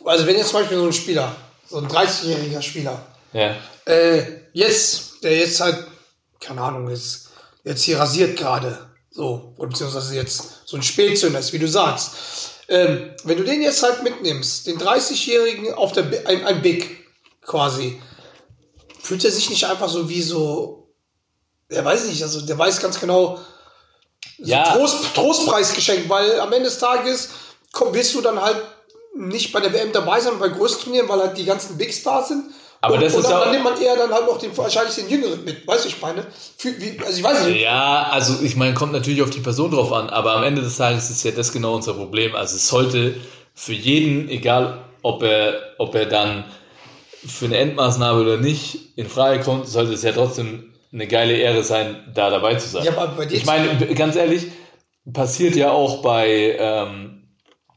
Also, 0.03 0.25
wenn 0.27 0.35
jetzt 0.37 0.49
zum 0.49 0.59
Beispiel 0.59 0.77
so 0.77 0.85
ein 0.85 0.93
Spieler, 0.93 1.35
so 1.67 1.77
ein 1.77 1.87
30-jähriger 1.87 2.61
Spieler, 2.61 3.05
Ja. 3.33 3.55
äh, 3.85 4.23
jetzt, 4.53 5.23
der 5.23 5.37
jetzt 5.37 5.59
halt, 5.61 5.85
keine 6.39 6.61
Ahnung, 6.61 6.89
ist 6.89 7.29
jetzt 7.63 7.83
hier 7.83 7.97
rasiert 7.99 8.37
gerade, 8.37 8.77
so, 9.09 9.53
oder 9.57 9.69
beziehungsweise 9.69 10.13
jetzt 10.15 10.61
so 10.65 10.75
ein 10.75 10.83
Spätzünder 10.83 11.39
ist, 11.39 11.53
wie 11.53 11.59
du 11.59 11.67
sagst. 11.67 12.11
Ähm, 12.67 13.11
wenn 13.23 13.37
du 13.37 13.43
den 13.43 13.61
jetzt 13.61 13.81
halt 13.83 14.03
mitnimmst, 14.03 14.67
den 14.67 14.77
30-Jährigen 14.77 15.73
auf 15.75 15.93
der, 15.93 16.03
ein, 16.27 16.45
ein 16.45 16.61
Big 16.61 17.05
quasi, 17.41 18.01
fühlt 19.01 19.23
er 19.23 19.31
sich 19.31 19.49
nicht 19.49 19.65
einfach 19.65 19.87
so 19.87 20.09
wie 20.09 20.21
so, 20.21 20.91
er 21.69 21.85
weiß 21.85 22.07
nicht, 22.07 22.21
also 22.23 22.41
der 22.41 22.57
weiß 22.57 22.81
ganz 22.81 22.99
genau, 22.99 23.39
Ja. 24.37 24.63
Trost, 24.73 25.15
Trostpreis 25.15 25.73
geschenkt, 25.73 26.09
weil 26.09 26.39
am 26.39 26.51
Ende 26.51 26.65
des 26.65 26.79
Tages 26.79 27.29
komm, 27.71 27.93
wirst 27.93 28.15
du 28.15 28.21
dann 28.21 28.41
halt 28.41 28.57
nicht 29.15 29.53
bei 29.53 29.59
der 29.59 29.71
WM 29.71 29.91
dabei 29.91 30.19
sein, 30.19 30.33
bei 30.39 30.49
größten 30.49 30.83
Turnieren, 30.85 31.07
weil 31.07 31.19
halt 31.19 31.37
die 31.37 31.45
ganzen 31.45 31.77
Big 31.77 31.93
Stars 31.93 32.29
sind. 32.29 32.43
Aber 32.81 32.95
und, 32.95 33.01
das 33.01 33.13
und 33.13 33.21
ist 33.21 33.29
dann, 33.29 33.41
dann 33.41 33.51
nimmt 33.51 33.63
man 33.63 33.81
eher 33.81 33.95
dann 33.95 34.11
halt 34.11 34.27
noch 34.27 34.37
den, 34.37 34.55
wahrscheinlich 34.57 34.95
den 34.95 35.09
Jüngeren 35.09 35.43
mit, 35.43 35.65
weißt 35.65 35.85
du, 35.85 35.89
ich 35.89 36.01
meine? 36.01 36.25
Für, 36.57 36.79
wie, 36.79 36.99
also 36.99 37.17
ich 37.17 37.23
weiß 37.23 37.45
nicht. 37.45 37.61
Ja, 37.61 38.09
also 38.11 38.43
ich 38.43 38.55
meine, 38.55 38.73
kommt 38.73 38.91
natürlich 38.91 39.21
auf 39.23 39.29
die 39.29 39.39
Person 39.39 39.71
drauf 39.71 39.91
an, 39.91 40.09
aber 40.09 40.35
am 40.35 40.43
Ende 40.43 40.61
des 40.61 40.77
Tages 40.77 41.09
ist 41.09 41.23
ja 41.23 41.31
das 41.31 41.51
genau 41.51 41.75
unser 41.75 41.93
Problem. 41.93 42.35
Also 42.35 42.57
es 42.57 42.67
sollte 42.67 43.15
für 43.55 43.73
jeden, 43.73 44.29
egal 44.29 44.83
ob 45.01 45.23
er, 45.23 45.61
ob 45.79 45.95
er 45.95 46.05
dann 46.05 46.43
für 47.25 47.45
eine 47.45 47.57
Endmaßnahme 47.57 48.21
oder 48.21 48.37
nicht 48.37 48.97
in 48.97 49.09
Frage 49.09 49.43
kommt, 49.43 49.67
sollte 49.67 49.93
es 49.93 50.03
ja 50.03 50.11
trotzdem 50.11 50.74
eine 50.95 51.07
geile 51.07 51.35
Ehre 51.35 51.61
sein, 51.61 52.09
da 52.13 52.29
dabei 52.29 52.55
zu 52.55 52.69
sein. 52.69 52.85
Ja, 52.85 52.97
aber 52.97 53.07
bei 53.09 53.25
dir 53.25 53.35
ich 53.35 53.45
meine, 53.45 53.93
ganz 53.95 54.15
ehrlich, 54.15 54.47
passiert 55.11 55.55
ja 55.55 55.71
auch 55.71 56.01
bei, 56.01 56.55
ähm, 56.57 57.27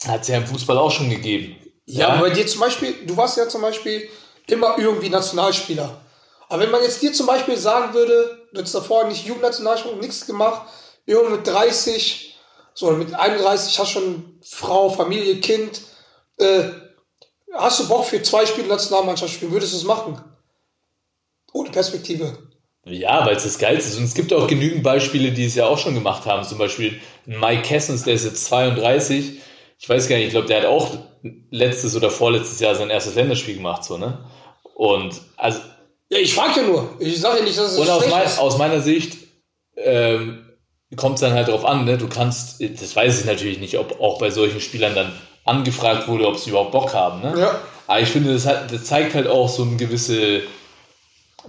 hat 0.07 0.23
es 0.23 0.29
ja 0.29 0.37
im 0.37 0.47
Fußball 0.47 0.79
auch 0.79 0.93
schon 0.93 1.11
gegeben. 1.11 1.57
Ja, 1.85 2.11
aber 2.11 2.29
bei 2.29 2.31
dir 2.31 2.47
zum 2.47 2.61
Beispiel, 2.61 2.95
du 3.07 3.17
warst 3.17 3.37
ja 3.37 3.49
zum 3.49 3.63
Beispiel 3.63 4.09
immer 4.47 4.79
irgendwie 4.79 5.09
Nationalspieler. 5.09 6.01
Aber 6.49 6.63
wenn 6.63 6.71
man 6.71 6.83
jetzt 6.83 7.03
dir 7.03 7.13
zum 7.13 7.27
Beispiel 7.27 7.57
sagen 7.57 7.93
würde, 7.93 8.47
du 8.53 8.59
hättest 8.61 8.77
davor 8.77 9.05
nicht 9.09 9.27
Jugendnationalspieler, 9.27 9.97
nichts 9.97 10.25
gemacht, 10.25 10.69
irgendwo 11.05 11.37
mit 11.37 11.47
30, 11.47 12.39
so 12.73 12.91
mit 12.93 13.13
31 13.15 13.79
hast 13.81 13.91
schon 13.91 14.39
Frau, 14.43 14.91
Familie, 14.91 15.41
Kind, 15.41 15.81
äh, 16.39 16.71
hast 17.53 17.81
du 17.81 17.89
Bock 17.89 18.05
für 18.05 18.23
zwei 18.23 18.47
Spiele 18.47 18.69
Nationalmannschaft 18.69 19.35
spielen, 19.35 19.51
würdest 19.51 19.73
du 19.73 19.79
es 19.79 19.85
machen? 19.85 20.23
Ohne 21.53 21.71
Perspektive. 21.71 22.48
Ja, 22.85 23.27
weil 23.27 23.37
es 23.37 23.45
das 23.45 23.59
Geilste 23.59 23.91
ist. 23.91 23.99
Und 23.99 24.05
es 24.05 24.15
gibt 24.15 24.33
auch 24.33 24.47
genügend 24.47 24.83
Beispiele, 24.83 25.33
die 25.33 25.45
es 25.45 25.55
ja 25.55 25.67
auch 25.67 25.79
schon 25.79 25.95
gemacht 25.95 26.27
haben. 26.27 26.45
Zum 26.45 26.59
Beispiel 26.59 27.01
Mike 27.27 27.63
Kessens, 27.63 28.05
der 28.05 28.15
ist 28.15 28.25
jetzt 28.25 28.47
32. 28.47 29.41
Ich 29.79 29.89
weiß 29.89 30.09
gar 30.09 30.17
nicht, 30.17 30.27
ich 30.27 30.33
glaube, 30.33 30.47
der 30.47 30.59
hat 30.59 30.67
auch 30.67 30.97
letztes 31.51 31.95
oder 31.97 32.11
vorletztes 32.11 32.61
Jahr 32.61 32.75
sein 32.75 32.91
erstes 32.91 33.15
Länderspiel 33.15 33.57
gemacht, 33.57 33.85
so, 33.85 33.99
ne? 33.99 34.25
Und, 34.75 35.21
also, 35.37 35.59
Ja, 36.09 36.19
ich 36.19 36.35
frage 36.35 36.61
ja 36.61 36.67
nur. 36.67 36.97
Ich 36.99 37.21
sage 37.21 37.39
ja 37.39 37.45
nicht, 37.45 37.59
dass 37.59 37.73
es 37.73 37.79
und 37.79 37.91
aus, 37.91 38.09
mein, 38.09 38.25
ist. 38.27 38.39
aus 38.39 38.59
meiner 38.59 38.81
Sicht 38.81 39.17
ähm, 39.77 40.45
kommt 40.97 41.17
es 41.17 41.21
dann 41.21 41.33
halt 41.33 41.49
drauf 41.49 41.65
an, 41.65 41.85
ne? 41.85 41.99
Du 41.99 42.09
kannst, 42.09 42.61
das 42.61 42.97
weiß 42.97 43.21
ich 43.21 43.27
natürlich 43.27 43.59
nicht, 43.59 43.79
ob 43.79 44.01
auch 44.01 44.19
bei 44.19 44.31
solchen 44.31 44.61
Spielern 44.61 44.95
dann 44.95 45.13
angefragt 45.45 46.09
wurde, 46.09 46.27
ob 46.27 46.39
sie 46.39 46.51
überhaupt 46.51 46.73
Bock 46.73 46.95
haben, 46.95 47.21
ne? 47.21 47.35
Ja. 47.39 47.61
Aber 47.87 48.01
ich 48.01 48.09
finde, 48.09 48.33
das, 48.33 48.47
hat, 48.47 48.73
das 48.73 48.85
zeigt 48.85 49.15
halt 49.15 49.27
auch 49.27 49.49
so 49.49 49.63
eine 49.63 49.77
gewisse 49.77 50.43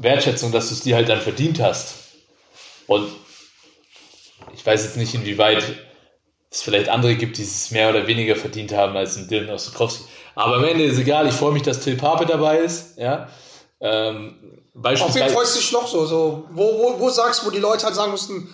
Wertschätzung, 0.02 0.52
dass 0.52 0.70
du 0.70 0.74
es 0.76 0.82
dir 0.82 0.96
halt 0.96 1.10
dann 1.10 1.22
verdient 1.22 1.60
hast. 1.62 1.96
Und 2.88 3.10
ich 4.56 4.66
weiß 4.66 4.84
jetzt 4.84 4.98
nicht, 4.98 5.14
inwieweit 5.14 5.64
es 6.52 6.62
vielleicht 6.62 6.90
andere 6.90 7.16
gibt, 7.16 7.38
die 7.38 7.44
es 7.44 7.72
mehr 7.72 7.90
oder 7.90 8.08
weniger 8.08 8.36
verdient 8.36 8.72
haben 8.74 8.96
als 8.98 9.16
ein 9.18 9.28
Dylan 9.28 9.50
Ostrowski. 9.52 10.04
Aber 10.36 10.56
am 10.56 10.64
Ende 10.64 10.84
ist 10.86 10.98
egal, 10.98 11.28
ich 11.28 11.34
freue 11.36 11.52
mich, 11.52 11.64
dass 11.64 11.82
Till 11.82 11.96
Pape 11.98 12.26
dabei 12.26 12.60
ist. 12.60 12.98
Ja? 12.98 13.30
Ähm, 13.82 14.36
Auf 14.40 14.74
wen 14.74 14.82
beispielsweise, 14.82 15.34
freust 15.34 15.56
du 15.56 15.60
dich 15.60 15.72
noch 15.72 15.88
so? 15.88 16.06
so 16.06 16.48
wo, 16.52 16.64
wo, 16.64 17.00
wo 17.00 17.10
sagst 17.10 17.42
du, 17.42 17.48
wo 17.48 17.52
die 17.52 17.60
Leute 17.60 17.86
halt 17.86 17.96
sagen 17.96 18.12
müssten, 18.12 18.50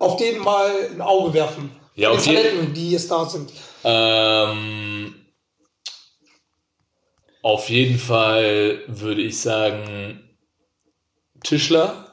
auf 0.00 0.16
den 0.16 0.38
mal 0.38 0.70
ein 0.92 1.00
Auge 1.00 1.32
werfen? 1.34 1.70
Ja, 1.94 2.10
auf 2.10 2.26
je- 2.26 2.34
Talenten, 2.34 2.74
die 2.74 2.90
jetzt 2.90 3.10
da 3.10 3.24
sind. 3.26 3.50
ähm, 3.84 5.14
auf 7.42 7.68
jeden 7.70 7.98
Fall 7.98 8.80
würde 8.88 9.22
ich 9.22 9.40
sagen 9.40 10.25
Tischler. 11.42 12.04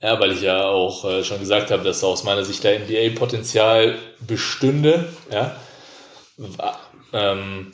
Ja, 0.00 0.20
weil 0.20 0.32
ich 0.32 0.42
ja 0.42 0.64
auch 0.64 1.04
äh, 1.04 1.24
schon 1.24 1.40
gesagt 1.40 1.70
habe, 1.70 1.84
dass 1.84 2.04
aus 2.04 2.24
meiner 2.24 2.44
Sicht 2.44 2.62
der 2.64 2.80
NBA-Potenzial 2.80 3.98
bestünde. 4.26 5.08
Ja. 5.30 5.56
Ähm, 7.12 7.72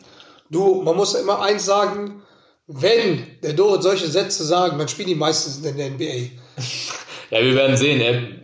Du, 0.51 0.83
man 0.83 0.97
muss 0.97 1.13
ja 1.13 1.21
immer 1.21 1.41
eins 1.41 1.65
sagen, 1.65 2.23
wenn 2.67 3.41
der 3.43 3.53
Dorit 3.53 3.83
solche 3.83 4.09
Sätze 4.09 4.45
sagen, 4.45 4.79
dann 4.79 4.89
spielen 4.89 5.09
die 5.09 5.15
meistens 5.15 5.65
in 5.65 5.77
der 5.77 5.91
NBA. 5.91 6.05
ja, 7.31 7.43
wir 7.43 7.55
werden 7.55 7.77
sehen. 7.77 8.01
Hä? 8.01 8.41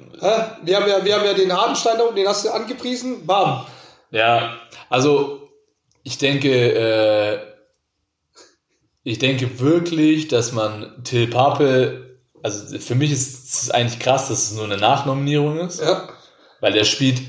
Wir 0.63 0.77
haben 0.77 0.89
ja, 0.89 1.05
wir 1.05 1.15
haben 1.15 1.25
ja 1.25 1.35
den 1.35 1.53
Hartenstein 1.53 1.99
da 1.99 2.05
oben, 2.05 2.17
den 2.17 2.29
hast 2.29 2.45
du 2.45 2.51
angepriesen, 2.51 3.27
bam. 3.27 3.67
Ja, 4.11 4.57
also 4.89 5.51
ich 6.05 6.17
denke, 6.17 6.49
äh, 6.49 7.39
ich 9.03 9.19
denke 9.19 9.59
wirklich, 9.59 10.29
dass 10.29 10.53
man 10.53 11.03
Till 11.05 11.29
Pape, 11.29 12.06
also 12.47 12.79
für 12.79 12.95
mich 12.95 13.11
ist 13.11 13.53
es 13.63 13.71
eigentlich 13.71 13.99
krass, 13.99 14.29
dass 14.29 14.51
es 14.51 14.55
nur 14.55 14.65
eine 14.65 14.77
Nachnominierung 14.77 15.59
ist, 15.59 15.81
Ja. 15.81 16.09
weil 16.61 16.73
der 16.73 16.85
spielt, 16.85 17.21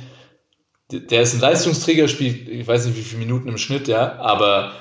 der 0.91 1.21
ist 1.23 1.33
ein 1.33 1.39
Leistungsträger, 1.41 2.07
spielt, 2.07 2.47
ich 2.47 2.67
weiß 2.67 2.85
nicht 2.85 2.97
wie 2.97 3.01
viele 3.01 3.19
Minuten 3.19 3.47
im 3.49 3.57
Schnitt, 3.57 3.87
ja, 3.87 4.17
aber 4.19 4.73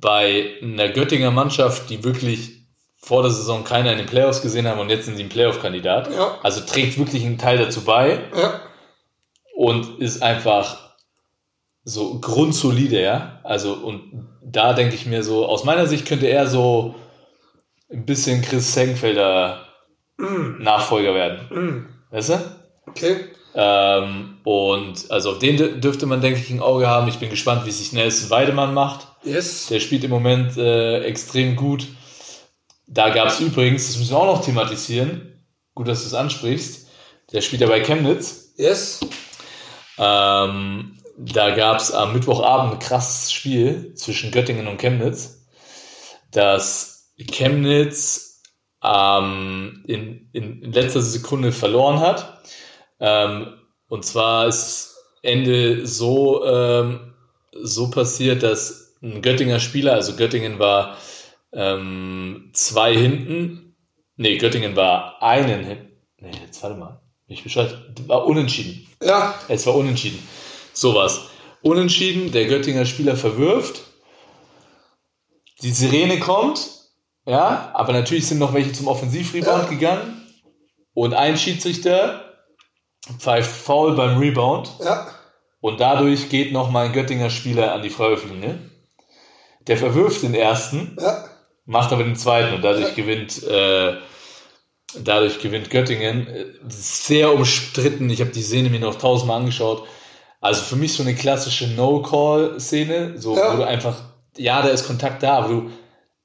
bei 0.00 0.54
einer 0.62 0.88
Göttinger 0.90 1.32
Mannschaft, 1.32 1.90
die 1.90 2.04
wirklich 2.04 2.66
vor 2.96 3.22
der 3.22 3.32
Saison 3.32 3.64
keiner 3.64 3.90
in 3.92 3.98
den 3.98 4.06
Playoffs 4.06 4.42
gesehen 4.42 4.68
haben 4.68 4.78
und 4.78 4.90
jetzt 4.90 5.06
sind 5.06 5.16
sie 5.16 5.24
ein 5.24 5.28
Playoff-Kandidat, 5.28 6.14
Ja. 6.14 6.38
also 6.44 6.60
trägt 6.60 6.96
wirklich 6.98 7.24
einen 7.24 7.38
Teil 7.38 7.58
dazu 7.58 7.82
bei. 7.82 8.20
Ja. 8.36 8.60
und 9.56 9.98
ist 10.00 10.22
einfach 10.22 10.94
so 11.84 12.18
grundsolide, 12.20 13.02
ja. 13.02 13.40
Also, 13.44 13.74
und 13.74 14.28
da 14.42 14.72
denke 14.72 14.94
ich 14.94 15.04
mir 15.06 15.22
so, 15.24 15.46
aus 15.46 15.64
meiner 15.64 15.86
Sicht 15.86 16.06
könnte 16.06 16.26
er 16.26 16.46
so 16.46 16.94
ein 17.92 18.06
bisschen 18.06 18.42
Chris 18.42 18.72
Senkfelder 18.72 19.66
Nachfolger 20.16 21.14
werden. 21.14 21.88
Weißt 22.10 22.30
du? 22.30 22.38
Okay. 22.86 23.26
Ähm, 23.54 24.38
und 24.44 25.10
also 25.10 25.32
auf 25.32 25.38
den 25.38 25.58
dür- 25.58 25.78
dürfte 25.78 26.06
man, 26.06 26.20
denke 26.20 26.40
ich, 26.40 26.50
ein 26.50 26.60
Auge 26.60 26.86
haben. 26.86 27.08
Ich 27.08 27.18
bin 27.18 27.28
gespannt, 27.28 27.66
wie 27.66 27.70
sich 27.70 27.92
Nelson 27.92 28.30
Weidemann 28.30 28.72
macht. 28.72 29.08
Yes. 29.24 29.66
Der 29.66 29.80
spielt 29.80 30.04
im 30.04 30.10
Moment 30.10 30.56
äh, 30.56 31.02
extrem 31.02 31.56
gut. 31.56 31.86
Da 32.86 33.10
gab 33.10 33.28
es 33.28 33.40
übrigens, 33.40 33.86
das 33.86 33.98
müssen 33.98 34.12
wir 34.12 34.18
auch 34.18 34.36
noch 34.36 34.44
thematisieren, 34.44 35.44
gut, 35.74 35.88
dass 35.88 36.00
du 36.02 36.06
es 36.08 36.14
ansprichst, 36.14 36.88
der 37.32 37.40
spielt 37.40 37.62
ja 37.62 37.68
bei 37.68 37.80
Chemnitz. 37.80 38.52
Yes. 38.56 39.00
Ähm, 39.98 40.98
da 41.16 41.54
gab 41.54 41.78
es 41.78 41.92
am 41.92 42.12
Mittwochabend 42.12 42.74
ein 42.74 42.78
krasses 42.78 43.32
Spiel 43.32 43.94
zwischen 43.94 44.30
Göttingen 44.30 44.66
und 44.66 44.78
Chemnitz, 44.78 45.46
das 46.30 46.91
Chemnitz 47.26 48.42
ähm, 48.82 49.84
in, 49.86 50.28
in, 50.32 50.62
in 50.62 50.72
letzter 50.72 51.02
Sekunde 51.02 51.52
verloren 51.52 52.00
hat. 52.00 52.42
Ähm, 53.00 53.58
und 53.88 54.04
zwar 54.04 54.46
ist 54.46 54.96
Ende 55.22 55.86
so, 55.86 56.44
ähm, 56.46 57.14
so 57.52 57.90
passiert, 57.90 58.42
dass 58.42 58.96
ein 59.02 59.22
Göttinger 59.22 59.60
Spieler, 59.60 59.94
also 59.94 60.16
Göttingen 60.16 60.58
war 60.58 60.96
ähm, 61.52 62.50
zwei 62.54 62.94
hinten, 62.94 63.76
nee, 64.16 64.38
Göttingen 64.38 64.76
war 64.76 65.22
einen 65.22 65.64
hinten, 65.64 65.92
nee, 66.18 66.30
jetzt 66.44 66.62
warte 66.62 66.76
mal, 66.76 67.00
ich 67.26 67.42
Bescheid, 67.42 67.76
war 68.06 68.26
unentschieden. 68.26 68.86
Ja. 69.02 69.34
Es 69.48 69.66
war 69.66 69.74
unentschieden. 69.74 70.18
Sowas. 70.72 71.28
Unentschieden, 71.62 72.32
der 72.32 72.46
Göttinger 72.46 72.86
Spieler 72.86 73.16
verwirft. 73.16 73.82
Die 75.62 75.70
Sirene 75.70 76.18
kommt. 76.18 76.81
Ja, 77.26 77.70
aber 77.74 77.92
natürlich 77.92 78.26
sind 78.26 78.38
noch 78.38 78.52
welche 78.54 78.72
zum 78.72 78.88
Offensivrebound 78.88 79.64
Ja. 79.64 79.68
gegangen. 79.70 80.26
Und 80.94 81.14
ein 81.14 81.36
Schiedsrichter 81.38 82.24
pfeift 83.18 83.50
faul 83.50 83.94
beim 83.94 84.18
Rebound. 84.18 84.70
Ja. 84.84 85.06
Und 85.60 85.80
dadurch 85.80 86.28
geht 86.28 86.52
nochmal 86.52 86.86
ein 86.86 86.92
Göttinger 86.92 87.30
Spieler 87.30 87.72
an 87.72 87.82
die 87.82 87.90
Freiwurflinie. 87.90 88.58
Der 89.68 89.76
verwirft 89.76 90.22
den 90.22 90.34
ersten 90.34 90.96
Ja. 91.00 91.24
macht 91.64 91.92
aber 91.92 92.02
den 92.04 92.16
zweiten 92.16 92.54
und 92.54 92.62
dadurch 92.62 92.94
gewinnt 92.96 93.42
äh, 93.44 93.94
dadurch 94.98 95.40
gewinnt 95.40 95.70
Göttingen. 95.70 96.26
Sehr 96.68 97.32
umstritten. 97.32 98.10
Ich 98.10 98.20
habe 98.20 98.30
die 98.30 98.42
Szene 98.42 98.68
mir 98.68 98.80
noch 98.80 98.96
tausendmal 98.96 99.38
angeschaut. 99.40 99.86
Also 100.40 100.62
für 100.62 100.76
mich 100.76 100.92
so 100.92 101.02
eine 101.04 101.14
klassische 101.14 101.68
No-Call-Szene, 101.68 103.14
so 103.16 103.36
Ja. 103.36 103.52
wo 103.52 103.58
du 103.58 103.62
einfach, 103.66 103.94
ja, 104.36 104.60
da 104.60 104.68
ist 104.68 104.86
Kontakt 104.86 105.22
da, 105.22 105.38
aber 105.38 105.48
du, 105.48 105.70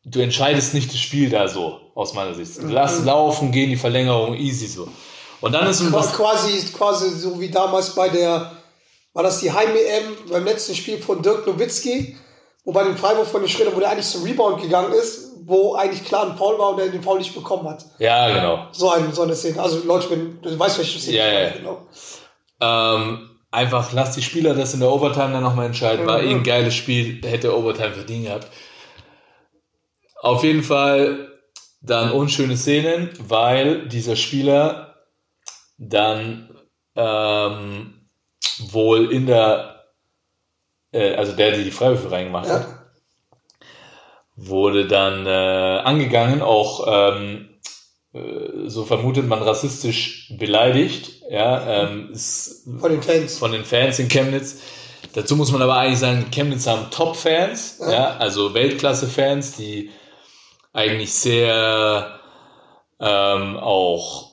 du 0.09 0.21
entscheidest 0.21 0.73
nicht 0.73 0.91
das 0.91 0.99
Spiel 0.99 1.29
da 1.29 1.47
so, 1.47 1.79
aus 1.93 2.13
meiner 2.13 2.33
Sicht. 2.33 2.61
Mhm. 2.61 2.69
Lass 2.69 3.03
laufen, 3.03 3.51
gehen 3.51 3.69
die 3.69 3.75
Verlängerung, 3.77 4.35
easy 4.35 4.67
so. 4.67 4.87
Und 5.41 5.51
dann 5.51 5.67
ist 5.67 5.91
was, 5.91 6.13
Quasi, 6.13 6.59
quasi 6.73 7.09
so 7.09 7.39
wie 7.39 7.49
damals 7.49 7.93
bei 7.93 8.09
der, 8.09 8.51
war 9.13 9.23
das 9.23 9.39
die 9.39 9.51
Heim-EM 9.51 10.31
beim 10.31 10.45
letzten 10.45 10.75
Spiel 10.75 10.97
von 10.97 11.21
Dirk 11.21 11.45
Nowitzki, 11.45 12.17
wo 12.63 12.71
bei 12.71 12.83
dem 12.83 12.97
Freiburg 12.97 13.27
von 13.27 13.41
den 13.41 13.49
Schröder, 13.49 13.75
wo 13.75 13.79
der 13.79 13.91
eigentlich 13.91 14.07
zum 14.07 14.23
Rebound 14.23 14.61
gegangen 14.61 14.93
ist, 14.93 15.31
wo 15.45 15.75
eigentlich 15.75 16.03
klar 16.03 16.29
ein 16.29 16.37
Foul 16.37 16.57
war 16.57 16.71
und 16.71 16.77
der 16.77 16.87
den 16.87 17.03
Foul 17.03 17.19
nicht 17.19 17.33
bekommen 17.33 17.69
hat. 17.69 17.85
ja, 17.99 18.29
genau. 18.33 18.67
So, 18.71 18.89
ein, 18.89 19.13
so 19.13 19.21
eine 19.21 19.35
Szene. 19.35 19.61
Also 19.61 19.83
Leute, 19.85 20.09
wenn, 20.09 20.41
du 20.41 20.57
weißt, 20.57 20.77
welche 20.77 20.99
Szene 20.99 21.17
Ja, 21.17 21.27
ja. 21.27 21.49
genau. 21.51 21.87
Ähm, 22.59 23.29
einfach 23.51 23.93
lass 23.93 24.15
die 24.15 24.21
Spieler 24.21 24.53
das 24.53 24.73
in 24.73 24.79
der 24.79 24.91
Overtime 24.91 25.31
dann 25.33 25.43
nochmal 25.43 25.67
entscheiden. 25.67 26.05
War 26.05 26.21
eh 26.21 26.31
ein 26.31 26.43
geiles 26.43 26.73
Spiel, 26.73 27.21
hätte 27.23 27.55
Overtime 27.55 27.93
verdient 27.93 28.25
gehabt. 28.25 28.47
Auf 30.21 30.43
jeden 30.43 30.63
Fall 30.63 31.29
dann 31.81 32.11
unschöne 32.11 32.57
Szenen, 32.57 33.09
weil 33.19 33.87
dieser 33.87 34.15
Spieler 34.15 34.95
dann 35.77 36.49
ähm, 36.95 38.09
wohl 38.71 39.11
in 39.13 39.27
der, 39.27 39.85
äh, 40.91 41.13
also 41.15 41.33
der, 41.33 41.51
der 41.51 41.63
die 41.63 41.71
Freiwürfe 41.71 42.11
reingemacht 42.11 42.49
hat, 42.49 42.61
Ja. 42.63 42.79
wurde 44.35 44.87
dann 44.87 45.25
äh, 45.25 45.29
angegangen, 45.83 46.41
auch 46.41 46.85
ähm, 46.87 47.49
äh, 48.13 48.67
so 48.67 48.83
vermutet 48.85 49.27
man 49.27 49.41
rassistisch 49.43 50.33
beleidigt. 50.37 51.21
Ja, 51.29 51.83
ähm, 51.83 52.09
ist 52.11 52.67
Von 52.79 52.91
den 52.91 53.03
Fans. 53.03 53.37
von 53.37 53.51
den 53.51 53.65
Fans 53.65 53.99
in 53.99 54.07
Chemnitz. 54.07 54.61
Dazu 55.13 55.35
muss 55.35 55.51
man 55.51 55.61
aber 55.61 55.77
eigentlich 55.77 55.99
sagen, 55.99 56.27
Chemnitz 56.31 56.67
haben 56.67 56.89
Top-Fans, 56.91 57.79
ja. 57.89 58.17
also 58.17 58.53
Weltklasse-Fans, 58.53 59.55
die 59.57 59.91
eigentlich 60.77 61.11
sehr 61.13 62.19
ähm, 62.99 63.57
auch 63.57 64.31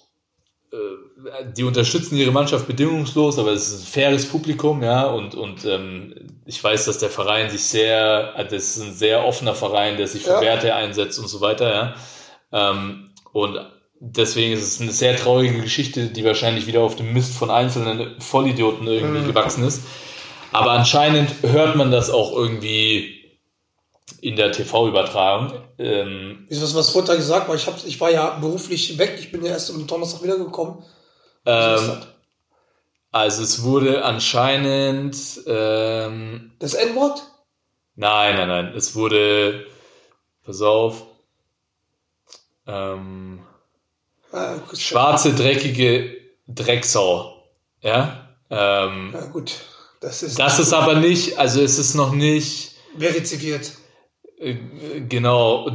äh, 0.71 0.77
die 1.57 1.65
unterstützen 1.65 2.17
ihre 2.17 2.33
Mannschaft 2.33 2.67
bedingungslos, 2.67 3.39
aber 3.39 3.53
es 3.53 3.69
ist 3.69 3.83
ein 3.83 3.87
faires 3.87 4.27
Publikum, 4.27 4.83
ja, 4.83 5.07
und, 5.07 5.35
und 5.35 5.65
ähm, 5.65 6.41
ich 6.45 6.63
weiß, 6.63 6.85
dass 6.85 6.99
der 6.99 7.09
Verein 7.09 7.49
sich 7.49 7.65
sehr, 7.65 8.35
also 8.37 8.55
das 8.55 8.77
ist 8.77 8.83
ein 8.83 8.93
sehr 8.93 9.25
offener 9.25 9.55
Verein, 9.55 9.97
der 9.97 10.07
sich 10.07 10.25
für 10.25 10.33
Ja. 10.33 10.41
Werte 10.43 10.75
einsetzt 10.75 11.19
und 11.19 11.29
so 11.29 11.41
weiter, 11.41 11.73
ja. 11.73 11.95
Ähm, 12.53 13.11
und 13.33 13.59
deswegen 14.01 14.53
ist 14.53 14.63
es 14.63 14.81
eine 14.83 14.93
sehr 14.93 15.17
traurige 15.17 15.63
Geschichte, 15.63 16.09
die 16.09 16.25
wahrscheinlich 16.25 16.67
wieder 16.67 16.83
auf 16.83 16.95
dem 16.95 17.15
Mist 17.15 17.35
von 17.35 17.51
einzelnen 17.51 18.21
Vollidioten 18.21 18.87
irgendwie 18.87 19.27
gewachsen 19.27 19.65
ist. 19.65 19.83
Aber 20.53 20.73
anscheinend 20.73 21.31
hört 21.43 21.75
man 21.75 21.91
das 21.91 22.11
auch 22.11 22.33
irgendwie 22.33 23.24
in 24.25 24.37
der 24.37 24.53
TV-Übertragung. 24.53 25.53
Ähm, 25.77 26.47
Wieso, 26.49 26.63
was, 26.63 26.75
was 26.75 26.95
wurde 26.95 27.09
da 27.09 27.15
gesagt? 27.17 27.47
Weil 27.47 27.57
ich, 27.57 27.67
hab, 27.67 27.77
ich 27.85 28.01
war 28.01 28.11
ja 28.11 28.31
beruflich 28.39 28.97
weg. 28.97 29.17
Ich 29.19 29.31
bin 29.31 29.45
ja 29.45 29.51
erst 29.51 29.71
am 29.71 29.87
Donnerstag 29.87 30.23
wiedergekommen. 30.23 30.83
Was 31.45 31.83
ähm, 31.83 31.97
also 33.13 33.43
es 33.43 33.63
wurde 33.63 34.03
anscheinend, 34.03 35.15
ähm, 35.47 36.53
Das 36.59 36.73
N-Wort? 36.73 37.23
nein, 37.97 38.37
nein, 38.37 38.49
nein, 38.49 38.73
es 38.75 38.95
wurde, 38.95 39.67
pass 40.43 40.63
auf, 40.63 41.03
ähm, 42.67 43.41
Ah, 44.33 44.55
schwarze, 44.73 45.35
dreckige 45.35 46.17
Drecksau. 46.49 47.45
Ja, 47.83 48.31
ähm, 48.49 49.11
Ja, 49.13 49.27
gut. 49.27 49.53
Das 50.01 50.23
ist 50.23 50.39
das 50.39 50.59
ist 50.59 50.73
aber 50.73 50.95
nicht, 50.95 51.39
also 51.39 51.61
es 51.61 51.79
ist 51.79 51.95
noch 51.95 52.13
nicht, 52.13 52.73
verifiziert. 52.99 53.73
Äh, 54.45 54.57
Genau, 55.09 55.71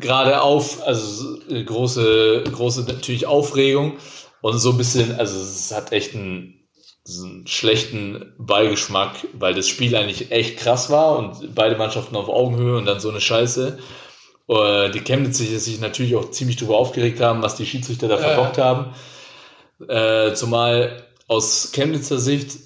gerade 0.00 0.42
auf, 0.42 0.82
also 0.86 1.38
äh, 1.48 1.62
große, 1.64 2.44
große 2.50 2.82
natürlich 2.84 3.26
Aufregung 3.26 3.98
und 4.40 4.58
so 4.58 4.70
ein 4.70 4.78
bisschen, 4.78 5.14
also 5.18 5.38
es 5.38 5.72
hat 5.74 5.92
echt 5.92 6.14
einen, 6.14 6.68
so 7.04 7.24
einen 7.26 7.46
schlechten 7.46 8.34
Beigeschmack, 8.38 9.26
weil 9.34 9.54
das 9.54 9.68
Spiel 9.68 9.94
eigentlich 9.96 10.32
echt 10.32 10.56
krass 10.58 10.90
war 10.90 11.18
und 11.18 11.54
beide 11.54 11.76
Mannschaften 11.76 12.16
auf 12.16 12.28
Augenhöhe 12.28 12.76
und 12.76 12.86
dann 12.86 13.00
so 13.00 13.10
eine 13.10 13.20
Scheiße. 13.20 13.78
Äh, 14.48 14.90
Die 14.90 15.00
Chemnitz 15.00 15.38
sich 15.38 15.80
natürlich 15.80 16.16
auch 16.16 16.30
ziemlich 16.30 16.56
drüber 16.56 16.78
aufgeregt 16.78 17.20
haben, 17.20 17.42
was 17.42 17.56
die 17.56 17.66
Schiedsrichter 17.66 18.08
da 18.08 18.16
verbockt 18.18 18.58
haben. 18.58 18.94
Äh, 19.88 20.34
zumal 20.34 21.04
aus 21.28 21.72
Chemnitzer 21.72 22.18
Sicht 22.18 22.58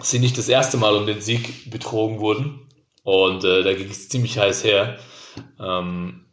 sie 0.00 0.18
nicht 0.18 0.36
das 0.38 0.48
erste 0.48 0.76
Mal 0.78 0.96
um 0.96 1.06
den 1.06 1.20
Sieg 1.20 1.70
betrogen 1.70 2.20
wurden. 2.20 2.68
Und 3.02 3.44
äh, 3.44 3.62
da 3.62 3.74
ging 3.74 3.90
es 3.90 4.08
ziemlich 4.08 4.38
heiß 4.38 4.64
her. 4.64 4.98
Ähm, 5.60 6.26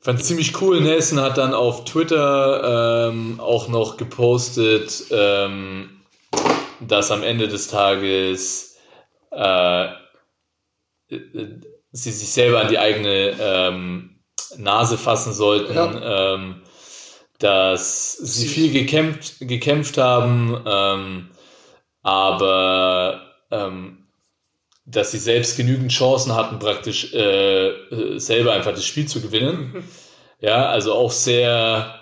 fand 0.00 0.24
ziemlich 0.24 0.60
cool. 0.60 0.80
Nelson 0.80 1.20
hat 1.20 1.38
dann 1.38 1.54
auf 1.54 1.84
Twitter 1.84 3.08
ähm, 3.10 3.40
auch 3.40 3.68
noch 3.68 3.96
gepostet, 3.96 5.04
ähm, 5.10 6.02
dass 6.80 7.10
am 7.10 7.22
Ende 7.22 7.48
des 7.48 7.68
Tages 7.68 8.76
äh, 9.32 9.84
äh, 11.08 11.60
sie 11.92 12.10
sich 12.10 12.32
selber 12.32 12.60
an 12.60 12.68
die 12.68 12.78
eigene 12.78 13.36
ähm, 13.40 14.20
Nase 14.58 14.98
fassen 14.98 15.32
sollten, 15.32 15.74
Ja. 15.74 16.34
ähm, 16.34 16.62
dass 17.38 18.12
sie 18.12 18.48
viel 18.48 18.72
gekämpft, 18.72 19.36
gekämpft 19.40 19.98
haben, 19.98 20.62
ähm, 20.66 21.30
aber 22.02 23.20
ähm, 23.50 24.05
dass 24.86 25.10
sie 25.10 25.18
selbst 25.18 25.56
genügend 25.56 25.90
Chancen 25.90 26.34
hatten, 26.34 26.58
praktisch 26.58 27.12
äh, 27.12 27.68
äh, 27.68 28.18
selber 28.18 28.52
einfach 28.52 28.72
das 28.72 28.86
Spiel 28.86 29.06
zu 29.06 29.20
gewinnen. 29.20 29.84
Ja, 30.38 30.68
also 30.68 30.92
auch 30.92 31.12
sehr, 31.12 31.94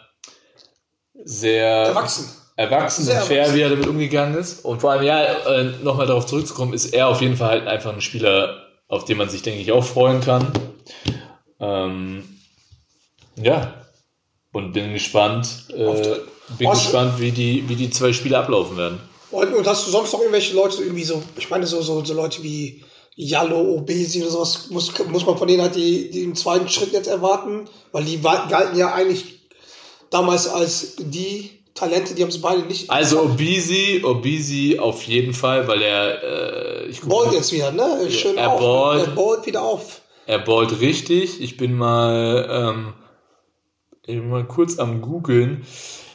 sehr 1.24 1.68
Erwachsen. 1.68 2.28
erwachsen 2.56 3.04
Sehr 3.04 3.20
und 3.20 3.26
fair, 3.28 3.38
erwachsen. 3.42 3.56
wie 3.56 3.60
er 3.60 3.68
damit 3.70 3.86
umgegangen 3.86 4.36
ist. 4.36 4.64
Und 4.64 4.80
vor 4.80 4.90
allem, 4.90 5.04
ja, 5.04 5.22
äh, 5.22 5.62
nochmal 5.84 6.08
darauf 6.08 6.26
zurückzukommen, 6.26 6.72
ist 6.74 6.86
er 6.86 7.06
auf 7.06 7.20
jeden 7.20 7.36
Fall 7.36 7.50
halt 7.50 7.68
einfach 7.68 7.94
ein 7.94 8.00
Spieler, 8.00 8.66
auf 8.88 9.04
den 9.04 9.18
man 9.18 9.28
sich, 9.28 9.42
denke 9.42 9.60
ich, 9.60 9.70
auch 9.70 9.84
freuen 9.84 10.20
kann. 10.20 10.48
Ähm, 11.60 12.24
ja. 13.36 13.72
Und 14.50 14.72
bin 14.72 14.92
gespannt, 14.92 15.68
äh, 15.68 16.16
bin 16.58 16.70
gespannt, 16.70 17.20
wie 17.20 17.30
die, 17.30 17.68
wie 17.68 17.76
die 17.76 17.90
zwei 17.90 18.12
Spiele 18.12 18.36
ablaufen 18.36 18.76
werden. 18.76 19.00
Und, 19.34 19.54
und 19.54 19.66
hast 19.66 19.86
du 19.86 19.90
sonst 19.90 20.12
noch 20.12 20.20
irgendwelche 20.20 20.54
Leute, 20.54 20.82
irgendwie 20.82 21.04
so, 21.04 21.22
ich 21.36 21.50
meine, 21.50 21.66
so, 21.66 21.82
so, 21.82 22.04
so 22.04 22.14
Leute 22.14 22.42
wie 22.42 22.82
Jallo, 23.16 23.60
Obesi 23.60 24.22
oder 24.22 24.30
sowas, 24.30 24.70
muss, 24.70 24.92
muss 25.08 25.26
man 25.26 25.38
von 25.38 25.48
denen 25.48 25.62
halt 25.62 25.74
die, 25.76 26.10
die 26.10 26.22
den 26.22 26.34
zweiten 26.34 26.68
Schritt 26.68 26.92
jetzt 26.92 27.06
erwarten? 27.06 27.68
Weil 27.92 28.04
die 28.04 28.20
galten 28.20 28.76
ja 28.76 28.92
eigentlich 28.92 29.40
damals 30.10 30.48
als 30.48 30.96
die 30.98 31.50
Talente, 31.74 32.14
die 32.14 32.22
haben 32.22 32.30
es 32.30 32.40
beide 32.40 32.62
nicht. 32.62 32.88
Also 32.88 33.22
Obisi, 33.22 34.02
Obisi 34.04 34.78
auf 34.78 35.02
jeden 35.02 35.34
Fall, 35.34 35.66
weil 35.66 35.82
er, 35.82 36.22
äh, 36.22 36.86
ich 36.86 37.00
ballt 37.02 37.32
jetzt 37.32 37.52
wieder, 37.52 37.72
ne? 37.72 38.08
Schön 38.10 38.36
er 38.38 38.52
auf. 38.52 38.60
ballt. 38.60 39.06
Er 39.06 39.12
ballt 39.12 39.46
wieder 39.46 39.62
auf. 39.62 40.00
er 40.26 40.38
ballt 40.38 40.80
richtig. 40.80 41.40
Ich 41.40 41.56
bin 41.56 41.74
mal, 41.74 42.48
ähm, 42.48 42.94
bin 44.06 44.28
mal 44.28 44.44
kurz 44.44 44.78
am 44.78 45.02
googeln. 45.02 45.66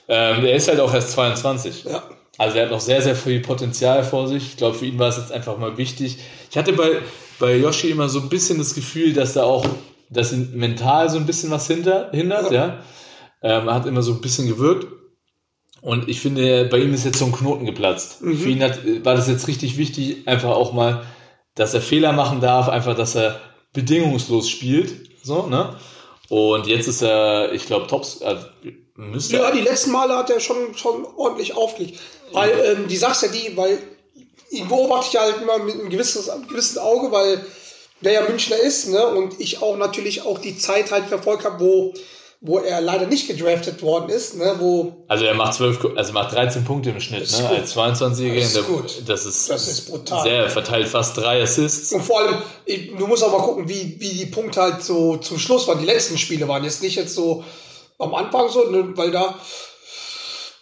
Ähm, 0.07 0.45
er 0.45 0.55
ist 0.55 0.69
halt 0.69 0.79
auch 0.79 0.93
erst 0.93 1.11
22. 1.11 1.83
Ja. 1.83 2.03
Also 2.39 2.57
er 2.57 2.63
hat 2.63 2.71
noch 2.71 2.79
sehr, 2.79 3.01
sehr 3.01 3.17
viel 3.17 3.41
Potenzial 3.41 4.01
vor 4.05 4.29
sich. 4.29 4.43
Ich 4.47 4.57
glaube, 4.57 4.77
für 4.77 4.85
ihn 4.85 4.97
war 4.97 5.09
es 5.09 5.17
jetzt 5.17 5.33
einfach 5.33 5.57
mal 5.57 5.77
wichtig. 5.77 6.19
Ich 6.49 6.57
hatte 6.57 6.71
bei, 6.71 6.99
bei 7.37 7.57
Yoshi 7.57 7.91
immer 7.91 8.07
so 8.07 8.21
ein 8.21 8.29
bisschen 8.29 8.57
das 8.57 8.73
Gefühl, 8.73 9.11
dass 9.13 9.33
da 9.33 9.43
auch, 9.43 9.67
dass 10.09 10.31
ihn 10.31 10.51
mental 10.55 11.09
so 11.09 11.17
ein 11.17 11.25
bisschen 11.25 11.51
was 11.51 11.67
hinter, 11.67 12.09
hindert, 12.11 12.49
ja. 12.51 12.79
Ähm, 13.43 13.67
er 13.67 13.73
hat 13.73 13.85
immer 13.85 14.01
so 14.01 14.13
ein 14.13 14.21
bisschen 14.21 14.47
gewirkt. 14.47 14.87
Und 15.81 16.07
ich 16.07 16.21
finde, 16.21 16.63
bei 16.71 16.77
ihm 16.77 16.93
ist 16.93 17.03
jetzt 17.03 17.19
so 17.19 17.25
ein 17.25 17.33
Knoten 17.33 17.65
geplatzt. 17.65 18.19
Für 18.19 18.49
ihn 18.49 18.63
hat, 18.63 18.79
war 19.03 19.15
das 19.15 19.27
jetzt 19.27 19.49
richtig 19.49 19.77
wichtig, 19.77 20.25
einfach 20.25 20.51
auch 20.51 20.71
mal, 20.71 21.03
dass 21.55 21.73
er 21.73 21.81
Fehler 21.81 22.13
machen 22.13 22.39
darf, 22.39 22.69
einfach, 22.69 22.95
dass 22.95 23.15
er 23.15 23.37
bedingungslos 23.73 24.49
spielt. 24.49 24.93
So, 25.21 25.47
ne? 25.47 25.75
Und 26.29 26.67
jetzt 26.67 26.87
ist 26.87 27.01
er, 27.01 27.51
ich 27.51 27.65
glaube, 27.65 27.87
Tops, 27.87 28.21
äh, 28.21 28.37
müsste 28.99 29.37
Ja, 29.37 29.51
die 29.51 29.61
letzten 29.61 29.91
Male 29.91 30.15
hat 30.15 30.29
er 30.29 30.39
schon, 30.39 30.75
schon 30.75 31.05
ordentlich 31.15 31.55
aufgelegt. 31.55 31.99
Weil, 32.31 32.51
ähm, 32.77 32.87
die 32.87 32.97
sagst 32.97 33.23
ja 33.23 33.27
die, 33.29 33.55
weil 33.57 33.77
ihn 34.51 34.67
beobachte 34.67 35.09
ich 35.11 35.19
halt 35.19 35.41
immer 35.41 35.57
mit 35.59 35.75
einem 35.75 35.89
gewissen, 35.89 36.29
einem 36.29 36.47
gewissen 36.47 36.77
Auge, 36.79 37.11
weil 37.11 37.43
der 38.01 38.13
ja 38.13 38.21
Münchner 38.21 38.57
ist, 38.57 38.87
ne? 38.89 39.05
Und 39.07 39.39
ich 39.39 39.61
auch 39.61 39.77
natürlich 39.77 40.21
auch 40.23 40.39
die 40.39 40.57
Zeit 40.57 40.91
halt 40.91 41.05
verfolgt 41.07 41.43
habe, 41.45 41.59
wo, 41.59 41.93
wo 42.41 42.59
er 42.59 42.79
leider 42.79 43.07
nicht 43.07 43.27
gedraftet 43.27 43.81
worden 43.81 44.09
ist, 44.09 44.35
ne? 44.37 44.55
Wo, 44.59 45.03
Also 45.07 45.25
er 45.25 45.33
macht 45.33 45.53
12, 45.55 45.79
Ko- 45.81 45.91
also 45.95 46.13
macht 46.13 46.33
13 46.33 46.63
Punkte 46.63 46.91
im 46.91 47.01
Schnitt, 47.01 47.29
ne? 47.31 47.37
gut. 47.49 47.57
Als 47.57 47.75
22-Jähriger. 47.75 48.35
Das 48.39 48.45
ist 48.47 48.55
Der- 48.55 48.63
gut. 48.63 49.01
Das 49.07 49.25
ist, 49.25 49.49
Das 49.49 49.67
ist 49.67 49.89
brutal. 49.89 50.23
Sehr, 50.23 50.43
er 50.43 50.49
verteilt 50.49 50.87
fast 50.87 51.17
drei 51.17 51.41
Assists. 51.41 51.91
und 51.91 52.01
vor 52.03 52.19
allem, 52.21 52.37
ich, 52.65 52.95
du 52.95 53.05
musst 53.07 53.23
auch 53.23 53.31
mal 53.31 53.43
gucken, 53.43 53.67
wie, 53.67 53.97
wie 53.99 54.09
die 54.09 54.25
Punkte 54.27 54.61
halt 54.61 54.83
so 54.83 55.17
zum 55.17 55.37
Schluss 55.37 55.67
waren. 55.67 55.79
Die 55.79 55.85
letzten 55.85 56.17
Spiele 56.17 56.47
waren 56.47 56.63
jetzt 56.63 56.81
nicht 56.81 56.95
jetzt 56.95 57.13
so 57.15 57.43
am 57.99 58.15
Anfang 58.15 58.49
so, 58.49 58.63
ne? 58.69 58.91
weil 58.95 59.11
da 59.11 59.39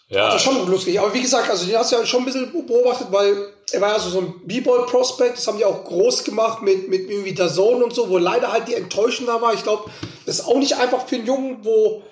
Ja, 0.09 0.27
Das 0.27 0.35
ist 0.35 0.41
schon 0.43 0.67
lustig. 0.69 0.99
Aber 0.99 1.13
wie 1.13 1.21
gesagt, 1.21 1.49
also 1.49 1.65
den 1.65 1.77
hast 1.77 1.91
du 1.91 1.97
ja 1.97 2.05
schon 2.05 2.21
ein 2.21 2.25
bisschen 2.25 2.51
beobachtet, 2.51 3.07
weil 3.11 3.53
er 3.71 3.81
war 3.81 3.93
ja 3.93 3.99
so, 3.99 4.09
so 4.09 4.19
ein 4.19 4.41
B-Ball-Prospect. 4.45 5.37
Das 5.37 5.47
haben 5.47 5.57
die 5.57 5.65
auch 5.65 5.83
groß 5.83 6.23
gemacht 6.23 6.61
mit, 6.61 6.89
mit 6.89 7.09
irgendwie 7.09 7.33
der 7.33 7.49
Zone 7.49 7.83
und 7.83 7.93
so, 7.93 8.09
wo 8.09 8.17
leider 8.17 8.51
halt 8.51 8.67
die 8.67 8.75
Enttäuschung 8.75 9.27
da 9.27 9.41
war. 9.41 9.53
Ich 9.53 9.63
glaube, 9.63 9.89
das 10.25 10.39
ist 10.39 10.47
auch 10.47 10.57
nicht 10.57 10.77
einfach 10.77 11.05
für 11.07 11.15
einen 11.15 11.25
Jungen, 11.25 11.59
wo, 11.63 12.03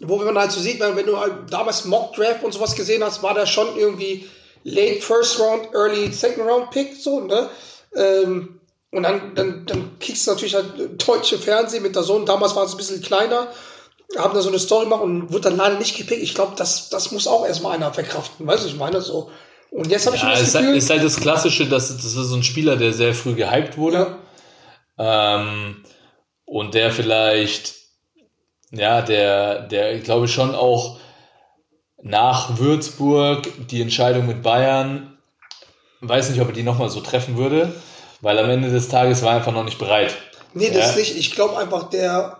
wo 0.00 0.16
man 0.16 0.38
halt 0.38 0.52
so 0.52 0.60
sieht, 0.60 0.80
wenn, 0.80 0.96
wenn 0.96 1.06
du 1.06 1.18
halt 1.18 1.32
damals 1.50 1.84
Mock 1.84 2.14
Draft 2.14 2.42
und 2.44 2.52
sowas 2.52 2.74
gesehen 2.74 3.04
hast, 3.04 3.22
war 3.22 3.34
der 3.34 3.46
schon 3.46 3.76
irgendwie 3.76 4.28
late 4.64 5.00
first 5.00 5.40
round, 5.40 5.74
early 5.74 6.12
second 6.12 6.48
round 6.48 6.70
Pick, 6.70 6.94
so, 6.96 7.20
ne? 7.20 7.50
Ähm, 7.96 8.60
und 8.92 9.04
dann, 9.04 9.34
dann, 9.34 9.66
dann 9.66 9.98
kriegst 9.98 10.26
du 10.26 10.32
natürlich 10.32 10.54
halt 10.54 10.66
deutsche 11.08 11.38
Fernsehen 11.38 11.82
mit 11.82 11.96
der 11.96 12.02
Sohn. 12.02 12.26
Damals 12.26 12.54
war 12.54 12.64
es 12.64 12.72
ein 12.72 12.76
bisschen 12.76 13.00
kleiner. 13.00 13.48
Haben 14.16 14.34
da 14.34 14.42
so 14.42 14.48
eine 14.48 14.58
Story 14.58 14.84
gemacht 14.84 15.02
und 15.02 15.32
wird 15.32 15.44
dann 15.44 15.56
leider 15.56 15.78
nicht 15.78 15.96
gepickt. 15.96 16.22
Ich 16.22 16.34
glaube, 16.34 16.52
das, 16.56 16.90
das 16.90 17.12
muss 17.12 17.26
auch 17.26 17.46
erstmal 17.46 17.74
einer 17.74 17.92
verkraften. 17.92 18.46
Weißt 18.46 18.64
du, 18.64 18.68
ich 18.68 18.76
meine 18.76 19.00
so. 19.00 19.30
Und 19.70 19.90
jetzt 19.90 20.06
habe 20.06 20.16
ich 20.16 20.22
ja 20.22 20.30
das 20.30 20.54
halt, 20.54 20.64
Gefühl. 20.64 20.76
ist 20.76 20.90
halt 20.90 21.02
das 21.02 21.16
Klassische, 21.16 21.66
dass 21.66 21.88
das 21.88 22.04
ist 22.04 22.12
so 22.12 22.36
ein 22.36 22.42
Spieler, 22.42 22.76
der 22.76 22.92
sehr 22.92 23.14
früh 23.14 23.34
gehypt 23.34 23.78
wurde. 23.78 24.18
ja, 24.98 25.36
Ähm, 25.36 25.82
und 26.44 26.74
der 26.74 26.92
vielleicht, 26.92 27.74
ja, 28.70 29.00
der, 29.00 29.62
der, 29.62 29.98
glaube 30.00 30.26
ich, 30.26 30.32
schon 30.32 30.54
auch 30.54 30.98
nach 32.02 32.58
Würzburg 32.58 33.48
die 33.68 33.80
Entscheidung 33.80 34.26
mit 34.26 34.42
Bayern, 34.42 35.16
weiß 36.02 36.28
nicht, 36.30 36.40
ob 36.42 36.48
er 36.48 36.54
die 36.54 36.62
nochmal 36.62 36.90
so 36.90 37.00
treffen 37.00 37.38
würde, 37.38 37.72
weil 38.20 38.38
am 38.38 38.50
Ende 38.50 38.70
des 38.70 38.88
Tages 38.88 39.22
war 39.22 39.30
er 39.30 39.36
einfach 39.36 39.52
noch 39.52 39.64
nicht 39.64 39.78
bereit. 39.78 40.14
nee, 40.52 40.70
das 40.70 40.90
ja. 40.90 40.98
nicht. 40.98 41.16
Ich 41.16 41.34
glaube 41.34 41.56
einfach, 41.56 41.88
der. 41.88 42.38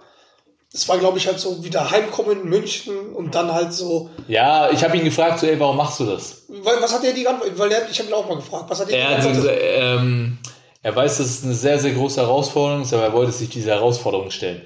Das 0.72 0.88
war, 0.88 0.96
glaube 0.98 1.18
ich, 1.18 1.26
halt 1.26 1.38
so 1.38 1.62
wieder 1.62 1.90
heimkommen 1.90 2.40
in 2.42 2.48
München 2.48 3.12
und 3.14 3.34
dann 3.34 3.52
halt 3.52 3.72
so. 3.74 4.08
Ja, 4.26 4.70
ich 4.70 4.82
habe 4.82 4.96
ihn 4.96 5.04
gefragt, 5.04 5.38
so, 5.40 5.46
ey, 5.46 5.60
warum 5.60 5.76
machst 5.76 6.00
du 6.00 6.06
das? 6.06 6.44
Weil, 6.48 6.80
was 6.80 6.94
hat 6.94 7.04
er 7.04 7.12
die 7.12 7.24
geantwortet? 7.24 7.58
Weil 7.58 7.68
der, 7.68 7.90
ich 7.90 7.98
habe 7.98 8.08
ihn 8.08 8.14
auch 8.14 8.26
mal 8.26 8.36
gefragt. 8.36 8.64
Was 8.68 8.80
hat 8.80 8.88
er 8.88 8.98
Er, 8.98 9.08
die 9.08 9.14
hat 9.16 9.22
geantwortet? 9.22 9.58
gesagt, 9.60 9.60
ähm, 10.02 10.38
er 10.82 10.96
weiß, 10.96 11.18
dass 11.18 11.26
es 11.26 11.44
eine 11.44 11.52
sehr, 11.54 11.78
sehr 11.78 11.92
große 11.92 12.20
Herausforderung 12.22 12.82
ist, 12.82 12.94
aber 12.94 13.02
er 13.04 13.12
wollte 13.12 13.32
sich 13.32 13.50
dieser 13.50 13.72
Herausforderung 13.74 14.30
stellen. 14.30 14.62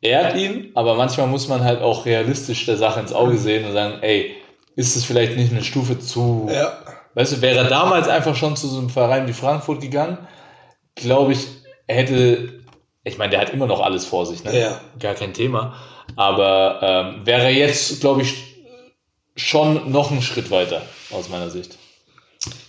Er 0.00 0.26
hat 0.28 0.36
ihn, 0.36 0.70
aber 0.76 0.94
manchmal 0.94 1.26
muss 1.26 1.48
man 1.48 1.64
halt 1.64 1.82
auch 1.82 2.06
realistisch 2.06 2.64
der 2.66 2.76
Sache 2.76 3.00
ins 3.00 3.12
Auge 3.12 3.36
sehen 3.36 3.66
und 3.66 3.72
sagen, 3.72 3.98
ey, 4.00 4.36
ist 4.76 4.94
es 4.94 5.04
vielleicht 5.04 5.36
nicht 5.36 5.50
eine 5.50 5.64
Stufe 5.64 5.98
zu, 5.98 6.48
Ja. 6.52 6.72
weißt 7.14 7.32
du, 7.32 7.40
wäre 7.42 7.58
er 7.58 7.64
damals 7.64 8.06
einfach 8.06 8.36
schon 8.36 8.56
zu 8.56 8.68
so 8.68 8.78
einem 8.78 8.90
Verein 8.90 9.26
wie 9.26 9.32
Frankfurt 9.32 9.80
gegangen, 9.80 10.18
glaube 10.94 11.32
ich, 11.32 11.40
er 11.88 11.96
hätte, 11.96 12.57
ich 13.08 13.18
meine, 13.18 13.30
der 13.30 13.40
hat 13.40 13.50
immer 13.50 13.66
noch 13.66 13.80
alles 13.80 14.04
vor 14.04 14.26
sich, 14.26 14.44
ne? 14.44 14.58
Ja. 14.58 14.80
Gar 15.00 15.14
kein 15.14 15.34
Thema. 15.34 15.74
Aber 16.16 17.14
ähm, 17.16 17.26
wäre 17.26 17.48
jetzt, 17.48 18.00
glaube 18.00 18.22
ich, 18.22 18.34
schon 19.36 19.90
noch 19.90 20.10
einen 20.10 20.22
Schritt 20.22 20.50
weiter, 20.50 20.82
aus 21.10 21.28
meiner 21.28 21.50
Sicht. 21.50 21.76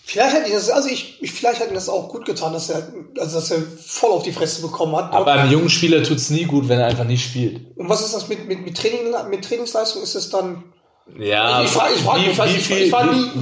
Vielleicht 0.03 0.35
hat 0.35 0.47
ihn 0.47 0.53
das, 0.53 0.69
also 0.71 0.89
ich, 0.89 1.21
ich 1.21 1.31
vielleicht 1.31 1.59
hat 1.61 1.73
das 1.75 1.87
auch 1.87 2.09
gut 2.09 2.25
getan, 2.25 2.51
dass 2.53 2.69
er, 2.69 2.91
also 3.19 3.39
dass 3.39 3.51
er 3.51 3.61
voll 3.61 4.09
auf 4.11 4.23
die 4.23 4.31
Fresse 4.31 4.61
bekommen 4.63 4.95
hat. 4.95 5.13
Aber 5.13 5.33
einem 5.33 5.51
jungen 5.51 5.69
Spieler 5.69 6.01
tut's 6.03 6.31
nie 6.31 6.45
gut, 6.45 6.67
wenn 6.67 6.79
er 6.79 6.87
einfach 6.87 7.03
nicht 7.03 7.23
spielt. 7.23 7.77
und 7.77 7.87
was 7.89 8.01
ist 8.01 8.15
das 8.15 8.27
mit, 8.27 8.47
mit, 8.47 8.65
mit, 8.65 8.75
Training, 8.75 9.13
mit 9.29 9.45
Trainingsleistung? 9.45 10.01
Ist 10.01 10.15
es 10.15 10.29
dann. 10.31 10.63
Ja, 11.17 11.61
Ich 11.63 11.69
frag- 11.69 11.91
ich 11.95 12.01
frag- 12.01 12.17
wie, 12.23 12.59
viel, 12.59 12.77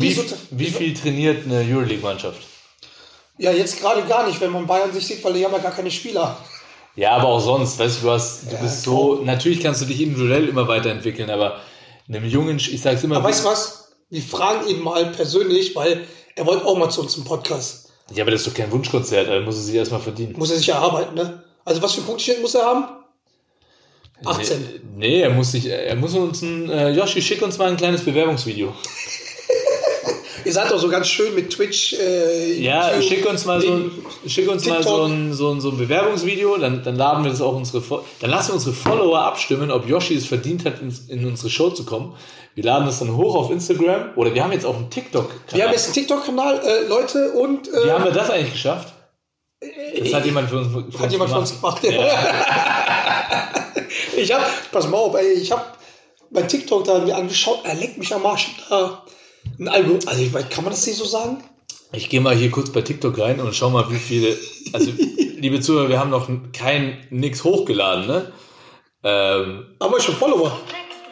ich 0.01 0.15
so- 0.15 0.23
wie 0.51 0.65
viel 0.69 0.93
trainiert 0.93 1.45
eine 1.45 1.59
Euroleague-Mannschaft? 1.69 2.39
Ja, 3.37 3.51
jetzt 3.51 3.79
gerade 3.79 4.01
gar 4.03 4.25
nicht, 4.27 4.39
wenn 4.41 4.51
man 4.51 4.65
Bayern 4.67 4.91
sich 4.93 5.05
sieht, 5.05 5.23
weil 5.23 5.33
die 5.33 5.45
haben 5.45 5.51
ja 5.53 5.59
gar 5.59 5.71
keine 5.71 5.91
Spieler. 5.91 6.37
Ja, 6.97 7.11
aber 7.11 7.27
auch 7.27 7.39
sonst, 7.39 7.77
weißt 7.79 7.99
du, 8.01 8.07
du 8.07 8.11
hast, 8.11 8.51
du 8.51 8.57
bist 8.57 8.81
so, 8.83 9.21
natürlich 9.23 9.61
kannst 9.61 9.81
du 9.81 9.85
dich 9.85 10.01
individuell 10.01 10.49
immer 10.49 10.67
weiterentwickeln, 10.67 11.29
aber 11.29 11.61
einem 12.09 12.25
jungen, 12.25 12.57
ich 12.57 12.81
sag's 12.81 13.03
immer, 13.03 13.17
Aber 13.17 13.29
weißt 13.29 13.45
du 13.45 13.49
was? 13.49 13.91
Wir 14.09 14.21
fragen 14.21 14.67
ihn 14.67 14.81
mal 14.81 15.05
persönlich, 15.11 15.75
weil 15.75 16.01
er 16.35 16.45
wollte 16.45 16.65
auch 16.65 16.75
mal 16.77 16.89
zu 16.89 17.01
uns 17.01 17.15
im 17.15 17.23
Podcast. 17.23 17.91
ja, 18.13 18.23
aber 18.23 18.31
das 18.31 18.41
ist 18.41 18.47
doch 18.47 18.53
kein 18.55 18.71
Wunschkonzert, 18.71 19.29
da 19.29 19.39
muss 19.41 19.55
er 19.57 19.61
sich 19.61 19.75
erstmal 19.75 20.01
verdienen. 20.01 20.33
Muss 20.37 20.49
er 20.49 20.57
sich 20.57 20.69
erarbeiten, 20.69 21.13
ne? 21.15 21.43
Also 21.63 21.81
was 21.81 21.93
für 21.93 22.01
Punktchen 22.01 22.41
muss 22.41 22.55
er 22.55 22.65
haben? 22.65 22.85
18. 24.25 24.59
Nee, 24.95 25.07
nee, 25.07 25.21
er 25.21 25.29
muss 25.29 25.51
sich, 25.51 25.67
er 25.67 25.95
muss 25.95 26.15
uns 26.15 26.41
ein, 26.41 26.69
äh, 26.71 26.89
Yoshi, 26.91 27.21
schick 27.21 27.43
uns 27.43 27.59
mal 27.59 27.69
ein 27.69 27.77
kleines 27.77 28.03
Bewerbungsvideo. 28.03 28.73
Ihr 30.47 30.53
seid 30.53 30.71
doch 30.71 30.79
so 30.79 30.87
ganz 30.87 31.09
schön 31.09 31.35
mit 31.35 31.49
Twitch. 31.49 31.91
Äh, 31.93 32.61
Ja, 32.61 32.95
YouTube, 32.95 33.09
schick 33.09 33.29
uns 33.29 33.43
mal 33.43 33.59
so 33.59 33.73
ein, 33.73 33.91
schick 34.25 34.49
uns 34.49 34.65
mal 34.65 34.81
so 34.81 35.03
ein, 35.03 35.33
so 35.33 35.51
ein, 35.51 35.59
so 35.59 35.71
ein 35.71 35.77
Bewerbungsvideo, 35.77 36.55
dann, 36.57 36.81
dann 36.83 36.95
laden 36.95 37.25
wir 37.25 37.31
das 37.31 37.41
auch 37.41 37.53
unsere, 37.53 37.83
dann 38.21 38.29
lassen 38.29 38.51
wir 38.51 38.53
unsere 38.53 38.73
Follower 38.73 39.19
abstimmen, 39.19 39.71
ob 39.71 39.85
Yoshi 39.89 40.15
es 40.15 40.25
verdient 40.25 40.63
hat, 40.63 40.79
in, 40.79 40.97
in 41.09 41.27
unsere 41.27 41.49
Show 41.49 41.71
zu 41.71 41.83
kommen. 41.83 42.15
Wir 42.55 42.63
laden 42.63 42.85
das 42.85 42.99
dann 42.99 43.17
hoch 43.17 43.35
auf 43.35 43.51
Instagram 43.51 44.11
oder 44.15 44.33
wir 44.33 44.41
haben 44.41 44.53
jetzt 44.53 44.65
auch 44.65 44.77
einen 44.77 44.89
TikTok-Kanal. 44.89 45.51
Wir 45.51 45.65
haben 45.65 45.73
jetzt 45.73 45.87
einen 45.87 45.95
TikTok-Kanal, 45.95 46.61
äh, 46.65 46.87
Leute, 46.87 47.33
und 47.33 47.67
äh, 47.67 47.85
Wie 47.85 47.91
haben 47.91 48.05
wir 48.05 48.11
das 48.11 48.29
eigentlich 48.29 48.53
geschafft? 48.53 48.93
Das 49.99 50.13
hat 50.13 50.25
jemand 50.25 50.49
für 50.49 50.59
uns, 50.59 50.95
für 50.95 51.03
hat 51.03 51.11
jemand 51.11 51.29
von 51.29 51.39
uns 51.39 51.59
gemacht. 51.59 51.83
ich 54.15 54.33
hab, 54.33 54.71
pass 54.71 54.87
mal 54.87 54.97
auf, 54.97 55.13
ey, 55.15 55.33
ich 55.33 55.51
hab 55.51 55.77
bei 56.29 56.43
TikTok 56.43 56.85
da 56.85 56.99
mir 56.99 57.17
angeschaut, 57.17 57.59
er 57.65 57.75
leckt 57.75 57.97
mich 57.97 58.13
am 58.13 58.25
Arsch. 58.25 58.47
Da 58.69 59.03
ein 59.59 59.67
Algorithmus, 59.67 60.07
also 60.07 60.21
ich 60.21 60.33
weiß, 60.33 60.49
kann 60.49 60.63
man 60.63 60.71
das 60.73 60.85
nicht 60.85 60.97
so 60.97 61.05
sagen? 61.05 61.37
Ich 61.93 62.09
gehe 62.09 62.21
mal 62.21 62.35
hier 62.35 62.51
kurz 62.51 62.69
bei 62.71 62.81
TikTok 62.81 63.17
rein 63.17 63.39
und 63.39 63.55
schau 63.55 63.69
mal, 63.69 63.89
wie 63.91 63.97
viele. 63.97 64.37
Also, 64.73 64.91
liebe 65.37 65.61
Zuhörer, 65.61 65.89
wir 65.89 65.99
haben 65.99 66.09
noch 66.09 66.29
kein 66.53 66.97
nix 67.09 67.43
hochgeladen, 67.43 68.07
ne? 68.07 68.31
Ähm, 69.03 69.65
Aber 69.79 69.99
schon 70.01 70.15
Follower. 70.15 70.51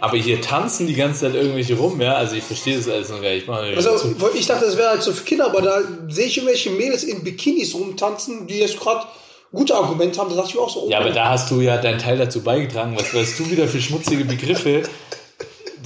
aber 0.01 0.17
hier 0.17 0.41
tanzen 0.41 0.85
die 0.87 0.95
ganze 0.95 1.21
Zeit 1.21 1.35
irgendwelche 1.35 1.75
rum, 1.75 2.01
ja? 2.01 2.15
Also 2.15 2.35
ich 2.35 2.43
verstehe 2.43 2.77
das 2.77 2.89
alles 2.89 3.09
noch 3.09 3.21
gar 3.21 3.31
nicht. 3.31 3.47
Ich 3.47 3.77
Also 3.77 4.15
ich 4.33 4.45
dachte, 4.45 4.65
das 4.65 4.75
wäre 4.75 4.89
halt 4.89 5.03
so 5.03 5.13
für 5.13 5.23
Kinder, 5.23 5.45
aber 5.45 5.61
da 5.61 5.79
sehe 6.09 6.25
ich 6.25 6.37
irgendwelche 6.37 6.71
Mädels 6.71 7.03
in 7.03 7.23
Bikinis 7.23 7.73
rumtanzen, 7.73 8.47
die 8.47 8.59
jetzt 8.59 8.79
gerade 8.79 9.05
gute 9.53 9.75
Argumente 9.75 10.19
haben. 10.19 10.29
Da 10.29 10.35
dachte 10.35 10.49
ich 10.49 10.55
mir 10.55 10.61
auch 10.61 10.69
so, 10.69 10.83
oh, 10.83 10.89
Ja, 10.89 10.99
aber 10.99 11.11
da 11.11 11.29
hast 11.29 11.49
du 11.51 11.61
ja 11.61 11.77
deinen 11.77 11.99
Teil 11.99 12.17
dazu 12.17 12.41
beigetragen, 12.41 12.95
was, 12.97 13.13
was 13.13 13.37
du 13.37 13.49
wieder 13.49 13.67
für 13.67 13.79
schmutzige 13.79 14.25
Begriffe 14.25 14.83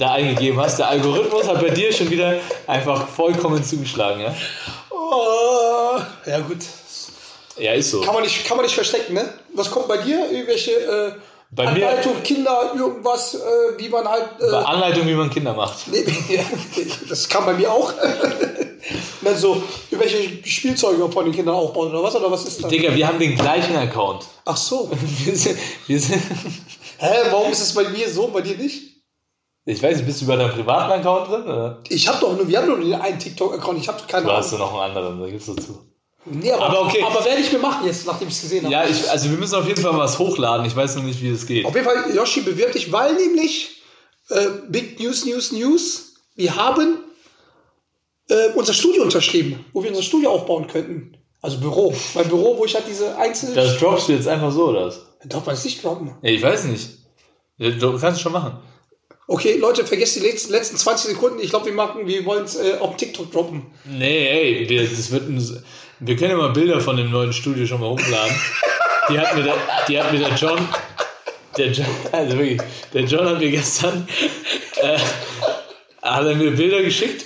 da 0.00 0.12
eingegeben 0.12 0.58
hast. 0.60 0.78
Der 0.78 0.88
Algorithmus 0.88 1.46
hat 1.46 1.60
bei 1.60 1.70
dir 1.70 1.92
schon 1.92 2.10
wieder 2.10 2.34
einfach 2.66 3.06
vollkommen 3.08 3.62
zugeschlagen, 3.62 4.20
ja? 4.20 4.34
oh, 4.90 5.98
ja 6.26 6.40
gut. 6.40 6.58
Ja, 7.58 7.72
ist 7.74 7.90
so. 7.90 8.00
Kann 8.00 8.14
man 8.14 8.22
nicht, 8.22 8.44
kann 8.46 8.56
man 8.56 8.64
nicht 8.64 8.74
verstecken, 8.74 9.14
ne? 9.14 9.32
Was 9.54 9.70
kommt 9.70 9.88
bei 9.88 9.98
dir? 9.98 10.30
Irgendwelche 10.30 10.70
äh, 10.72 11.12
Bei 11.50 11.64
mir- 11.72 11.88
Anleitung, 11.88 12.22
Kinder, 12.22 12.72
irgendwas, 12.74 13.34
äh, 13.34 13.38
wie 13.76 13.88
man 13.88 14.08
halt. 14.08 14.28
Äh, 14.40 14.54
Anleitung, 14.54 15.06
wie 15.06 15.14
man 15.14 15.28
Kinder 15.28 15.52
macht. 15.52 15.86
nee, 15.88 16.04
das 17.08 17.28
kam 17.28 17.44
bei 17.44 17.52
mir 17.52 17.70
auch. 17.70 17.92
dann 19.22 19.36
so 19.36 19.62
irgendwelche 19.90 20.48
Spielzeuge 20.48 21.10
von 21.10 21.26
den 21.26 21.34
Kindern 21.34 21.54
aufbauen 21.54 21.90
oder 21.90 22.02
was? 22.02 22.16
Oder 22.16 22.30
was 22.30 22.44
ist 22.46 22.62
das? 22.62 22.70
Digga, 22.70 22.94
wir 22.94 23.06
haben 23.06 23.18
den 23.18 23.36
gleichen 23.36 23.76
Account. 23.76 24.24
Ach 24.46 24.56
so. 24.56 24.90
Wir 25.24 25.36
sind, 25.36 25.58
wir 25.86 26.00
sind, 26.00 26.22
Hä, 26.98 27.08
warum 27.30 27.52
ist 27.52 27.60
es 27.60 27.74
bei 27.74 27.84
mir 27.88 28.08
so, 28.10 28.28
bei 28.28 28.40
dir 28.40 28.56
nicht? 28.56 28.89
Ich 29.64 29.82
weiß 29.82 29.96
nicht, 29.98 30.06
bist 30.06 30.22
du 30.22 30.26
bei 30.26 30.36
deinem 30.36 30.52
privaten 30.52 30.92
Account 30.92 31.28
drin? 31.30 31.42
Oder? 31.42 31.82
Ich 31.88 32.08
habe 32.08 32.18
doch 32.20 32.36
nur, 32.36 32.48
wir 32.48 32.58
haben 32.58 32.68
nur 32.68 32.78
den 32.80 32.94
einen 32.94 33.18
TikTok-Account, 33.18 33.78
ich 33.78 33.88
habe 33.88 34.00
keine 34.08 34.26
Du 34.26 34.32
hast 34.32 34.52
du 34.52 34.56
Ahnung. 34.56 34.68
noch 34.68 34.80
einen 34.80 34.96
anderen, 34.96 35.20
da 35.20 35.28
gibst 35.28 35.48
du 35.48 35.54
zu. 35.54 35.86
Nee, 36.26 36.52
aber, 36.52 36.66
Aber 36.66 36.82
okay. 36.82 37.02
aber 37.02 37.24
werde 37.24 37.40
ich 37.40 37.50
mir 37.52 37.58
machen 37.58 37.86
jetzt, 37.86 38.06
nachdem 38.06 38.28
ich 38.28 38.34
es 38.34 38.42
gesehen 38.42 38.64
habe. 38.64 38.72
Ja, 38.72 38.84
ich, 38.84 39.10
also 39.10 39.30
wir 39.30 39.38
müssen 39.38 39.54
auf 39.54 39.66
jeden 39.66 39.80
Fall 39.80 39.96
was 39.96 40.18
hochladen. 40.18 40.66
Ich 40.66 40.76
weiß 40.76 40.96
noch 40.96 41.02
nicht, 41.02 41.22
wie 41.22 41.30
es 41.30 41.46
geht. 41.46 41.64
Auf 41.64 41.74
jeden 41.74 41.86
Fall, 41.86 42.14
Yoshi 42.14 42.42
bewirbt 42.42 42.74
dich, 42.74 42.92
weil 42.92 43.14
nämlich 43.14 43.80
äh, 44.28 44.46
Big 44.68 45.00
News, 45.00 45.24
News, 45.24 45.52
News, 45.52 46.14
wir 46.36 46.54
haben 46.56 46.98
äh, 48.28 48.50
unser 48.54 48.74
Studio 48.74 49.02
unterschrieben, 49.02 49.64
wo 49.72 49.82
wir 49.82 49.90
unser 49.90 50.02
Studio 50.02 50.30
aufbauen 50.30 50.66
könnten. 50.66 51.16
Also 51.42 51.58
Büro. 51.58 51.94
Mein 52.14 52.28
Büro, 52.28 52.58
wo 52.58 52.66
ich 52.66 52.74
halt 52.74 52.84
diese 52.86 53.16
einzelnen... 53.16 53.54
Das 53.54 53.78
droppst 53.78 54.08
du 54.08 54.12
jetzt 54.12 54.28
einfach 54.28 54.52
so, 54.52 54.68
oder? 54.68 54.92
Darf 55.24 55.46
man 55.46 55.54
es 55.54 55.64
nicht 55.64 55.80
glauben. 55.80 56.14
Ja, 56.22 56.30
ich 56.30 56.42
weiß 56.42 56.64
nicht. 56.64 56.90
Du 57.58 57.98
kannst 57.98 58.16
es 58.16 58.20
schon 58.20 58.32
machen. 58.32 58.58
Okay, 59.32 59.58
Leute, 59.58 59.86
vergesst 59.86 60.16
die 60.16 60.26
letzten, 60.26 60.50
letzten 60.50 60.76
20 60.76 61.12
Sekunden. 61.12 61.38
Ich 61.38 61.50
glaube, 61.50 61.66
wir 61.66 61.72
machen, 61.72 62.04
wir 62.04 62.24
wollen 62.24 62.42
es 62.42 62.56
äh, 62.56 62.78
auf 62.80 62.96
TikTok 62.96 63.30
droppen. 63.30 63.62
Nee, 63.84 64.26
ey, 64.26 64.68
wir, 64.68 64.82
das 64.82 65.12
wird 65.12 65.28
ein, 65.28 65.62
wir 66.00 66.16
können 66.16 66.32
ja 66.32 66.36
mal 66.36 66.50
Bilder 66.50 66.80
von 66.80 66.96
dem 66.96 67.12
neuen 67.12 67.32
Studio 67.32 67.64
schon 67.64 67.80
mal 67.80 67.90
hochladen. 67.90 68.34
Die 69.08 69.20
hat 69.20 69.36
mir 69.36 69.44
der, 69.44 69.54
die 69.86 70.00
hat 70.00 70.12
mir 70.12 70.18
der 70.18 70.34
John, 70.34 70.58
der 71.56 71.68
John, 71.68 71.86
also 72.10 72.38
wirklich, 72.38 72.60
der 72.92 73.02
John 73.02 73.24
hat 73.24 73.38
mir 73.38 73.52
gestern, 73.52 74.08
äh, 74.82 74.98
hat 76.02 76.26
er 76.26 76.34
mir 76.34 76.50
Bilder 76.50 76.82
geschickt, 76.82 77.24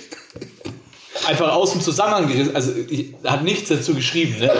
einfach 1.25 1.55
aus 1.55 1.71
dem 1.71 1.81
Zusammenhang 1.81 2.27
gerissen, 2.27 2.55
also 2.55 2.71
ich, 2.87 3.15
hat 3.23 3.43
nichts 3.43 3.69
dazu 3.69 3.95
geschrieben, 3.95 4.37
ne? 4.37 4.51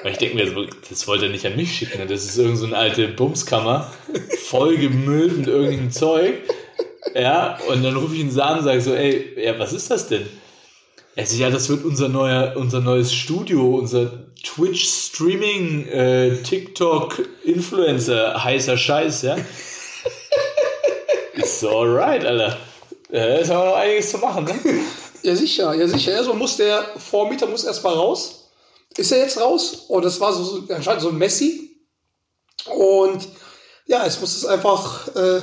Aber 0.00 0.10
ich 0.10 0.16
denke 0.16 0.36
mir, 0.36 0.66
das 0.88 1.06
wollte 1.06 1.26
er 1.26 1.32
nicht 1.32 1.44
an 1.44 1.54
mich 1.54 1.70
schicken, 1.70 1.98
ne? 1.98 2.06
das 2.06 2.24
ist 2.24 2.38
irgend 2.38 2.56
so 2.56 2.66
alte 2.68 3.08
Bumskammer, 3.08 3.92
voll 4.46 4.78
gemüllt 4.78 5.36
mit 5.36 5.48
irgendeinem 5.48 5.90
Zeug. 5.90 6.32
Ja, 7.14 7.58
und 7.68 7.82
dann 7.82 7.96
rufe 7.96 8.14
ich 8.14 8.20
ihn 8.20 8.40
an 8.40 8.58
und 8.58 8.64
sage 8.64 8.80
so, 8.80 8.94
ey, 8.94 9.42
ja, 9.42 9.58
was 9.58 9.72
ist 9.72 9.90
das 9.90 10.08
denn? 10.08 10.26
Er 11.14 11.26
sagt, 11.26 11.40
ja, 11.40 11.50
das 11.50 11.68
wird 11.68 11.84
unser 11.84 12.08
neuer, 12.08 12.54
unser 12.56 12.80
neues 12.80 13.12
Studio, 13.12 13.76
unser 13.76 14.32
Twitch-Streaming, 14.42 15.86
äh, 15.88 16.42
TikTok-Influencer, 16.42 18.44
heißer 18.44 18.76
Scheiß, 18.76 19.22
ja. 19.22 19.36
ist 21.34 21.64
alright, 21.64 22.24
Alter. 22.24 22.56
Ja, 23.10 23.24
ist 23.36 23.50
aber 23.50 23.64
noch 23.64 23.76
einiges 23.76 24.10
zu 24.10 24.18
machen, 24.18 24.44
ne? 24.44 24.54
Ja, 25.22 25.34
sicher, 25.34 25.74
ja, 25.74 25.88
sicher. 25.88 26.12
Erstmal 26.12 26.36
muss 26.36 26.56
der 26.56 26.84
Vormieter 26.98 27.46
muss 27.46 27.64
erstmal 27.64 27.94
raus. 27.94 28.50
Ist 28.96 29.12
er 29.12 29.18
jetzt 29.18 29.40
raus? 29.40 29.86
Und 29.88 30.04
das 30.04 30.20
war 30.20 30.32
so, 30.32 30.44
so 30.44 30.74
anscheinend 30.74 31.02
so 31.02 31.08
ein 31.08 31.18
Messi. 31.18 31.70
Und 32.66 33.28
ja, 33.86 34.04
es 34.06 34.20
muss 34.20 34.36
es 34.36 34.44
einfach, 34.44 35.08
äh, 35.16 35.40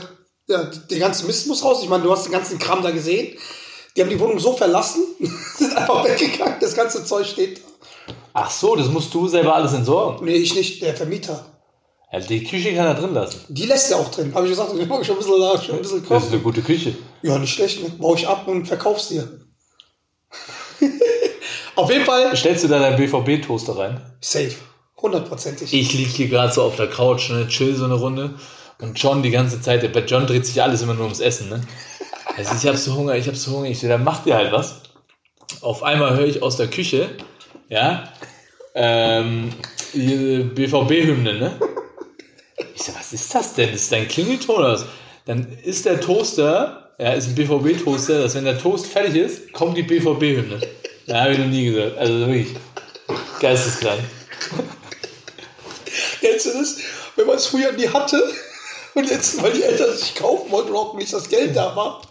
ja, 0.48 0.64
der 0.64 1.00
ganze 1.00 1.26
Mist 1.26 1.48
muss 1.48 1.64
raus. 1.64 1.80
Ich 1.84 1.90
meine, 1.90 2.04
du 2.04 2.12
hast 2.12 2.26
den 2.26 2.32
ganzen 2.32 2.60
Kram 2.60 2.84
da 2.84 2.92
gesehen. 2.92 3.38
Die 3.96 4.02
haben 4.02 4.10
die 4.10 4.20
Wohnung 4.20 4.40
so 4.40 4.54
verlassen, 4.54 5.04
sind 5.58 5.76
einfach 5.76 6.04
weggegangen. 6.04 6.56
Das 6.60 6.76
ganze 6.76 7.06
Zeug 7.06 7.26
steht 7.28 7.60
da. 7.60 8.14
Ach 8.34 8.52
so, 8.52 8.76
das 8.76 8.90
musst 8.90 9.14
du 9.14 9.28
selber 9.30 9.56
alles 9.56 9.72
entsorgen. 9.74 10.26
Nee, 10.26 10.36
ich 10.36 10.54
nicht, 10.54 10.82
der 10.82 10.94
Vermieter. 10.94 11.46
Ja, 12.12 12.20
die 12.20 12.44
Küche 12.44 12.76
kann 12.76 12.86
er 12.88 12.94
drin 12.96 13.14
lassen. 13.14 13.40
Die 13.48 13.66
lässt 13.66 13.92
er 13.92 13.98
auch 13.98 14.12
drin. 14.12 14.34
Habe 14.36 14.46
ich 14.46 14.52
gesagt, 14.52 14.74
ich 14.78 14.88
mache 14.88 15.06
schon 15.06 15.16
ein 15.16 15.20
bisschen, 15.20 15.40
nach, 15.40 15.64
schon 15.64 15.76
ein 15.76 15.82
bisschen 15.82 16.00
Das 16.02 16.24
ist 16.24 16.24
kochen. 16.24 16.34
eine 16.34 16.42
gute 16.42 16.62
Küche. 16.62 16.96
Ja, 17.22 17.38
nicht 17.40 17.54
schlecht. 17.54 17.82
Ne? 17.84 17.90
Baue 17.98 18.18
ich 18.18 18.28
ab 18.28 18.46
und 18.48 18.68
verkauf's 18.68 19.08
dir. 19.08 19.40
Auf 21.76 21.90
jeden 21.92 22.06
Fall 22.06 22.36
Stellst 22.36 22.64
du 22.64 22.68
da 22.68 22.80
deinen 22.80 22.98
BVB-Toaster 22.98 23.78
rein? 23.78 24.02
safe. 24.22 24.56
Hundertprozentig. 25.02 25.74
Ich 25.74 25.94
liege 25.94 26.10
hier 26.10 26.28
gerade 26.30 26.52
so 26.54 26.64
auf 26.64 26.78
der 26.78 26.90
Couch, 26.90 27.30
ne, 27.30 27.48
chill 27.48 27.76
so 27.76 27.84
eine 27.86 27.96
Runde. 27.96 28.36
Und 28.82 29.02
John 29.02 29.24
die 29.24 29.32
ganze 29.32 29.62
Zeit, 29.62 29.92
bei 29.94 30.02
John 30.02 30.28
dreht 30.28 30.46
sich 30.46 30.62
alles 30.62 30.82
immer 30.82 30.94
nur 30.94 31.04
ums 31.04 31.20
Essen, 31.20 31.50
ne? 31.50 31.62
Also 32.38 32.54
ich 32.56 32.68
hab 32.68 32.76
so 32.76 32.96
Hunger, 32.96 33.16
ich 33.16 33.28
hab 33.28 33.36
so 33.36 33.52
Hunger. 33.52 33.70
Ich 33.70 33.80
so, 33.80 33.88
dann 33.88 34.04
macht 34.04 34.26
ihr 34.26 34.36
halt 34.36 34.52
was. 34.52 34.82
Auf 35.62 35.84
einmal 35.84 36.16
höre 36.18 36.26
ich 36.26 36.44
aus 36.44 36.58
der 36.58 36.68
Küche, 36.68 37.10
ja, 37.70 38.12
ähm, 38.74 39.52
BVB-Hymne, 39.94 41.34
ne? 41.36 41.60
Ich 42.76 42.84
so, 42.84 42.94
was 42.96 43.14
ist 43.14 43.34
das 43.34 43.54
denn? 43.54 43.72
Das 43.72 43.84
ist 43.84 43.92
dein 43.92 44.08
Klingelton 44.08 44.56
oder 44.58 44.74
was? 44.74 44.86
Dann 45.26 45.48
ist 45.64 45.86
der 45.86 46.02
Toaster, 46.02 46.94
ja, 47.00 47.14
ist 47.14 47.28
ein 47.30 47.36
BVB-Toaster, 47.36 48.24
dass 48.24 48.36
wenn 48.36 48.44
der 48.44 48.60
Toast 48.60 48.88
fertig 48.88 49.16
ist, 49.16 49.54
kommt 49.54 49.78
die 49.78 49.84
BVB-Hymne. 49.84 50.60
Da 51.08 51.22
habe 51.22 51.34
ich 51.34 51.40
noch 51.40 51.48
nie 51.48 51.72
gesagt. 51.72 51.98
Also 51.98 52.20
wirklich, 52.20 52.48
geisteskrank. 53.40 54.02
Kennst 56.20 56.48
du 56.48 56.54
das? 56.54 56.78
Wenn 57.16 57.28
man 57.28 57.38
es 57.38 57.48
früher 57.48 57.72
nie 57.72 57.88
hatte 57.88 58.22
und 58.96 59.10
jetzt, 59.10 59.42
weil 59.44 59.54
die 59.54 59.64
Eltern 59.64 59.96
sich 59.96 60.16
kaufen 60.16 60.50
wollten, 60.52 60.70
überhaupt 60.70 60.98
nicht 60.98 61.14
das 61.14 61.30
Geld 61.30 61.56
da 61.56 61.76
war. 61.76 62.02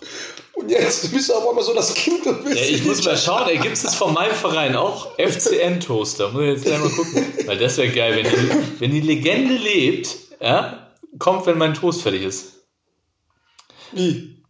Und 0.52 0.70
jetzt 0.70 1.12
bist 1.12 1.28
du 1.28 1.34
auf 1.34 1.48
einmal 1.48 1.64
so 1.64 1.74
das 1.74 1.94
Kind 1.94 2.24
und 2.26 2.44
willst 2.44 2.60
Ja, 2.60 2.66
ich 2.66 2.84
muss 2.84 3.04
mal 3.04 3.16
schauen, 3.16 3.48
ey, 3.48 3.58
gibt 3.58 3.76
es 3.76 3.94
von 3.94 4.14
meinem 4.14 4.34
Verein 4.34 4.76
auch 4.76 5.18
FCN-Toaster? 5.18 6.30
Muss 6.30 6.42
ich 6.42 6.48
jetzt 6.50 6.64
gleich 6.64 6.78
mal 6.78 6.90
gucken. 6.90 7.34
Weil 7.46 7.58
das 7.58 7.76
wäre 7.76 7.88
geil, 7.88 8.16
wenn 8.16 8.24
die, 8.24 8.80
wenn 8.80 8.90
die 8.92 9.00
Legende 9.00 9.54
lebt, 9.54 10.08
ja, 10.40 10.92
kommt, 11.18 11.46
wenn 11.46 11.58
mein 11.58 11.74
Toast 11.74 12.02
fertig 12.02 12.22
ist. 12.22 12.52
Wie? 13.92 14.44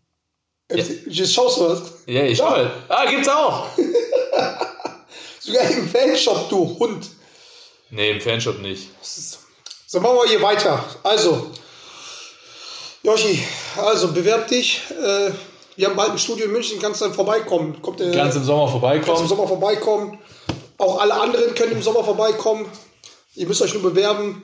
Jetzt 0.71 1.33
schaust 1.33 1.59
du 1.59 1.69
was? 1.69 1.83
Ja, 2.07 2.25
ich 2.25 2.39
schau. 2.39 2.67
Ah, 2.89 3.09
gibt's 3.09 3.29
auch. 3.29 3.67
Sogar 5.41 5.71
im 5.71 5.89
Fanshop, 5.89 6.49
du 6.49 6.79
Hund. 6.79 7.07
Nee, 7.91 8.11
im 8.13 8.21
Fanshop 8.21 8.61
nicht. 8.61 8.89
So, 9.03 10.01
machen 10.01 10.17
wir 10.17 10.29
hier 10.29 10.43
weiter. 10.43 10.85
Also, 11.03 11.51
Yoshi, 13.05 13.45
also 13.77 14.13
bewerb 14.13 14.49
dich. 14.49 14.83
Äh, 14.91 15.31
wir 15.77 15.89
haben 15.89 15.97
bald 15.97 16.13
ein 16.13 16.19
Studio 16.19 16.47
in 16.47 16.53
München, 16.53 16.81
kannst 16.81 17.03
dann 17.03 17.13
vorbeikommen. 17.13 17.81
Kommt 17.83 18.01
der, 18.01 18.11
Ganz 18.13 18.35
im 18.35 18.45
Sommer 18.45 18.63
kannst 18.63 18.75
im 18.75 18.81
vorbeikommen. 18.81 19.29
Sommer 19.29 19.47
vorbeikommen. 19.47 20.19
Auch 20.79 21.01
alle 21.01 21.15
anderen 21.15 21.55
können 21.55 21.73
im 21.73 21.83
Sommer 21.83 22.03
vorbeikommen. 22.03 22.67
Ihr 23.35 23.47
müsst 23.47 23.61
euch 23.61 23.75
nur 23.75 23.83
bewerben. 23.83 24.43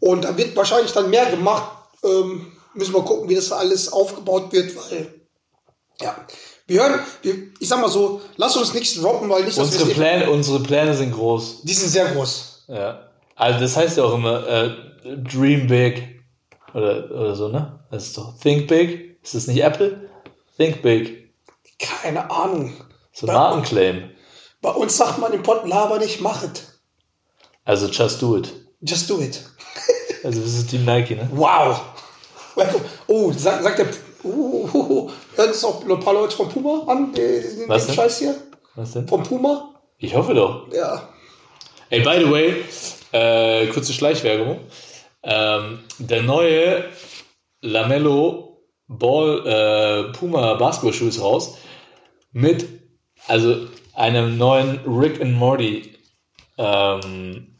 Und 0.00 0.24
da 0.24 0.36
wird 0.36 0.56
wahrscheinlich 0.56 0.92
dann 0.92 1.10
mehr 1.10 1.26
gemacht. 1.26 1.72
Ähm, 2.02 2.52
müssen 2.72 2.94
wir 2.94 3.02
gucken, 3.02 3.28
wie 3.28 3.34
das 3.34 3.52
alles 3.52 3.92
aufgebaut 3.92 4.52
wird, 4.52 4.74
weil, 4.76 5.14
ja, 6.00 6.16
wir 6.66 6.82
hören, 6.82 7.00
wir, 7.22 7.34
ich 7.58 7.68
sag 7.68 7.80
mal 7.80 7.90
so, 7.90 8.22
lass 8.36 8.56
uns 8.56 8.72
nichts 8.72 8.94
droppen, 9.00 9.28
weil 9.28 9.44
nicht, 9.44 9.58
Unsere 9.58 9.86
Pläne, 9.90 10.30
unsere 10.30 10.60
Pläne 10.60 10.94
sind 10.94 11.12
groß. 11.12 11.62
Die 11.62 11.74
sind 11.74 11.90
sehr 11.90 12.06
groß. 12.06 12.64
Ja. 12.68 13.10
Also 13.36 13.60
das 13.60 13.76
heißt 13.76 13.98
ja 13.98 14.04
auch 14.04 14.14
immer 14.14 14.46
äh, 14.46 14.70
Dream 15.04 15.66
Big 15.66 16.13
oder, 16.74 17.10
oder 17.10 17.34
so, 17.34 17.48
ne? 17.48 17.80
Das 17.90 18.06
ist 18.06 18.18
doch 18.18 18.38
Think 18.38 18.68
Big. 18.68 19.18
Ist 19.22 19.34
das 19.34 19.46
nicht 19.46 19.62
Apple? 19.62 20.10
Think 20.56 20.82
Big. 20.82 21.32
Keine 21.78 22.30
Ahnung. 22.30 22.74
So 23.12 23.26
ein 23.26 23.34
Markenclaim. 23.34 24.10
Bei 24.60 24.70
uns 24.70 24.96
sagt 24.96 25.18
man 25.18 25.32
im 25.32 25.42
Pott, 25.42 25.66
laber 25.66 25.98
nicht, 25.98 26.20
mach 26.20 26.42
es. 26.42 26.80
Also 27.64 27.86
just 27.86 28.20
do 28.20 28.36
it. 28.36 28.52
Just 28.80 29.08
do 29.08 29.20
it. 29.20 29.42
Also 30.24 30.40
das 30.40 30.54
ist 30.54 30.70
Team 30.70 30.86
Nike, 30.86 31.16
ne? 31.16 31.28
Wow. 31.32 31.82
Oh, 33.06 33.30
sagt, 33.30 33.62
sagt 33.62 33.78
der. 33.78 33.86
Uh, 34.24 34.66
uh, 34.72 34.78
uh, 34.78 35.10
hören 35.36 35.50
es 35.50 35.62
auch 35.62 35.86
ein 35.86 36.00
paar 36.00 36.14
Leute 36.14 36.34
vom 36.34 36.48
Puma 36.48 36.84
an, 36.90 37.12
den, 37.12 37.42
den 37.42 37.68
Was 37.68 37.84
denn? 37.86 37.94
Scheiß 37.94 38.20
hier? 38.20 38.34
Was 38.74 38.92
denn? 38.92 39.06
Vom 39.06 39.22
Puma? 39.22 39.74
Ich 39.98 40.14
hoffe 40.16 40.32
doch. 40.32 40.72
Ja. 40.72 41.10
Ey, 41.90 42.00
by 42.00 42.24
the 42.24 42.30
way, 42.30 42.64
äh, 43.12 43.66
kurze 43.66 43.92
Schleichwerbung. 43.92 44.60
Ähm, 45.24 45.80
der 45.98 46.22
neue 46.22 46.84
Lamello 47.60 48.62
Ball 48.86 49.46
äh, 49.46 50.12
Puma 50.12 50.54
Basketballschuh 50.54 51.08
ist 51.08 51.20
raus. 51.20 51.58
Mit, 52.32 52.66
also 53.26 53.66
einem 53.94 54.36
neuen 54.36 54.80
Rick 54.86 55.20
and 55.20 55.34
Morty 55.34 55.94
ähm, 56.58 57.54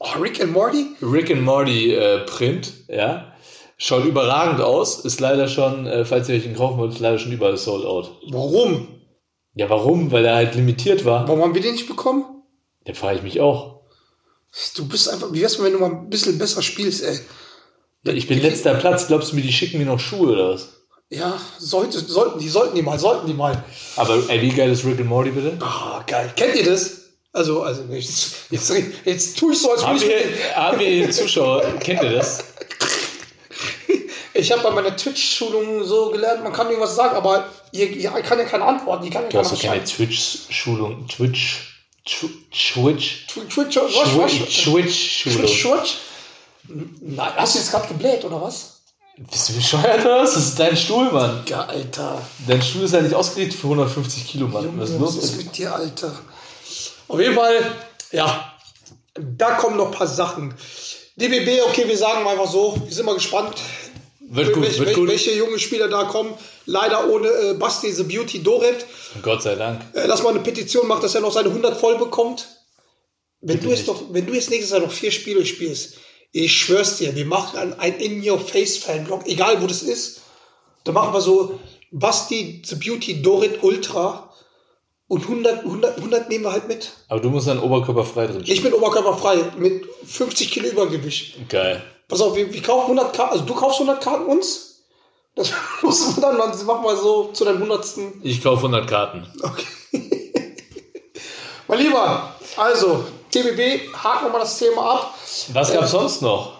Oh, 0.00 0.20
Rick 0.20 0.40
and 0.40 0.52
Morty? 0.52 0.86
Rick 1.02 1.30
and 1.30 1.42
Morty 1.42 1.92
äh, 1.92 2.20
Print, 2.20 2.72
ja. 2.88 3.32
Schaut 3.76 4.04
überragend 4.04 4.60
aus, 4.60 5.04
ist 5.04 5.18
leider 5.18 5.48
schon, 5.48 5.86
äh, 5.86 6.04
falls 6.04 6.28
ihr 6.28 6.36
euch 6.36 6.44
den 6.44 6.54
kaufen 6.54 6.78
wollt, 6.78 6.92
ist 6.92 7.00
leider 7.00 7.18
schon 7.18 7.32
überall 7.32 7.56
sold 7.56 7.84
out. 7.84 8.12
Warum? 8.30 8.88
Ja, 9.54 9.68
warum? 9.70 10.12
Weil 10.12 10.24
er 10.24 10.36
halt 10.36 10.54
limitiert 10.54 11.04
war. 11.04 11.26
Warum 11.26 11.42
haben 11.42 11.54
wir 11.54 11.62
den 11.62 11.72
nicht 11.72 11.88
bekommen? 11.88 12.24
Da 12.84 12.94
frage 12.94 13.16
ich 13.16 13.22
mich 13.22 13.40
auch. 13.40 13.77
Du 14.76 14.88
bist 14.88 15.08
einfach, 15.08 15.32
wie 15.32 15.40
wär's, 15.40 15.56
denn, 15.56 15.64
wenn 15.64 15.72
du 15.72 15.78
mal 15.78 15.90
ein 15.90 16.10
bisschen 16.10 16.38
besser 16.38 16.62
spielst, 16.62 17.02
ey? 17.02 17.18
Ja, 18.04 18.12
ich 18.12 18.26
bin 18.26 18.40
letzter 18.40 18.74
Platz, 18.74 19.06
glaubst 19.06 19.32
du 19.32 19.36
mir, 19.36 19.42
die 19.42 19.52
schicken 19.52 19.78
mir 19.78 19.86
noch 19.86 20.00
Schuhe 20.00 20.32
oder 20.32 20.50
was? 20.50 20.68
Ja, 21.10 21.40
sollte, 21.58 22.00
sollten 22.00 22.38
die, 22.38 22.48
sollten 22.48 22.74
die 22.74 22.82
mal, 22.82 22.98
sollten 22.98 23.26
die 23.26 23.34
mal. 23.34 23.64
Aber 23.96 24.18
ey, 24.28 24.42
wie 24.42 24.50
geil 24.50 24.70
ist 24.70 24.84
Rick 24.84 24.98
and 25.00 25.08
Morty 25.08 25.30
bitte? 25.30 25.56
Ah, 25.60 26.02
geil. 26.06 26.32
Kennt 26.36 26.54
ihr 26.54 26.64
das? 26.64 26.98
Also, 27.32 27.62
also, 27.62 27.82
jetzt, 27.90 28.34
jetzt, 28.50 28.72
jetzt 29.04 29.38
tue 29.38 29.52
ich 29.52 29.60
so, 29.60 29.70
als 29.70 29.86
würde 29.86 30.04
ich 30.04 30.54
haben 30.54 30.78
wir 30.78 31.10
Zuschauer, 31.10 31.62
kennt 31.80 32.02
ihr 32.02 32.12
das? 32.12 32.44
Ich 34.34 34.52
habe 34.52 34.62
bei 34.62 34.70
meiner 34.70 34.96
Twitch-Schulung 34.96 35.82
so 35.82 36.10
gelernt, 36.10 36.44
man 36.44 36.52
kann 36.52 36.68
irgendwas 36.68 36.94
sagen, 36.94 37.16
aber 37.16 37.48
ihr, 37.72 37.90
ihr 37.90 38.10
kann 38.10 38.38
ja 38.38 38.44
keine 38.44 38.64
Antworten. 38.64 39.04
Die 39.04 39.10
kann 39.10 39.24
ja 39.24 39.28
Du 39.30 39.38
hast 39.38 39.52
doch 39.52 39.60
keine. 39.60 39.82
Twitch-Schulung, 39.82 41.08
Twitch, 41.08 41.77
Tw- 42.08 42.30
Twitch, 42.50 43.26
Twitch, 43.26 43.54
Twitch, 43.54 43.76
was, 43.76 44.16
was, 44.16 44.32
Twitch, 44.32 44.64
Twitch, 44.64 45.22
Twitch-Schulung. 45.22 45.78
Twitch? 45.78 45.96
Nein, 47.00 47.32
hast 47.36 47.54
du 47.54 47.58
jetzt 47.58 47.70
gerade 47.70 47.88
gebläht, 47.88 48.24
oder 48.24 48.40
was? 48.40 48.80
Bist 49.18 49.48
du 49.48 49.52
bescheuert 49.54 50.04
was? 50.04 50.34
Das 50.34 50.46
ist 50.46 50.58
dein 50.60 50.76
Stuhl, 50.76 51.10
Mann. 51.10 51.42
Ja, 51.48 51.62
Alter. 51.66 52.22
Dein 52.46 52.62
Stuhl 52.62 52.82
ist 52.84 52.94
ja 52.94 53.00
nicht 53.02 53.14
ausgelegt 53.14 53.52
für 53.54 53.64
150 53.66 54.26
Kilo, 54.26 54.46
Mann. 54.46 54.78
Was 54.78 54.90
ist 54.90 54.98
los 55.00 55.16
Was 55.18 55.24
ist 55.24 55.36
mit 55.36 55.46
mit 55.46 55.58
dir, 55.58 55.74
Alter? 55.74 56.18
Auf 57.08 57.18
jeden 57.20 57.34
Fall, 57.34 57.74
ja, 58.12 58.52
da 59.14 59.54
kommen 59.54 59.76
noch 59.76 59.86
ein 59.86 59.92
paar 59.92 60.06
Sachen. 60.06 60.54
DBB, 61.16 61.62
okay, 61.66 61.88
wir 61.88 61.98
sagen 61.98 62.22
mal 62.22 62.32
einfach 62.38 62.50
so, 62.50 62.80
wir 62.84 62.94
sind 62.94 63.04
mal 63.06 63.14
gespannt, 63.14 63.56
Wird 64.30 64.52
gut, 64.52 64.62
welche, 64.62 64.84
wird 64.84 64.94
gut. 64.94 65.08
welche 65.08 65.34
junge 65.34 65.58
Spieler 65.58 65.88
da 65.88 66.04
kommen. 66.04 66.34
Leider 66.66 67.08
ohne 67.08 67.28
äh, 67.28 67.54
Basti 67.54 67.90
the 67.92 68.02
Beauty 68.02 68.42
Doret. 68.42 68.84
Gott 69.22 69.42
sei 69.42 69.54
Dank. 69.54 69.80
Äh, 69.94 70.06
dass 70.06 70.22
man 70.22 70.34
eine 70.34 70.42
Petition 70.42 70.86
macht, 70.86 71.02
dass 71.02 71.14
er 71.14 71.22
noch 71.22 71.32
seine 71.32 71.48
100 71.48 71.76
voll 71.78 71.96
bekommt. 71.98 72.46
Wenn 73.40 73.56
Bitte 73.56 73.64
du, 73.66 73.70
jetzt 73.70 73.86
nicht. 73.86 73.88
noch, 73.88 74.02
wenn 74.12 74.26
du 74.26 74.34
jetzt 74.34 74.50
nächstes 74.50 74.70
Jahr 74.72 74.80
noch 74.80 74.92
vier 74.92 75.12
Spiele 75.12 75.46
spielst, 75.46 75.94
ich 76.32 76.54
schwör's 76.54 76.98
dir, 76.98 77.14
wir 77.16 77.24
machen 77.24 77.58
ein, 77.58 77.78
ein 77.78 77.98
In-Your-Face-Fanblog, 77.98 79.26
egal 79.26 79.62
wo 79.62 79.66
das 79.66 79.82
ist. 79.82 80.20
Da 80.84 80.92
machen 80.92 81.14
wir 81.14 81.20
so 81.20 81.58
Basti 81.90 82.62
the 82.66 82.74
Beauty 82.74 83.22
Dorit 83.22 83.62
Ultra 83.62 84.30
und 85.06 85.22
100, 85.22 85.60
100, 85.60 85.96
100 85.96 86.28
nehmen 86.28 86.44
wir 86.44 86.52
halt 86.52 86.68
mit. 86.68 86.90
Aber 87.08 87.20
du 87.20 87.30
musst 87.30 87.46
dann 87.48 87.60
oberkörperfrei 87.60 88.26
drin 88.26 88.42
stehen. 88.42 88.54
Ich 88.54 88.62
bin 88.62 88.74
oberkörperfrei 88.74 89.38
mit 89.56 89.86
50 90.06 90.50
Kilo 90.50 90.68
Übergewicht. 90.68 91.48
Geil. 91.48 91.82
Pass 92.08 92.20
auf, 92.20 92.34
wir, 92.34 92.52
wir 92.52 92.62
kaufen 92.62 92.98
100 92.98 93.14
Karten, 93.14 93.32
also 93.32 93.44
du 93.44 93.54
kaufst 93.54 93.80
100 93.80 94.02
Karten 94.02 94.26
uns. 94.26 94.82
Das 95.34 95.52
muss 95.82 96.16
man 96.16 96.22
dann, 96.22 96.38
dann 96.38 96.66
machen 96.66 96.84
wir 96.84 96.96
so 96.96 97.30
zu 97.32 97.44
deinem 97.44 97.62
100. 97.62 97.86
Ich 98.22 98.42
kaufe 98.42 98.66
100 98.66 98.88
Karten. 98.88 99.26
Okay. 99.42 99.66
mein 101.68 101.78
Lieber, 101.78 102.34
also, 102.56 103.04
TBB, 103.30 103.92
haken 103.94 104.26
wir 104.26 104.30
mal 104.30 104.40
das 104.40 104.58
Thema 104.58 104.94
ab. 104.94 105.14
Was 105.52 105.72
gab's 105.72 105.90
sonst 105.90 106.22
noch? 106.22 106.54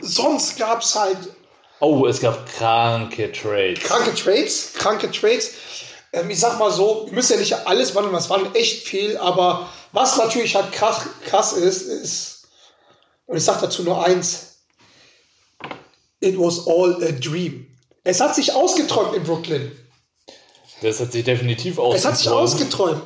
Sonst 0.00 0.58
gab 0.58 0.80
es 0.80 0.94
halt 0.96 1.18
Oh, 1.84 2.06
es 2.06 2.20
gab 2.20 2.46
kranke 2.46 3.32
Trades. 3.32 3.82
kranke 3.82 4.14
Trades, 4.14 4.72
kranke 4.74 5.10
Trades. 5.10 5.50
Ähm, 6.12 6.30
ich 6.30 6.38
sag 6.38 6.56
mal 6.60 6.70
so, 6.70 7.06
wir 7.06 7.12
müssen 7.12 7.32
ja 7.32 7.38
nicht 7.40 7.66
alles 7.66 7.92
wandeln, 7.96 8.14
es 8.14 8.30
waren 8.30 8.54
echt 8.54 8.86
viel, 8.86 9.16
aber 9.16 9.68
was 9.90 10.16
natürlich 10.16 10.54
halt 10.54 10.70
krass, 10.70 11.00
krass 11.26 11.52
ist, 11.54 11.82
ist, 11.82 12.48
und 13.26 13.36
ich 13.36 13.44
sag 13.44 13.60
dazu 13.60 13.82
nur 13.82 14.04
eins, 14.04 14.51
it 16.22 16.38
was 16.38 16.66
all 16.66 16.94
a 17.02 17.12
dream. 17.12 17.66
Es 18.04 18.20
hat 18.20 18.34
sich 18.34 18.52
ausgeträumt 18.54 19.14
in 19.14 19.22
Brooklyn. 19.24 19.72
Das 20.80 20.98
hat 21.00 21.12
sich 21.12 21.24
definitiv 21.24 21.78
Es 21.78 22.04
hat 22.04 22.18
sich 22.18 22.28
ausgeträumt. 22.28 22.94
ausgeträumt. 22.96 23.02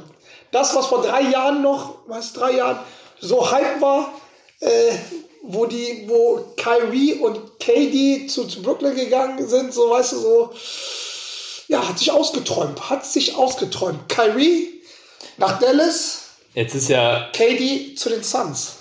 Das, 0.52 0.74
was 0.74 0.86
vor 0.86 1.02
drei 1.02 1.22
Jahren 1.22 1.62
noch, 1.62 1.98
was 2.06 2.32
drei 2.32 2.52
Jahren 2.52 2.78
so 3.20 3.50
Hype 3.50 3.80
war, 3.80 4.12
äh, 4.60 4.92
wo 5.42 5.66
die, 5.66 6.04
wo 6.06 6.44
Kyrie 6.56 7.14
und 7.14 7.58
KD 7.58 8.26
zu, 8.26 8.46
zu 8.46 8.62
Brooklyn 8.62 8.94
gegangen 8.94 9.46
sind, 9.46 9.74
so 9.74 9.90
weißt 9.90 10.12
du, 10.12 10.16
so, 10.18 10.50
ja, 11.68 11.86
hat 11.86 11.98
sich 11.98 12.10
ausgeträumt, 12.10 12.88
hat 12.88 13.04
sich 13.04 13.34
ausgeträumt. 13.34 14.08
Kyrie 14.08 14.80
nach 15.36 15.58
Dallas, 15.58 16.22
Jetzt 16.54 16.74
ist 16.74 16.88
ja, 16.88 17.28
KD 17.34 17.94
zu 17.96 18.08
den 18.08 18.22
Suns. 18.22 18.76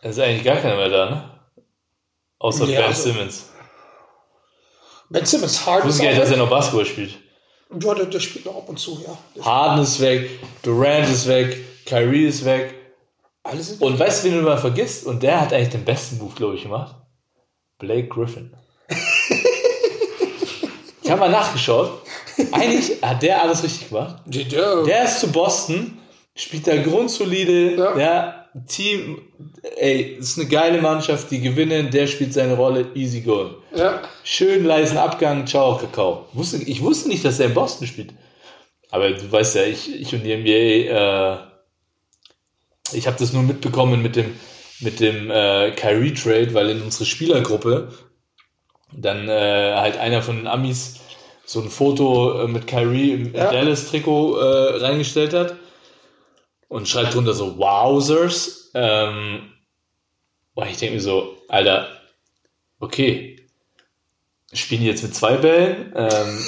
es 0.00 0.12
ist 0.16 0.22
eigentlich 0.22 0.44
gar 0.44 0.56
keiner 0.56 0.76
mehr 0.76 0.88
da, 0.88 1.10
ne? 1.10 1.30
Außer 2.42 2.64
Ja, 2.66 2.80
Ben 2.80 2.88
also- 2.88 3.02
Simmons. 3.10 3.48
Ben 5.10 5.24
Simmons, 5.26 5.64
Harden 5.66 5.88
Ich 5.88 5.94
ist 5.94 5.94
wusste 5.94 6.02
gar 6.02 6.10
nicht, 6.10 6.20
dass 6.22 6.28
er 6.30 6.32
weg. 6.36 6.38
noch 6.42 6.50
Basketball 6.50 6.86
spielt. 6.86 7.14
Ja, 7.80 7.94
der, 7.94 8.06
der 8.06 8.20
spielt 8.20 8.44
noch 8.46 8.56
ab 8.56 8.68
und 8.68 8.78
zu, 8.78 9.02
ja. 9.06 9.44
Harden 9.44 9.82
ist 9.84 10.00
weg, 10.00 10.28
Durant 10.62 11.08
ist 11.08 11.26
weg, 11.28 11.56
Kyrie 11.86 12.26
ist 12.26 12.44
weg. 12.44 12.74
Alle 13.44 13.62
sind 13.62 13.80
Und 13.82 13.98
weißt 13.98 14.24
du, 14.24 14.28
wen 14.28 14.36
du 14.38 14.42
mal 14.42 14.58
vergisst? 14.58 15.06
Und 15.06 15.22
der 15.22 15.40
hat 15.40 15.52
eigentlich 15.52 15.70
den 15.70 15.84
besten 15.84 16.18
Move, 16.18 16.34
glaube 16.34 16.54
ich, 16.56 16.62
gemacht. 16.62 16.96
Blake 17.78 18.08
Griffin. 18.08 18.54
ich 21.02 21.10
habe 21.10 21.20
mal 21.20 21.30
nachgeschaut. 21.30 22.02
Eigentlich 22.52 23.02
hat 23.02 23.22
der 23.22 23.42
alles 23.42 23.62
richtig 23.62 23.88
gemacht. 23.88 24.16
der, 24.26 24.44
der, 24.44 24.82
Der 24.84 25.04
ist 25.04 25.20
zu 25.20 25.30
Boston, 25.32 25.98
spielt 26.34 26.66
da 26.66 26.80
grundsolide, 26.82 27.74
Ja. 27.76 27.98
ja. 27.98 28.41
Team, 28.68 29.18
ey, 29.76 30.16
ist 30.18 30.38
eine 30.38 30.48
geile 30.48 30.80
Mannschaft, 30.82 31.30
die 31.30 31.40
gewinnen, 31.40 31.90
der 31.90 32.06
spielt 32.06 32.34
seine 32.34 32.54
Rolle, 32.54 32.86
easy 32.94 33.22
going. 33.22 33.54
ja. 33.74 34.02
Schön 34.24 34.64
leisen 34.64 34.98
Abgang, 34.98 35.46
ciao, 35.46 35.78
Kakao. 35.78 36.26
Wusste, 36.34 36.58
ich 36.58 36.82
wusste 36.82 37.08
nicht, 37.08 37.24
dass 37.24 37.40
er 37.40 37.46
in 37.46 37.54
Boston 37.54 37.86
spielt. 37.86 38.12
Aber 38.90 39.10
du 39.10 39.32
weißt 39.32 39.54
ja, 39.56 39.64
ich, 39.64 39.98
ich 40.00 40.14
und 40.14 40.22
die 40.22 40.36
NBA, 40.36 41.32
äh, 41.32 41.38
ich 42.92 43.06
habe 43.06 43.16
das 43.18 43.32
nur 43.32 43.42
mitbekommen 43.42 44.02
mit 44.02 44.16
dem, 44.16 44.34
mit 44.80 45.00
dem 45.00 45.30
äh, 45.30 45.70
Kyrie-Trade, 45.70 46.52
weil 46.52 46.70
in 46.70 46.82
unsere 46.82 47.06
Spielergruppe 47.06 47.88
dann 48.94 49.28
äh, 49.28 49.74
halt 49.76 49.96
einer 49.96 50.20
von 50.20 50.36
den 50.36 50.46
Amis 50.46 51.00
so 51.46 51.62
ein 51.62 51.70
Foto 51.70 52.42
äh, 52.44 52.48
mit 52.48 52.66
Kyrie 52.66 53.12
im 53.12 53.34
Ja. 53.34 53.50
Dallas-Trikot 53.50 54.36
äh, 54.36 54.76
reingestellt 54.84 55.32
hat 55.32 55.54
und 56.72 56.88
schreibt 56.88 57.12
drunter 57.14 57.34
so 57.34 57.58
Wowzers. 57.58 58.70
Ähm, 58.72 59.52
boah, 60.54 60.66
ich 60.66 60.78
denke 60.78 60.94
mir 60.94 61.02
so, 61.02 61.36
Alter, 61.46 61.86
okay, 62.80 63.36
spielen 64.54 64.80
die 64.80 64.86
jetzt 64.86 65.02
mit 65.02 65.14
zwei 65.14 65.36
Bällen? 65.36 65.92
Ähm, 65.94 66.38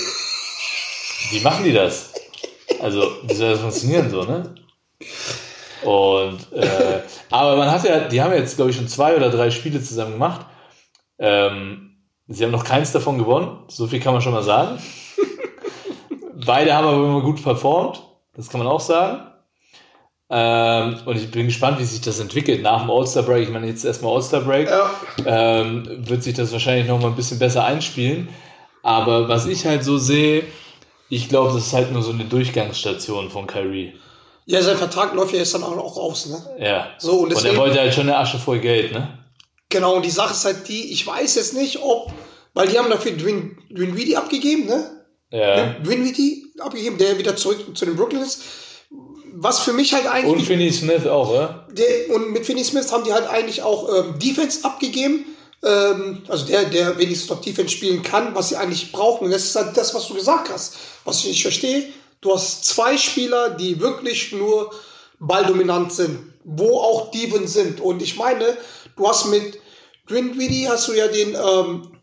wie 1.31 1.41
machen 1.41 1.65
die 1.65 1.75
das? 1.75 2.15
Also, 2.81 3.19
wie 3.25 3.35
soll 3.35 3.51
das 3.51 3.61
funktionieren 3.61 4.09
so, 4.09 4.23
ne? 4.23 4.55
Und, 5.83 6.51
äh, 6.55 7.03
aber 7.31 7.57
man 7.57 7.71
hat 7.71 7.85
ja, 7.85 8.09
die 8.09 8.23
haben 8.23 8.33
jetzt, 8.33 8.57
glaube 8.57 8.71
ich, 8.71 8.77
schon 8.79 8.89
zwei 8.89 9.17
oder 9.17 9.29
drei 9.29 9.51
Spiele 9.51 9.83
zusammen 9.83 10.13
gemacht. 10.13 10.47
Ähm, 11.19 11.99
sie 12.29 12.45
haben 12.45 12.51
noch 12.51 12.65
keins 12.65 12.93
davon 12.93 13.19
gewonnen, 13.19 13.59
so 13.69 13.87
viel 13.87 14.01
kann 14.01 14.15
man 14.15 14.23
schon 14.23 14.33
mal 14.33 14.43
sagen. 14.43 14.83
Beide 16.47 16.75
haben 16.75 16.87
aber 16.87 16.97
immer 16.97 17.21
gut 17.21 17.43
performt, 17.43 18.03
das 18.35 18.49
kann 18.49 18.61
man 18.61 18.69
auch 18.69 18.81
sagen. 18.81 19.34
Ähm, 20.31 20.99
und 21.05 21.17
ich 21.17 21.31
bin 21.31 21.47
gespannt, 21.47 21.79
wie 21.79 21.85
sich 21.85 22.01
das 22.01 22.19
entwickelt 22.19 22.63
nach 22.63 22.81
dem 22.83 22.91
All-Star-Break. 22.91 23.45
Ich 23.45 23.51
meine, 23.51 23.67
jetzt 23.67 23.85
erstmal 23.85 24.15
All-Star-Break 24.15 24.69
ja. 24.69 24.91
ähm, 25.27 25.87
wird 26.09 26.23
sich 26.23 26.35
das 26.35 26.51
wahrscheinlich 26.53 26.89
noch 26.89 27.01
mal 27.01 27.09
ein 27.09 27.17
bisschen 27.17 27.39
besser 27.39 27.65
einspielen. 27.65 28.29
Aber 28.83 29.29
was 29.29 29.47
ich 29.47 29.67
halt 29.67 29.85
so 29.85 29.99
sehe, 29.99 30.45
ich 31.11 31.29
glaube, 31.29 31.53
das 31.53 31.67
ist 31.67 31.73
halt 31.73 31.93
nur 31.93 32.03
so 32.03 32.13
eine 32.13 32.25
Durchgangsstation 32.25 33.31
von 33.31 33.47
Kyrie. 33.47 33.95
Ja, 34.47 34.63
sein 34.63 34.77
Vertrag 34.77 35.15
läuft 35.15 35.33
ja 35.33 35.39
jetzt 35.39 35.55
dann 35.55 35.63
auch, 35.63 35.97
aus, 35.97 36.27
ne? 36.27 36.39
Ja. 36.59 36.89
So, 36.99 37.13
und 37.13 37.19
und 37.25 37.31
er 37.31 37.35
deswegen- 37.37 37.57
wollte 37.57 37.81
halt 37.81 37.95
schon 37.95 38.09
eine 38.09 38.19
Asche 38.19 38.39
voll 38.39 38.59
Geld, 38.59 38.93
ne? 38.93 39.19
Genau, 39.71 39.95
und 39.97 40.05
die 40.05 40.11
Sache 40.11 40.33
ist 40.33 40.45
halt 40.45 40.69
die, 40.69 40.93
ich 40.93 41.07
weiß 41.07 41.35
jetzt 41.37 41.55
nicht, 41.55 41.83
ob, 41.83 42.13
weil 42.53 42.69
die 42.69 42.79
haben 42.79 42.91
dafür 42.91 43.13
Dwin, 43.13 43.57
Dwinwiddie 43.71 44.17
abgegeben, 44.17 44.67
ne? 44.67 45.05
Ja. 45.31 45.75
Dwinwiddie 45.83 46.45
abgegeben, 46.61 46.99
der 46.99 47.19
wieder 47.19 47.37
zurück 47.37 47.77
zu 47.77 47.85
den 47.87 47.97
Brooklyn 47.97 48.23
ist. 48.23 48.43
Was 49.37 49.61
für 49.61 49.73
mich 49.73 49.93
halt 49.93 50.05
Und 50.05 50.11
eigentlich, 50.13 50.47
Finney 50.47 50.73
Smith 50.73 51.07
auch, 51.07 51.31
oder? 51.31 51.67
der, 51.73 52.15
und 52.15 52.33
mit 52.33 52.47
Finney 52.47 52.63
Smith 52.63 52.91
haben 52.93 53.05
die 53.05 53.13
halt 53.13 53.29
eigentlich 53.29 53.63
auch 53.63 53.89
ähm, 53.93 54.19
Defense 54.19 54.65
abgegeben. 54.65 55.25
Ähm, 55.65 56.23
also 56.29 56.47
der, 56.47 56.65
der 56.67 56.99
wenigstens 56.99 57.31
noch 57.31 57.41
Defense 57.41 57.75
spielen 57.75 58.03
kann, 58.03 58.35
was 58.35 58.51
sie 58.51 58.57
eigentlich 58.57 58.93
brauchen. 58.93 59.25
Und 59.25 59.31
das 59.33 59.45
ist 59.45 59.57
halt 59.57 59.77
das, 59.77 59.95
was 59.95 60.07
du 60.07 60.15
gesagt 60.15 60.51
hast, 60.53 60.77
was 61.05 61.19
ich 61.21 61.27
nicht 61.27 61.43
verstehe. 61.43 61.89
Du 62.21 62.33
hast 62.33 62.65
zwei 62.65 62.97
Spieler, 62.97 63.51
die 63.51 63.81
wirklich 63.81 64.33
nur 64.33 64.71
balldominant 65.19 65.93
sind, 65.93 66.33
wo 66.45 66.79
auch 66.79 67.11
Diven 67.11 67.47
sind. 67.49 67.81
Und 67.81 68.03
ich 68.03 68.17
meine, 68.17 68.57
du 68.97 69.09
hast 69.09 69.27
mit 69.27 69.59
Dwinwiddie 70.09 70.69
hast 70.69 70.89
du 70.89 70.93
ja 70.93 71.09
den 71.09 71.35
ähm, 71.35 71.99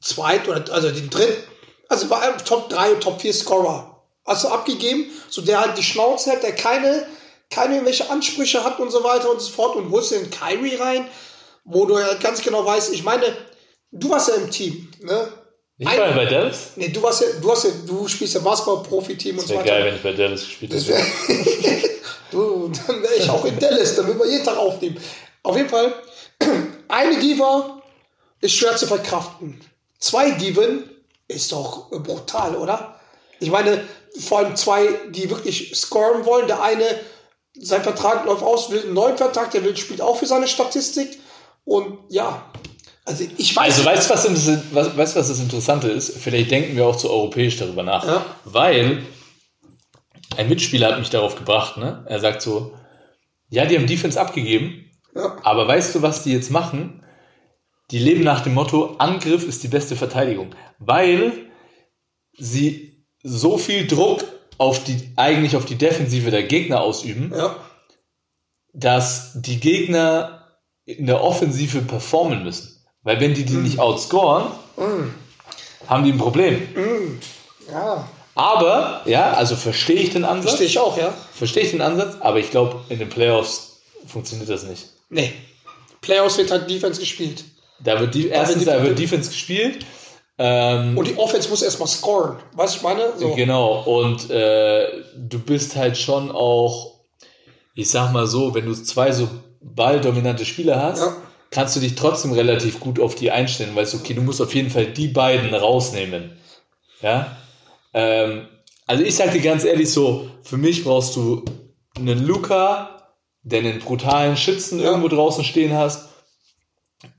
zweit 0.00 0.48
oder 0.48 0.64
also 0.72 0.90
den 0.90 1.10
dritten, 1.10 1.42
also 1.88 2.10
war 2.10 2.24
er 2.24 2.36
Top 2.38 2.68
3 2.70 2.94
und 2.94 3.02
Top 3.02 3.20
4 3.20 3.32
Scorer. 3.32 3.95
Hast 4.26 4.44
du 4.44 4.48
abgegeben, 4.48 5.06
so 5.28 5.42
der 5.42 5.60
halt 5.60 5.78
die 5.78 5.82
Schnauze 5.82 6.32
hat, 6.32 6.42
der 6.42 6.54
keine, 6.54 7.06
keine 7.50 7.74
irgendwelche 7.74 8.10
Ansprüche 8.10 8.64
hat 8.64 8.80
und 8.80 8.90
so 8.90 9.04
weiter 9.04 9.30
und 9.30 9.40
so 9.40 9.52
fort 9.52 9.76
und 9.76 9.90
holst 9.90 10.10
den 10.10 10.30
Kyrie 10.30 10.74
rein, 10.74 11.06
wo 11.64 11.86
du 11.86 11.98
ja 11.98 12.14
ganz 12.14 12.42
genau 12.42 12.64
weißt, 12.64 12.92
ich 12.92 13.04
meine, 13.04 13.36
du 13.92 14.10
warst 14.10 14.28
ja 14.28 14.34
im 14.34 14.50
Team, 14.50 14.88
ne? 15.00 15.28
Ich 15.78 15.86
war 15.86 16.08
ja 16.08 16.12
bei 16.12 16.24
Dallas. 16.24 16.70
Nee, 16.76 16.88
du 16.88 17.02
warst 17.02 17.20
ja, 17.20 17.26
du 17.38 17.50
hast 17.50 17.64
ja, 17.64 17.70
du 17.86 18.08
spielst 18.08 18.34
ja 18.34 18.40
Basketball-Profi-Team 18.40 19.38
und 19.38 19.46
so 19.46 19.56
weiter. 19.56 19.64
geil, 19.64 19.84
wenn 19.84 19.96
ich 19.96 20.02
bei 20.02 20.12
Dallas 20.12 20.40
gespielt 20.40 20.72
hätte. 20.72 20.94
du, 22.30 22.72
dann 22.86 23.02
wäre 23.02 23.14
ich 23.14 23.28
auch 23.28 23.44
in 23.44 23.58
Dallas, 23.58 23.94
dann 23.94 24.06
würden 24.06 24.18
wir 24.18 24.30
jeden 24.30 24.44
Tag 24.44 24.56
aufnehmen. 24.56 24.98
Auf 25.42 25.54
jeden 25.56 25.68
Fall, 25.68 25.94
eine 26.88 27.18
Diva 27.18 27.82
ist 28.40 28.54
schwer 28.54 28.74
zu 28.76 28.86
verkraften. 28.86 29.60
Zwei 29.98 30.30
Diven 30.30 30.88
ist 31.28 31.52
doch 31.52 31.90
brutal, 31.90 32.56
oder? 32.56 32.98
Ich 33.38 33.50
meine, 33.50 33.86
vor 34.20 34.38
allem 34.38 34.56
zwei, 34.56 34.88
die 35.10 35.30
wirklich 35.30 35.72
scoren 35.76 36.24
wollen. 36.24 36.46
Der 36.46 36.62
eine, 36.62 36.84
sein 37.58 37.82
Vertrag 37.82 38.24
läuft 38.26 38.42
aus, 38.42 38.70
will 38.70 38.82
einen 38.82 38.94
neuen 38.94 39.16
Vertrag, 39.16 39.50
der 39.50 39.64
will, 39.64 39.76
spielt 39.76 40.00
auch 40.00 40.16
für 40.18 40.26
seine 40.26 40.48
Statistik. 40.48 41.18
Und 41.64 41.98
ja, 42.10 42.50
Also 43.04 43.24
ich 43.38 43.54
weiß. 43.56 43.76
Also 43.76 43.84
weißt 43.84 44.08
du, 44.10 44.14
was, 44.14 44.22
das- 44.24 44.96
was, 44.96 45.14
was 45.14 45.28
das 45.28 45.40
Interessante 45.40 45.88
ist? 45.88 46.16
Vielleicht 46.18 46.50
denken 46.50 46.76
wir 46.76 46.86
auch 46.86 46.96
zu 46.96 47.10
europäisch 47.10 47.56
darüber 47.56 47.82
nach. 47.82 48.06
Ja. 48.06 48.24
Weil 48.44 49.04
ein 50.36 50.48
Mitspieler 50.48 50.88
hat 50.92 50.98
mich 50.98 51.10
darauf 51.10 51.36
gebracht, 51.36 51.76
ne? 51.76 52.04
Er 52.08 52.20
sagt 52.20 52.42
so, 52.42 52.74
ja, 53.48 53.64
die 53.64 53.76
haben 53.76 53.86
Defense 53.86 54.20
abgegeben, 54.20 54.90
Ja. 55.14 55.36
aber 55.44 55.66
weißt 55.68 55.94
du, 55.94 56.02
was 56.02 56.24
die 56.24 56.32
jetzt 56.32 56.50
machen? 56.50 57.02
Die 57.92 57.98
leben 58.00 58.24
nach 58.24 58.40
dem 58.42 58.54
Motto, 58.54 58.96
Angriff 58.98 59.46
ist 59.46 59.62
die 59.62 59.68
beste 59.68 59.94
Verteidigung. 59.94 60.54
Weil 60.80 61.32
sie 62.36 62.95
so 63.26 63.58
viel 63.58 63.86
Druck 63.86 64.24
auf 64.58 64.84
die, 64.84 65.12
eigentlich 65.16 65.56
auf 65.56 65.66
die 65.66 65.74
Defensive 65.74 66.30
der 66.30 66.44
Gegner 66.44 66.80
ausüben, 66.80 67.32
ja. 67.36 67.56
dass 68.72 69.32
die 69.34 69.60
Gegner 69.60 70.56
in 70.84 71.06
der 71.06 71.22
Offensive 71.22 71.80
performen 71.82 72.44
müssen. 72.44 72.80
Weil 73.02 73.20
wenn 73.20 73.34
die 73.34 73.44
die 73.44 73.54
nicht 73.54 73.78
outscoren, 73.78 74.46
haben 75.86 76.04
die 76.04 76.12
ein 76.12 76.18
Problem. 76.18 76.66
Ja. 77.70 78.08
Aber, 78.34 79.02
ja, 79.06 79.32
also 79.32 79.56
verstehe 79.56 79.96
ich 79.96 80.10
den 80.10 80.24
Ansatz. 80.24 80.50
Verstehe 80.50 80.66
ich 80.66 80.78
auch, 80.78 80.98
ja. 80.98 81.12
Verstehe 81.32 81.62
ich 81.62 81.70
den 81.70 81.80
Ansatz, 81.80 82.16
aber 82.20 82.38
ich 82.38 82.50
glaube, 82.50 82.80
in 82.88 82.98
den 82.98 83.08
Playoffs 83.08 83.80
funktioniert 84.06 84.48
das 84.48 84.64
nicht. 84.64 84.88
Nee. 85.08 85.32
Playoffs 86.00 86.38
wird 86.38 86.50
halt 86.50 86.68
Defense 86.70 87.00
gespielt. 87.00 87.44
Da 87.80 87.98
wird 87.98 88.14
die, 88.14 88.28
erstens, 88.28 88.64
da 88.64 88.82
wird 88.82 88.98
Defense 88.98 89.30
gespielt. 89.30 89.84
Ähm, 90.38 90.98
Und 90.98 91.06
die 91.08 91.16
Offense 91.16 91.48
muss 91.48 91.62
erstmal 91.62 91.88
scoren. 91.88 92.36
Weißt 92.52 92.74
du, 92.74 92.78
ich 92.78 92.82
meine? 92.82 93.12
So. 93.18 93.34
Genau, 93.34 93.82
und 93.82 94.28
äh, 94.30 94.86
du 95.16 95.38
bist 95.38 95.76
halt 95.76 95.96
schon 95.96 96.30
auch, 96.30 96.92
ich 97.74 97.90
sag 97.90 98.12
mal 98.12 98.26
so, 98.26 98.54
wenn 98.54 98.66
du 98.66 98.74
zwei 98.74 99.12
so 99.12 99.28
balldominante 99.62 100.44
Spieler 100.44 100.82
hast, 100.82 101.00
Ja. 101.00 101.16
kannst 101.50 101.74
du 101.76 101.80
dich 101.80 101.94
trotzdem 101.94 102.32
relativ 102.32 102.80
gut 102.80 103.00
auf 103.00 103.14
die 103.14 103.30
einstellen, 103.30 103.74
weil 103.74 103.86
du, 103.86 103.96
okay, 103.96 104.12
du 104.14 104.20
musst 104.22 104.42
auf 104.42 104.54
jeden 104.54 104.70
Fall 104.70 104.86
die 104.86 105.08
beiden 105.08 105.54
rausnehmen. 105.54 106.36
Ja. 107.00 107.36
Ähm, 107.94 108.46
also 108.86 109.02
ich 109.02 109.14
sag 109.16 109.32
dir 109.32 109.40
ganz 109.40 109.64
ehrlich 109.64 109.90
so, 109.90 110.28
für 110.42 110.58
mich 110.58 110.84
brauchst 110.84 111.16
du 111.16 111.44
einen 111.96 112.26
Luca, 112.26 112.90
der 113.42 113.60
einen 113.60 113.78
brutalen 113.78 114.36
Schützen 114.36 114.80
Ja. 114.80 114.86
irgendwo 114.86 115.08
draußen 115.08 115.44
stehen 115.44 115.72
hast 115.74 116.08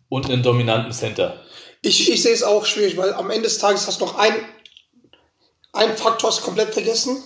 und 0.08 0.30
einen 0.30 0.44
dominanten 0.44 0.92
Center. 0.92 1.42
Ich, 1.82 2.12
ich 2.12 2.22
sehe 2.22 2.34
es 2.34 2.44
auch 2.44 2.66
schwierig, 2.66 2.98
weil 2.98 3.14
am 3.14 3.30
Ende 3.30 3.44
des 3.44 3.60
Tages 3.60 3.88
hast 3.88 4.02
du 4.02 4.06
noch 4.06 4.18
ein, 4.18 4.34
ein 5.74 5.96
Faktor 5.98 6.32
du 6.32 6.42
komplett 6.42 6.74
vergessen. 6.74 7.18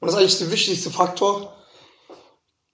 Und 0.00 0.06
das 0.06 0.14
ist 0.14 0.20
eigentlich 0.20 0.38
der 0.38 0.50
wichtigste 0.50 0.90
Faktor. 0.90 1.56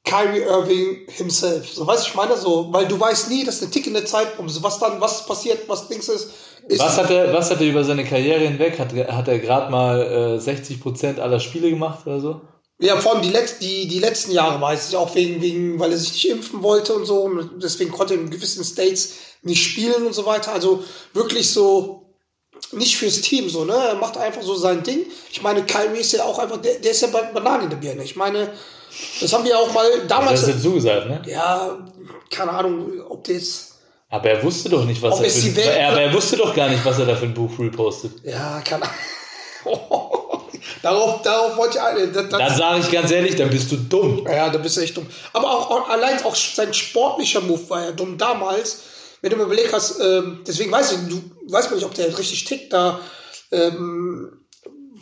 Kyrie 0.04 0.42
Irving 0.42 1.08
himself. 1.08 1.72
So, 1.72 1.84
weißt 1.84 2.04
du, 2.04 2.10
ich 2.10 2.14
meine 2.14 2.36
so, 2.36 2.72
weil 2.72 2.86
du 2.86 2.98
weißt 2.98 3.28
nie, 3.28 3.42
dass 3.42 3.60
eine 3.60 3.72
tickende 3.72 4.04
Zeitbombe, 4.04 4.52
so 4.52 4.62
was 4.62 4.78
dann, 4.78 5.00
was 5.00 5.26
passiert, 5.26 5.68
was 5.68 5.88
Dings 5.88 6.08
ist, 6.08 6.30
ist 6.68 6.80
Was 6.80 6.96
hat 6.96 7.10
er, 7.10 7.32
was 7.32 7.50
hat 7.50 7.60
er 7.60 7.68
über 7.68 7.84
seine 7.84 8.04
Karriere 8.04 8.40
hinweg? 8.40 8.78
Hat, 8.78 8.92
hat 8.92 9.28
er 9.28 9.38
gerade 9.38 9.70
mal 9.70 10.38
äh, 10.38 10.50
60% 10.50 11.20
aller 11.20 11.40
Spiele 11.40 11.70
gemacht 11.70 12.06
oder 12.06 12.20
so? 12.20 12.40
Ja, 12.78 12.98
vor 13.00 13.14
allem 13.14 13.22
die, 13.22 13.30
letz 13.30 13.58
die, 13.58 13.88
die 13.88 13.98
letzten 14.00 14.32
Jahre 14.32 14.60
weiß 14.60 14.90
ich 14.90 14.96
auch 14.96 15.14
wegen, 15.14 15.40
wegen, 15.40 15.78
weil 15.78 15.92
er 15.92 15.98
sich 15.98 16.12
nicht 16.12 16.28
impfen 16.28 16.62
wollte 16.62 16.92
und 16.94 17.06
so. 17.06 17.22
Und 17.22 17.62
deswegen 17.62 17.90
konnte 17.90 18.14
er 18.14 18.20
in 18.20 18.30
gewissen 18.30 18.64
States 18.64 19.14
nicht 19.42 19.64
spielen 19.64 20.06
und 20.06 20.12
so 20.14 20.26
weiter. 20.26 20.52
Also 20.52 20.84
wirklich 21.14 21.50
so 21.50 22.14
nicht 22.72 22.96
fürs 22.96 23.20
Team 23.22 23.48
so, 23.48 23.64
ne? 23.64 23.74
Er 23.74 23.94
macht 23.94 24.16
einfach 24.18 24.42
so 24.42 24.54
sein 24.54 24.82
Ding. 24.82 25.06
Ich 25.30 25.40
meine, 25.42 25.64
Kyrie 25.64 26.00
ist 26.00 26.12
ja 26.12 26.24
auch 26.24 26.38
einfach, 26.38 26.58
der, 26.58 26.74
der 26.74 26.90
ist 26.90 27.00
ja 27.00 27.08
bei 27.08 27.22
Bananen 27.22 27.64
in 27.64 27.70
der 27.70 27.76
Birne. 27.76 28.02
Ich 28.02 28.16
meine, 28.16 28.52
das 29.20 29.32
haben 29.32 29.44
wir 29.44 29.58
auch 29.58 29.72
mal 29.72 29.88
Das 30.00 30.08
damals. 30.08 30.42
ist 30.42 30.48
jetzt 30.48 30.62
so 30.62 30.72
gesagt, 30.72 31.08
ne? 31.08 31.22
ja, 31.26 31.78
keine 32.30 32.52
Ahnung, 32.52 33.00
ob 33.08 33.24
der 33.24 33.36
jetzt. 33.36 33.74
Aber 34.08 34.28
er 34.30 34.42
wusste 34.42 34.68
doch 34.68 34.84
nicht, 34.84 35.00
was 35.02 35.20
er 35.20 35.30
für 35.30 35.60
er, 35.62 35.88
aber 35.90 36.00
er 36.02 36.12
wusste 36.12 36.36
doch 36.36 36.54
gar 36.54 36.68
nicht, 36.68 36.84
was 36.84 36.98
er 36.98 37.06
da 37.06 37.16
für 37.16 37.24
ein 37.26 37.34
Buch 37.34 37.58
repostet. 37.58 38.12
Ja, 38.24 38.60
keine 38.60 38.84
Ahnung. 38.84 40.35
Darauf, 40.82 41.22
darauf 41.22 41.56
wollte 41.56 41.78
ich. 41.78 41.82
ein- 41.82 42.12
Das, 42.12 42.28
das, 42.28 42.38
Dann 42.38 42.56
sage 42.56 42.80
ich 42.80 42.90
ganz 42.90 43.10
ehrlich, 43.10 43.36
dann 43.36 43.50
bist 43.50 43.70
du 43.72 43.76
dumm. 43.76 44.26
Ja, 44.26 44.48
da 44.50 44.58
bist 44.58 44.76
du 44.76 44.80
echt 44.80 44.96
dumm. 44.96 45.06
Aber 45.32 45.50
auch, 45.50 45.70
auch 45.70 45.88
allein 45.88 46.22
auch 46.24 46.34
sein 46.34 46.72
sportlicher 46.74 47.40
Move 47.40 47.68
war 47.70 47.84
ja 47.84 47.92
dumm 47.92 48.16
damals. 48.18 48.80
Wenn 49.22 49.30
du 49.30 49.36
mir 49.36 49.44
überlegt 49.44 49.72
hast, 49.72 49.98
ähm, 50.00 50.42
deswegen 50.46 50.70
weiß 50.70 50.92
ich, 50.92 50.98
du 51.08 51.22
weißt 51.48 51.70
man 51.70 51.78
nicht, 51.78 51.86
ob 51.86 51.94
der 51.94 52.16
richtig 52.18 52.44
tickt 52.44 52.72
da 52.72 53.00
ähm, 53.52 54.46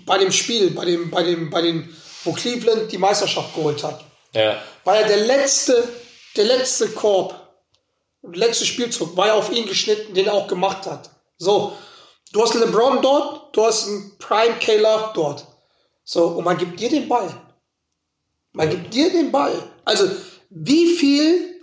bei 0.06 0.18
dem 0.18 0.30
Spiel, 0.32 0.70
bei 0.70 0.84
dem, 0.84 1.10
bei 1.10 1.22
dem, 1.22 1.50
bei 1.50 1.62
den, 1.62 1.94
wo 2.24 2.32
Cleveland 2.32 2.90
die 2.92 2.98
Meisterschaft 2.98 3.54
geholt 3.54 3.82
hat. 3.82 4.04
Ja. 4.32 4.56
War 4.84 5.00
ja 5.00 5.06
der 5.06 5.18
letzte, 5.18 5.82
der 6.36 6.44
letzte 6.44 6.88
Korb, 6.90 7.34
der 8.22 8.38
letzte 8.48 8.64
Spielzug, 8.66 9.16
war 9.16 9.28
ja 9.28 9.34
auf 9.34 9.50
ihn 9.52 9.66
geschnitten, 9.66 10.14
den 10.14 10.26
er 10.26 10.34
auch 10.34 10.46
gemacht 10.46 10.86
hat. 10.86 11.10
So, 11.38 11.76
du 12.32 12.42
hast 12.42 12.54
LeBron 12.54 13.02
dort, 13.02 13.54
du 13.56 13.64
hast 13.66 13.88
einen 13.88 14.16
Prime 14.18 14.54
K-Love 14.60 15.10
dort. 15.14 15.46
So, 16.04 16.26
und 16.28 16.44
man 16.44 16.58
gibt 16.58 16.78
dir 16.78 16.90
den 16.90 17.08
Ball. 17.08 17.28
Man 18.52 18.70
gibt 18.70 18.92
dir 18.94 19.10
den 19.10 19.32
Ball. 19.32 19.52
Also, 19.84 20.08
wie 20.50 20.94
viel 20.94 21.60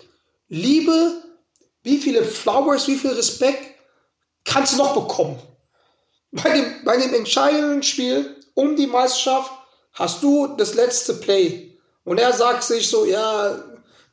Liebe, 0.50 1.14
wie 1.84 1.98
viele 1.98 2.24
Flowers, 2.24 2.88
wie 2.88 2.98
viel 2.98 3.12
Respekt 3.12 3.76
kannst 4.44 4.74
du 4.74 4.78
noch 4.78 4.94
bekommen? 4.94 5.40
Bei 6.32 6.50
dem, 6.50 6.66
bei 6.86 6.98
dem 6.98 7.14
entscheidenden 7.14 7.84
Spiel 7.84 8.36
um 8.54 8.76
die 8.76 8.88
Meisterschaft 8.88 9.52
hast 9.94 10.24
du 10.24 10.48
das 10.58 10.74
letzte 10.74 11.16
Play. 11.16 11.78
Und 12.04 12.20
er 12.20 12.34
sagt 12.34 12.64
sich 12.64 12.88
so, 12.88 13.06
ja, 13.06 13.64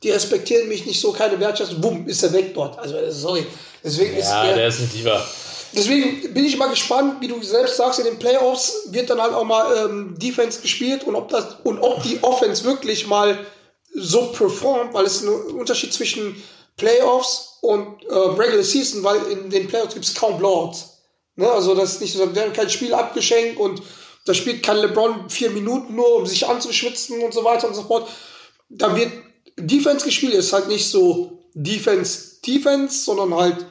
die 0.03 0.11
respektieren 0.11 0.67
mich 0.67 0.85
nicht 0.85 0.99
so, 0.99 1.11
keine 1.11 1.39
Wertschätzung. 1.39 1.81
Bumm, 1.81 2.07
ist 2.07 2.23
er 2.23 2.33
weg 2.33 2.53
dort. 2.53 2.77
Also, 2.77 2.95
sorry. 3.09 3.45
Deswegen 3.83 4.15
ist 4.17 4.29
Ja, 4.29 4.45
er, 4.45 4.55
der 4.55 4.67
ist 4.67 4.79
ein 4.79 4.89
Diva. 4.93 5.25
Deswegen 5.73 6.33
bin 6.33 6.45
ich 6.45 6.57
mal 6.57 6.69
gespannt, 6.69 7.21
wie 7.21 7.27
du 7.27 7.41
selbst 7.41 7.77
sagst, 7.77 7.99
in 7.99 8.05
den 8.05 8.19
Playoffs 8.19 8.87
wird 8.91 9.09
dann 9.09 9.21
halt 9.21 9.33
auch 9.33 9.43
mal 9.43 9.85
ähm, 9.85 10.15
Defense 10.17 10.61
gespielt 10.61 11.03
und 11.03 11.15
ob 11.15 11.29
das 11.29 11.57
und 11.63 11.79
ob 11.79 12.01
die 12.03 12.23
Offense 12.23 12.63
wirklich 12.63 13.07
mal 13.07 13.45
so 13.93 14.27
performt, 14.27 14.93
weil 14.93 15.05
es 15.05 15.17
ist 15.17 15.23
ein 15.23 15.57
Unterschied 15.57 15.93
zwischen 15.93 16.41
Playoffs 16.77 17.57
und 17.61 18.03
äh, 18.05 18.13
Regular 18.13 18.63
Season, 18.63 19.03
weil 19.03 19.21
in 19.31 19.49
den 19.49 19.67
Playoffs 19.67 19.93
gibt 19.93 20.05
es 20.05 20.15
kaum 20.15 20.37
Blowouts. 20.37 20.99
Ne? 21.35 21.49
Also 21.49 21.75
das 21.75 21.93
ist 21.93 22.01
nicht 22.01 22.13
so, 22.13 22.25
da 22.25 22.35
werden 22.35 22.53
kein 22.53 22.69
Spiel 22.69 22.93
abgeschenkt 22.93 23.59
und 23.59 23.81
da 24.25 24.33
spielt 24.33 24.63
kein 24.63 24.77
LeBron 24.77 25.29
vier 25.29 25.49
Minuten 25.49 25.95
nur, 25.95 26.15
um 26.15 26.25
sich 26.25 26.47
anzuschwitzen 26.47 27.21
und 27.21 27.33
so 27.33 27.43
weiter 27.43 27.67
und 27.67 27.73
so 27.75 27.83
fort. 27.83 28.09
Da 28.69 28.95
wird 28.95 29.11
Defense 29.57 30.05
gespielt, 30.05 30.33
ist 30.33 30.53
halt 30.53 30.67
nicht 30.67 30.89
so 30.89 31.39
Defense, 31.53 32.39
Defense, 32.45 33.03
sondern 33.03 33.33
halt 33.35 33.65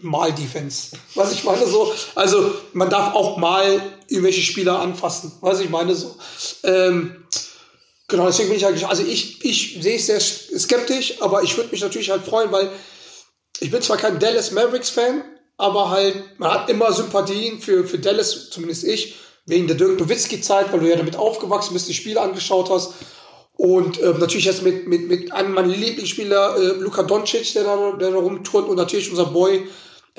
mal 0.00 0.32
Defense. 0.32 0.96
Was 1.14 1.32
ich 1.32 1.44
meine 1.44 1.66
so, 1.66 1.92
also 2.14 2.54
man 2.72 2.90
darf 2.90 3.14
auch 3.14 3.36
mal 3.36 3.80
irgendwelche 4.08 4.42
Spieler 4.42 4.80
anfassen. 4.80 5.32
Was 5.40 5.60
ich 5.60 5.70
meine 5.70 5.94
so. 5.94 6.14
Ähm, 6.64 7.24
genau, 8.06 8.26
deswegen 8.26 8.48
bin 8.48 8.58
ich 8.58 8.66
eigentlich, 8.66 8.86
also 8.86 9.02
ich, 9.02 9.44
ich 9.44 9.78
sehe 9.80 9.96
es 9.96 10.06
sehr 10.06 10.20
skeptisch, 10.20 11.20
aber 11.20 11.42
ich 11.42 11.56
würde 11.56 11.70
mich 11.70 11.80
natürlich 11.80 12.10
halt 12.10 12.24
freuen, 12.24 12.52
weil 12.52 12.70
ich 13.60 13.70
bin 13.70 13.82
zwar 13.82 13.96
kein 13.96 14.18
Dallas 14.18 14.52
Mavericks 14.52 14.90
Fan, 14.90 15.22
aber 15.56 15.90
halt, 15.90 16.38
man 16.38 16.52
hat 16.52 16.70
immer 16.70 16.92
Sympathien 16.92 17.60
für, 17.60 17.84
für 17.84 17.98
Dallas, 17.98 18.50
zumindest 18.50 18.84
ich, 18.84 19.16
wegen 19.46 19.66
der 19.66 19.76
Dirk 19.76 19.98
Nowitzki 19.98 20.40
Zeit, 20.40 20.72
weil 20.72 20.80
du 20.80 20.88
ja 20.88 20.96
damit 20.96 21.16
aufgewachsen 21.16 21.72
bist, 21.72 21.88
die 21.88 21.94
Spiele 21.94 22.20
angeschaut 22.20 22.70
hast. 22.70 22.94
Und 23.56 24.00
ähm, 24.00 24.18
natürlich 24.20 24.44
jetzt 24.44 24.62
mit, 24.62 24.86
mit, 24.86 25.08
mit 25.08 25.32
einem 25.32 25.52
meiner 25.52 25.74
Lieblingsspieler, 25.74 26.56
äh, 26.56 26.66
Luka 26.78 27.02
Doncic, 27.02 27.52
der 27.54 27.64
da, 27.64 27.92
der 27.98 28.12
da 28.12 28.18
rumturnt 28.18 28.68
und 28.68 28.76
natürlich 28.76 29.10
unser 29.10 29.26
Boy 29.26 29.66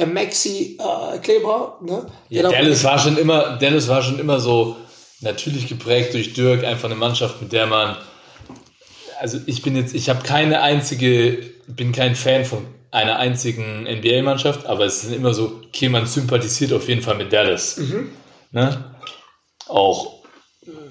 Maxi 0.05 0.77
äh, 0.79 1.17
Kleber. 1.19 1.77
Ne? 1.81 2.05
Ja, 2.29 2.49
Dallas 2.49 2.83
war 2.83 2.99
schon 2.99 3.17
immer, 3.17 3.57
Dallas 3.57 3.87
war 3.87 4.01
schon 4.01 4.19
immer 4.19 4.39
so 4.39 4.75
natürlich 5.21 5.67
geprägt 5.67 6.13
durch 6.13 6.33
Dirk, 6.33 6.63
einfach 6.63 6.85
eine 6.85 6.95
Mannschaft, 6.95 7.41
mit 7.41 7.51
der 7.51 7.67
man, 7.67 7.97
also 9.19 9.37
ich 9.45 9.61
bin 9.61 9.75
jetzt, 9.75 9.93
ich 9.93 10.09
habe 10.09 10.23
keine 10.23 10.61
einzige, 10.61 11.37
bin 11.67 11.91
kein 11.91 12.15
Fan 12.15 12.45
von 12.45 12.65
einer 12.91 13.17
einzigen 13.17 13.83
NBA-Mannschaft, 13.83 14.65
aber 14.65 14.85
es 14.85 15.03
ist 15.03 15.13
immer 15.13 15.33
so, 15.33 15.61
okay, 15.67 15.89
man 15.89 16.07
sympathisiert 16.07 16.73
auf 16.73 16.87
jeden 16.87 17.01
Fall 17.01 17.15
mit 17.15 17.31
Dallas. 17.31 17.77
Ne? 18.51 18.83
Auch, 19.67 20.23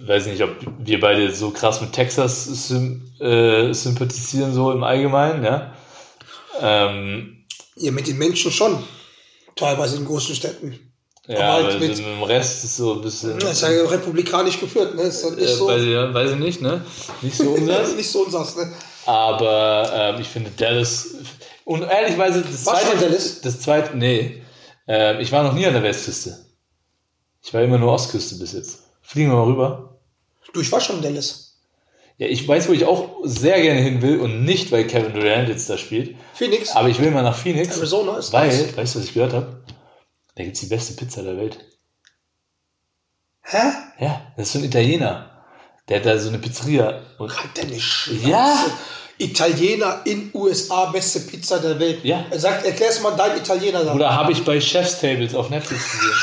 weiß 0.06 0.26
nicht, 0.26 0.42
ob 0.42 0.50
wir 0.78 1.00
beide 1.00 1.34
so 1.34 1.50
krass 1.50 1.80
mit 1.80 1.92
Texas 1.92 2.44
sym 2.44 3.04
äh, 3.20 3.72
sympathisieren, 3.72 4.54
so 4.54 4.70
im 4.70 4.84
Allgemeinen, 4.84 5.42
ja. 5.44 5.74
Ähm, 6.61 7.44
Ja, 7.76 7.90
mit 7.90 8.06
den 8.06 8.18
Menschen 8.18 8.52
schon. 8.52 8.78
Teilweise 9.59 9.96
in 9.96 10.04
großen 10.06 10.34
Städten. 10.34 10.78
ja, 11.26 11.38
Aber 11.38 11.64
halt 11.68 11.80
mit- 11.80 11.90
mit 11.90 11.98
dem 11.98 12.22
Rest 12.22 12.64
ist 12.64 12.76
so 12.76 12.94
ein 12.94 13.02
bisschen. 13.02 13.38
Das 13.38 13.52
ist 13.52 13.62
ja 13.62 13.68
republikanisch 13.68 14.59
geführt, 14.61 14.94
ne? 14.94 15.02
Ist 15.02 15.24
nicht 15.24 15.40
Äh, 15.48 15.54
so, 15.54 15.66
weiß, 15.68 15.82
ich, 15.82 16.14
weiß 16.14 16.30
ich 16.32 16.36
nicht, 16.38 16.62
ne? 16.62 16.84
Nicht 17.22 17.36
so 17.36 17.50
umsatz. 17.50 17.92
nicht 17.96 18.11
so 18.11 18.24
unsers, 18.24 18.56
ne? 18.56 18.72
Aber 19.06 19.90
ähm, 19.94 20.20
ich 20.20 20.28
finde 20.28 20.50
Dallas. 20.56 21.09
Und 21.64 21.82
ehrlichweise, 21.82 22.42
das 22.42 22.64
Warst 22.66 22.82
zweite. 22.86 22.98
Dallas? 22.98 23.40
Das 23.42 23.61
zweite, 23.61 23.96
nee. 23.96 24.42
Ähm, 24.86 25.20
ich 25.20 25.30
war 25.32 25.42
noch 25.42 25.52
nie 25.52 25.66
an 25.66 25.74
der 25.74 25.82
Westküste. 25.82 26.38
Ich 27.42 27.52
war 27.52 27.62
immer 27.62 27.78
nur 27.78 27.92
Ostküste 27.92 28.36
bis 28.36 28.52
jetzt. 28.52 28.78
Fliegen 29.02 29.30
wir 29.30 29.36
mal 29.36 29.44
rüber. 29.44 29.98
Du, 30.52 30.61
ich 30.61 30.70
war 30.72 30.80
schon 30.80 30.96
in 30.96 31.02
Dallas. 31.02 31.47
Ja, 32.19 32.27
ich 32.27 32.47
weiß, 32.47 32.69
wo 32.69 32.73
ich 32.73 32.85
auch 32.85 33.21
sehr 33.23 33.61
gerne 33.62 33.81
hin 33.81 34.03
will 34.03 34.19
und 34.19 34.45
nicht, 34.45 34.73
weil 34.73 34.87
Kevin 34.89 35.14
Durant 35.14 35.49
jetzt 35.49 35.71
da 35.71 35.79
spielt. 35.79 36.16
Phoenix. 36.35 36.75
Aber 36.75 36.89
ich 36.89 36.99
will 37.01 37.12
mal 37.12 37.23
nach 37.23 37.37
Phoenix. 37.37 37.77
Arizona 37.79 38.19
ist 38.19 38.33
Weil, 38.33 38.49
nice. 38.49 38.77
weißt 38.77 38.95
du, 38.95 38.99
was 38.99 39.07
ich 39.07 39.14
gehört 39.14 39.33
habe? 39.33 39.62
Da 40.35 40.43
gibt's 40.43 40.61
die 40.61 40.66
beste 40.66 40.95
Pizza 40.95 41.23
der 41.23 41.37
Welt. 41.37 41.59
Hä? 43.43 43.71
Ja, 44.01 44.33
das 44.37 44.49
ist 44.49 44.53
so 44.53 44.59
ein 44.59 44.64
Italiener. 44.64 45.45
Der 45.89 45.99
hat 46.01 46.07
da 46.07 46.19
so 46.19 46.29
eine 46.29 46.39
Pizzeria. 46.39 47.03
Und 47.19 47.37
Halt 47.37 47.57
deine 47.57 47.79
Schnauze. 47.79 48.29
Ja. 48.29 48.66
Italiener 49.19 50.01
in 50.05 50.31
USA, 50.35 50.87
beste 50.87 51.21
Pizza 51.21 51.59
der 51.61 51.79
Welt. 51.79 52.05
Ja. 52.05 52.27
Er 52.31 52.39
sagt, 52.39 52.64
erklär's 52.66 53.01
mal 53.01 53.16
dein 53.16 53.39
Italiener 53.39 53.85
da. 53.85 53.95
Oder 53.95 54.14
habe 54.14 54.33
ich 54.33 54.45
bei 54.45 54.61
Chef's 54.61 55.01
Tables 55.01 55.35
auf 55.35 55.51
Netflix 55.51 55.85
gesehen. 55.91 56.14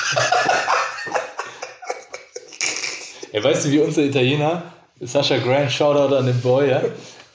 ja, 3.34 3.43
weißt 3.43 3.66
du, 3.66 3.72
wie 3.72 3.80
unser 3.80 4.04
Italiener, 4.04 4.74
Sascha 5.02 5.38
Grant, 5.38 5.72
Shoutout 5.72 6.16
an 6.16 6.26
den 6.26 6.41
Boy, 6.41 6.70
ja, 6.70 6.82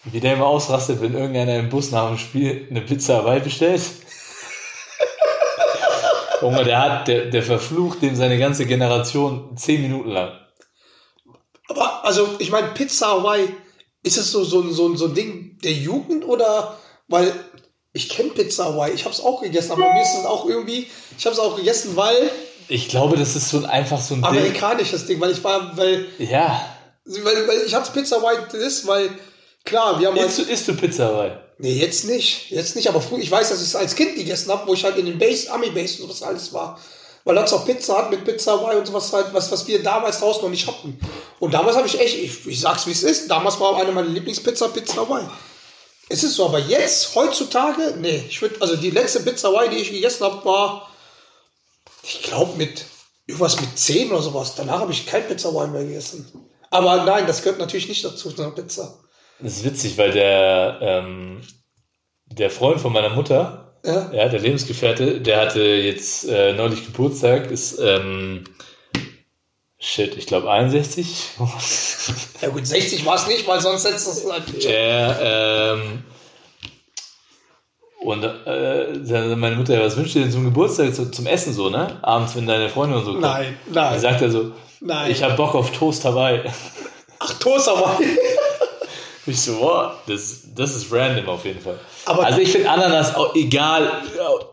wie 0.04 0.20
der 0.20 0.34
immer 0.34 0.46
ausrastet, 0.46 1.00
wenn 1.02 1.14
irgendeiner 1.14 1.56
im 1.56 1.68
Bus 1.68 1.90
nach 1.90 2.08
dem 2.08 2.18
Spiel 2.18 2.66
eine 2.70 2.80
Pizza 2.80 3.18
Hawaii 3.18 3.40
bestellt? 3.40 3.82
Junge, 6.40 6.64
der 6.64 6.80
hat, 6.80 7.08
der, 7.08 7.26
der 7.26 7.42
verflucht 7.42 8.00
dem 8.02 8.16
seine 8.16 8.38
ganze 8.38 8.64
Generation 8.64 9.56
zehn 9.56 9.82
Minuten 9.82 10.10
lang. 10.10 10.32
Aber, 11.68 12.04
also, 12.04 12.28
ich 12.38 12.50
meine, 12.50 12.68
Pizza 12.68 13.08
Hawaii, 13.08 13.48
ist 14.02 14.16
es 14.16 14.32
so, 14.32 14.42
so, 14.44 14.62
so, 14.70 14.96
so 14.96 15.06
ein 15.06 15.14
Ding 15.14 15.58
der 15.62 15.72
Jugend 15.72 16.26
oder, 16.26 16.76
weil 17.08 17.32
ich 17.92 18.08
kenne 18.08 18.30
Pizza 18.30 18.64
Hawaii, 18.66 18.92
ich 18.94 19.04
habe 19.04 19.14
es 19.14 19.22
auch 19.22 19.42
gegessen, 19.42 19.72
aber 19.72 19.92
mir 19.92 20.02
ist 20.02 20.16
es 20.18 20.24
auch 20.24 20.48
irgendwie, 20.48 20.86
ich 21.18 21.26
habe 21.26 21.34
es 21.34 21.40
auch 21.40 21.56
gegessen, 21.56 21.94
weil 21.96 22.30
Ich 22.68 22.88
glaube, 22.88 23.18
das 23.18 23.36
ist 23.36 23.50
so 23.50 23.58
ein, 23.58 23.66
einfach 23.66 24.00
so 24.00 24.14
ein 24.14 24.22
Ding. 24.22 24.30
amerikanisches 24.30 25.06
Ding, 25.06 25.20
weil 25.20 25.32
ich 25.32 25.44
war, 25.44 25.76
weil, 25.76 26.06
Ja. 26.18 26.64
Weil, 27.04 27.48
weil 27.48 27.62
ich 27.66 27.74
hab's 27.74 27.92
Pizza 27.92 28.16
Hawaii 28.16 28.38
ist, 28.52 28.86
weil, 28.86 29.10
klar, 29.64 29.98
wir 30.00 30.08
haben 30.08 30.16
Isst 30.16 30.38
du, 30.38 30.42
halt, 30.42 30.52
isst 30.52 30.68
du 30.68 30.74
Pizza 30.74 31.06
Hawaii? 31.06 31.32
nee, 31.60 31.74
jetzt 31.74 32.04
nicht, 32.04 32.50
jetzt 32.50 32.74
nicht, 32.74 32.88
aber 32.88 33.00
früher, 33.00 33.18
ich 33.18 33.30
weiß, 33.30 33.50
dass 33.50 33.60
ich 33.60 33.68
es 33.68 33.76
als 33.76 33.94
Kind 33.94 34.16
gegessen 34.16 34.50
habe, 34.50 34.66
wo 34.66 34.74
ich 34.74 34.84
halt 34.84 34.96
in 34.96 35.06
den 35.06 35.18
Base, 35.18 35.50
Army 35.50 35.70
Base 35.70 36.02
und 36.02 36.08
sowas 36.08 36.22
alles 36.22 36.52
war. 36.52 36.80
Weil 37.24 37.34
das 37.34 37.52
auch 37.52 37.66
Pizza 37.66 37.98
hat 37.98 38.10
mit 38.10 38.24
Pizza 38.24 38.52
Hawaii 38.52 38.78
und 38.78 38.86
sowas 38.86 39.12
halt, 39.12 39.32
was, 39.34 39.52
was 39.52 39.66
wir 39.66 39.82
damals 39.82 40.20
draußen 40.20 40.42
noch 40.42 40.48
nicht 40.48 40.66
hatten. 40.66 40.98
Und 41.38 41.52
damals 41.52 41.76
habe 41.76 41.86
ich 41.86 42.00
echt, 42.00 42.16
ich, 42.16 42.46
ich 42.46 42.60
sag's 42.60 42.86
wie 42.86 42.92
es 42.92 43.02
ist, 43.02 43.30
damals 43.30 43.60
war 43.60 43.76
eine 43.76 43.92
meiner 43.92 44.08
Lieblingspizza 44.08 44.68
Pizza 44.68 44.96
Hawaii. 44.96 45.26
Es 46.08 46.24
ist 46.24 46.34
so, 46.34 46.46
aber 46.46 46.58
jetzt, 46.58 47.14
heutzutage, 47.14 47.94
nee, 47.98 48.24
ich 48.28 48.40
würde, 48.40 48.56
also 48.60 48.74
die 48.74 48.90
letzte 48.90 49.20
Pizza 49.20 49.48
Hawaii, 49.48 49.68
die 49.68 49.76
ich 49.76 49.92
gegessen 49.92 50.24
habe, 50.24 50.44
war, 50.46 50.90
ich 52.02 52.22
glaube 52.22 52.56
mit, 52.56 52.86
irgendwas 53.26 53.60
mit 53.60 53.78
10 53.78 54.10
oder 54.10 54.22
sowas. 54.22 54.54
Danach 54.56 54.80
habe 54.80 54.92
ich 54.92 55.06
kein 55.06 55.28
Pizza 55.28 55.50
Hawaii 55.50 55.68
mehr 55.68 55.84
gegessen. 55.84 56.49
Aber 56.70 57.04
nein, 57.04 57.26
das 57.26 57.42
gehört 57.42 57.58
natürlich 57.58 57.88
nicht 57.88 58.04
dazu, 58.04 58.30
so 58.30 58.42
eine 58.42 58.52
Pizza. 58.52 58.98
Das 59.40 59.56
ist 59.56 59.64
witzig, 59.64 59.98
weil 59.98 60.12
der, 60.12 60.78
ähm, 60.80 61.40
der 62.26 62.50
Freund 62.50 62.80
von 62.80 62.92
meiner 62.92 63.08
Mutter, 63.10 63.74
Ja. 63.84 64.10
ja, 64.12 64.28
der 64.28 64.40
Lebensgefährte, 64.40 65.20
der 65.20 65.40
hatte 65.40 65.62
jetzt 65.62 66.28
äh, 66.28 66.52
neulich 66.52 66.84
Geburtstag, 66.86 67.50
ist, 67.50 67.78
ähm, 67.80 68.44
shit, 69.78 70.16
ich 70.16 70.26
glaube 70.26 70.50
61. 70.50 71.30
Ja 72.42 72.48
gut, 72.50 72.66
60 72.66 73.04
war 73.06 73.16
es 73.16 73.26
nicht, 73.26 73.46
weil 73.48 73.60
sonst 73.60 73.84
hättest 73.86 74.06
du 74.06 74.10
es 74.10 74.24
halt 74.30 74.64
Der, 74.64 75.74
ähm, 75.74 76.04
und 78.02 78.24
äh, 78.24 79.36
meine 79.36 79.56
Mutter, 79.56 79.78
was 79.80 79.96
wünscht 79.96 80.16
ihr 80.16 80.22
denn 80.22 80.32
zum 80.32 80.44
Geburtstag 80.44 80.94
zu, 80.94 81.10
zum 81.10 81.26
Essen 81.26 81.52
so, 81.52 81.68
ne? 81.70 81.98
Abends, 82.02 82.34
wenn 82.36 82.46
deine 82.46 82.68
Freunde 82.68 82.96
und 82.98 83.04
so 83.04 83.10
kommen. 83.12 83.22
Nein, 83.22 83.56
nein. 83.66 83.92
Dann 83.92 84.00
sagt 84.00 84.22
er 84.22 84.30
so, 84.30 84.52
Nein. 84.80 85.10
ich 85.10 85.22
habe 85.22 85.34
Bock 85.34 85.54
auf 85.54 85.70
Toast 85.72 86.04
Hawaii. 86.04 86.40
Ach, 87.18 87.32
Toast 87.38 87.68
Hawaii. 87.68 88.06
Ich 89.26 89.42
so, 89.42 89.60
wow, 89.60 89.92
das, 90.06 90.44
das 90.56 90.74
ist 90.74 90.90
random 90.90 91.28
auf 91.28 91.44
jeden 91.44 91.60
Fall. 91.60 91.78
Aber- 92.06 92.24
also 92.24 92.40
ich 92.40 92.50
finde 92.50 92.70
Ananas 92.70 93.14
auch 93.14 93.34
egal, 93.34 93.92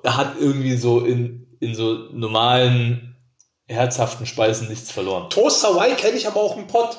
hat 0.05 0.33
irgendwie 0.39 0.75
so 0.75 0.99
in, 0.99 1.47
in 1.61 1.73
so 1.73 1.93
normalen, 2.11 3.15
herzhaften 3.65 4.25
Speisen 4.25 4.67
nichts 4.67 4.91
verloren. 4.91 5.29
Toast 5.29 5.63
Hawaii 5.65 5.93
kenne 5.95 6.17
ich 6.17 6.27
aber 6.27 6.41
auch 6.41 6.57
im 6.57 6.67
Pott. 6.67 6.97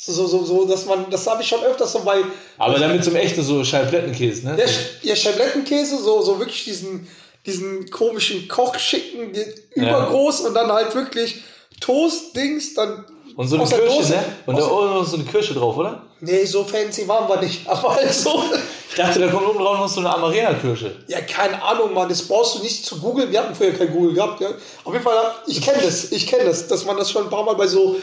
So, 0.00 0.12
so, 0.12 0.28
so, 0.28 0.44
so, 0.44 0.64
dass 0.64 0.86
man, 0.86 1.10
das 1.10 1.26
habe 1.26 1.42
ich 1.42 1.48
schon 1.48 1.60
öfters 1.64 1.90
so 1.90 1.98
bei, 2.04 2.22
Aber 2.56 2.78
damit 2.78 3.02
zum 3.02 3.16
echten 3.16 3.42
so 3.42 3.64
Scheiblettenkäse, 3.64 4.46
ne? 4.46 4.54
der, 4.54 4.68
Sch- 4.68 5.04
der 5.04 5.16
Schablettenkäse, 5.16 5.98
so, 6.00 6.22
so 6.22 6.38
wirklich 6.38 6.62
diesen, 6.64 7.08
diesen 7.44 7.90
komischen 7.90 8.46
Kochschicken, 8.46 9.32
übergroß 9.74 10.42
und 10.42 10.54
dann 10.54 10.70
halt 10.70 10.94
wirklich 10.94 11.42
Toast-Dings, 11.80 12.74
dann 12.74 13.04
Und 13.34 13.48
so 13.48 13.56
eine 13.56 13.64
Kirsche, 13.66 13.86
Dose. 13.86 14.12
ne? 14.12 14.24
Und 14.46 14.56
da 14.58 14.70
oben 14.70 14.94
noch 14.94 15.04
so 15.06 15.16
eine 15.16 15.24
Kirsche 15.24 15.54
drauf, 15.54 15.76
oder? 15.76 16.02
Nee, 16.20 16.44
so 16.44 16.62
fancy 16.62 17.08
waren 17.08 17.28
wir 17.28 17.40
nicht, 17.40 17.62
aber 17.68 17.96
halt 17.96 18.12
so. 18.14 18.44
Ich 18.90 18.94
dachte, 18.94 19.18
da 19.18 19.28
kommt 19.28 19.48
oben 19.48 19.58
drauf 19.58 19.78
noch 19.78 19.88
so 19.88 19.98
eine 19.98 20.14
Amarena-Kirsche. 20.14 20.94
Ja, 21.08 21.20
keine 21.22 21.60
Ahnung, 21.60 21.92
Mann, 21.92 22.08
das 22.08 22.22
brauchst 22.22 22.54
du 22.56 22.62
nicht 22.62 22.86
zu 22.86 23.00
googeln. 23.00 23.32
Wir 23.32 23.40
hatten 23.40 23.54
früher 23.54 23.72
kein 23.72 23.92
Google 23.92 24.14
gehabt. 24.14 24.40
Ja. 24.40 24.50
Auf 24.84 24.92
jeden 24.92 25.04
Fall, 25.04 25.32
ich 25.48 25.60
kenne 25.60 25.82
das, 25.82 26.12
ich 26.12 26.26
kenne 26.28 26.44
das, 26.44 26.68
dass 26.68 26.84
man 26.84 26.96
das 26.96 27.10
schon 27.10 27.24
ein 27.24 27.30
paar 27.30 27.44
Mal 27.44 27.54
bei 27.54 27.66
so, 27.66 27.96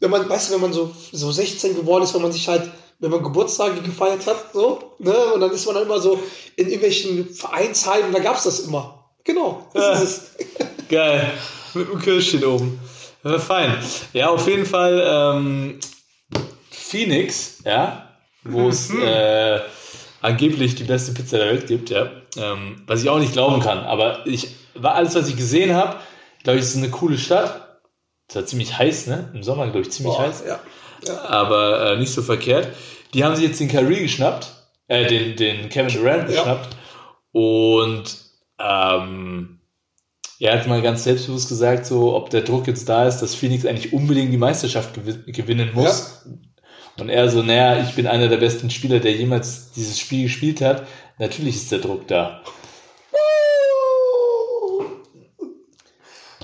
wenn 0.00 0.10
man, 0.10 0.28
weißt 0.28 0.50
du, 0.50 0.54
wenn 0.54 0.60
man 0.60 0.72
so, 0.72 0.94
so 1.12 1.30
16 1.32 1.74
geworden 1.74 2.04
ist, 2.04 2.14
wenn 2.14 2.22
man 2.22 2.32
sich 2.32 2.48
halt, 2.48 2.70
wenn 2.98 3.10
man 3.10 3.22
Geburtstage 3.22 3.80
gefeiert 3.80 4.26
hat, 4.26 4.52
so, 4.52 4.94
ne, 4.98 5.14
und 5.34 5.40
dann 5.40 5.50
ist 5.50 5.66
man 5.66 5.74
dann 5.74 5.84
immer 5.84 6.00
so 6.00 6.20
in 6.56 6.66
irgendwelchen 6.66 7.28
Vereinsheimen, 7.28 8.12
da 8.12 8.18
gab's 8.18 8.44
das 8.44 8.60
immer. 8.60 9.04
Genau, 9.24 9.66
das 9.74 10.02
ist 10.02 10.32
es. 10.48 10.66
Geil. 10.88 11.32
Mit 11.74 11.90
dem 11.90 12.00
Kirschchen 12.00 12.44
oben. 12.44 12.80
Ja, 13.24 13.38
fein. 13.38 13.76
Ja, 14.12 14.28
auf 14.28 14.46
jeden 14.46 14.66
Fall 14.66 15.02
ähm, 15.04 15.80
Phoenix, 16.70 17.58
ja, 17.64 18.08
wo 18.44 18.68
es 18.68 18.90
äh, 18.90 19.60
angeblich 20.22 20.76
die 20.76 20.84
beste 20.84 21.12
Pizza 21.12 21.38
der 21.38 21.48
Welt 21.48 21.66
gibt, 21.66 21.90
ja. 21.90 22.08
Ähm, 22.36 22.82
was 22.86 23.02
ich 23.02 23.08
auch 23.08 23.18
nicht 23.18 23.32
glauben 23.32 23.60
kann. 23.60 23.80
Aber 23.80 24.26
ich 24.26 24.48
war 24.74 24.94
alles, 24.94 25.14
was 25.16 25.28
ich 25.28 25.36
gesehen 25.36 25.74
habe, 25.74 25.96
glaube 26.44 26.58
ich, 26.58 26.64
es 26.64 26.70
ist 26.70 26.76
eine 26.76 26.90
coole 26.90 27.18
Stadt. 27.18 27.65
Es 28.28 28.34
war 28.36 28.44
ziemlich 28.46 28.76
heiß, 28.78 29.06
ne? 29.06 29.30
Im 29.34 29.42
Sommer, 29.42 29.64
glaube 29.66 29.82
ich, 29.82 29.90
ziemlich 29.92 30.18
heiß. 30.18 30.44
ja. 30.46 30.60
aber 31.24 31.92
äh, 31.92 31.98
nicht 31.98 32.12
so 32.12 32.22
verkehrt. 32.22 32.68
Die 33.14 33.24
haben 33.24 33.36
sich 33.36 33.44
jetzt 33.46 33.60
den 33.60 33.68
Kyrie 33.68 34.00
geschnappt, 34.00 34.52
äh, 34.88 35.06
den, 35.06 35.36
den 35.36 35.68
Kevin 35.68 35.94
Durant 35.94 36.22
Ja. 36.30 36.36
geschnappt 36.36 36.76
und 37.32 38.04
ähm, 38.58 39.60
er 40.40 40.52
hat 40.58 40.66
mal 40.66 40.82
ganz 40.82 41.04
selbstbewusst 41.04 41.48
gesagt, 41.48 41.86
so 41.86 42.14
ob 42.14 42.30
der 42.30 42.42
Druck 42.42 42.66
jetzt 42.66 42.88
da 42.88 43.06
ist, 43.06 43.18
dass 43.18 43.34
Phoenix 43.34 43.64
eigentlich 43.64 43.92
unbedingt 43.92 44.32
die 44.32 44.36
Meisterschaft 44.38 44.96
gewi- 44.96 45.30
gewinnen 45.32 45.70
muss. 45.72 46.26
Und 46.98 47.08
er 47.10 47.28
so, 47.28 47.42
naja, 47.42 47.82
ich 47.82 47.94
bin 47.94 48.06
einer 48.06 48.28
der 48.28 48.38
besten 48.38 48.70
Spieler, 48.70 48.98
der 49.00 49.12
jemals 49.12 49.72
dieses 49.72 49.98
Spiel 49.98 50.24
gespielt 50.24 50.60
hat. 50.62 50.86
Natürlich 51.18 51.56
ist 51.56 51.70
der 51.72 51.78
Druck 51.80 52.06
da. 52.08 52.42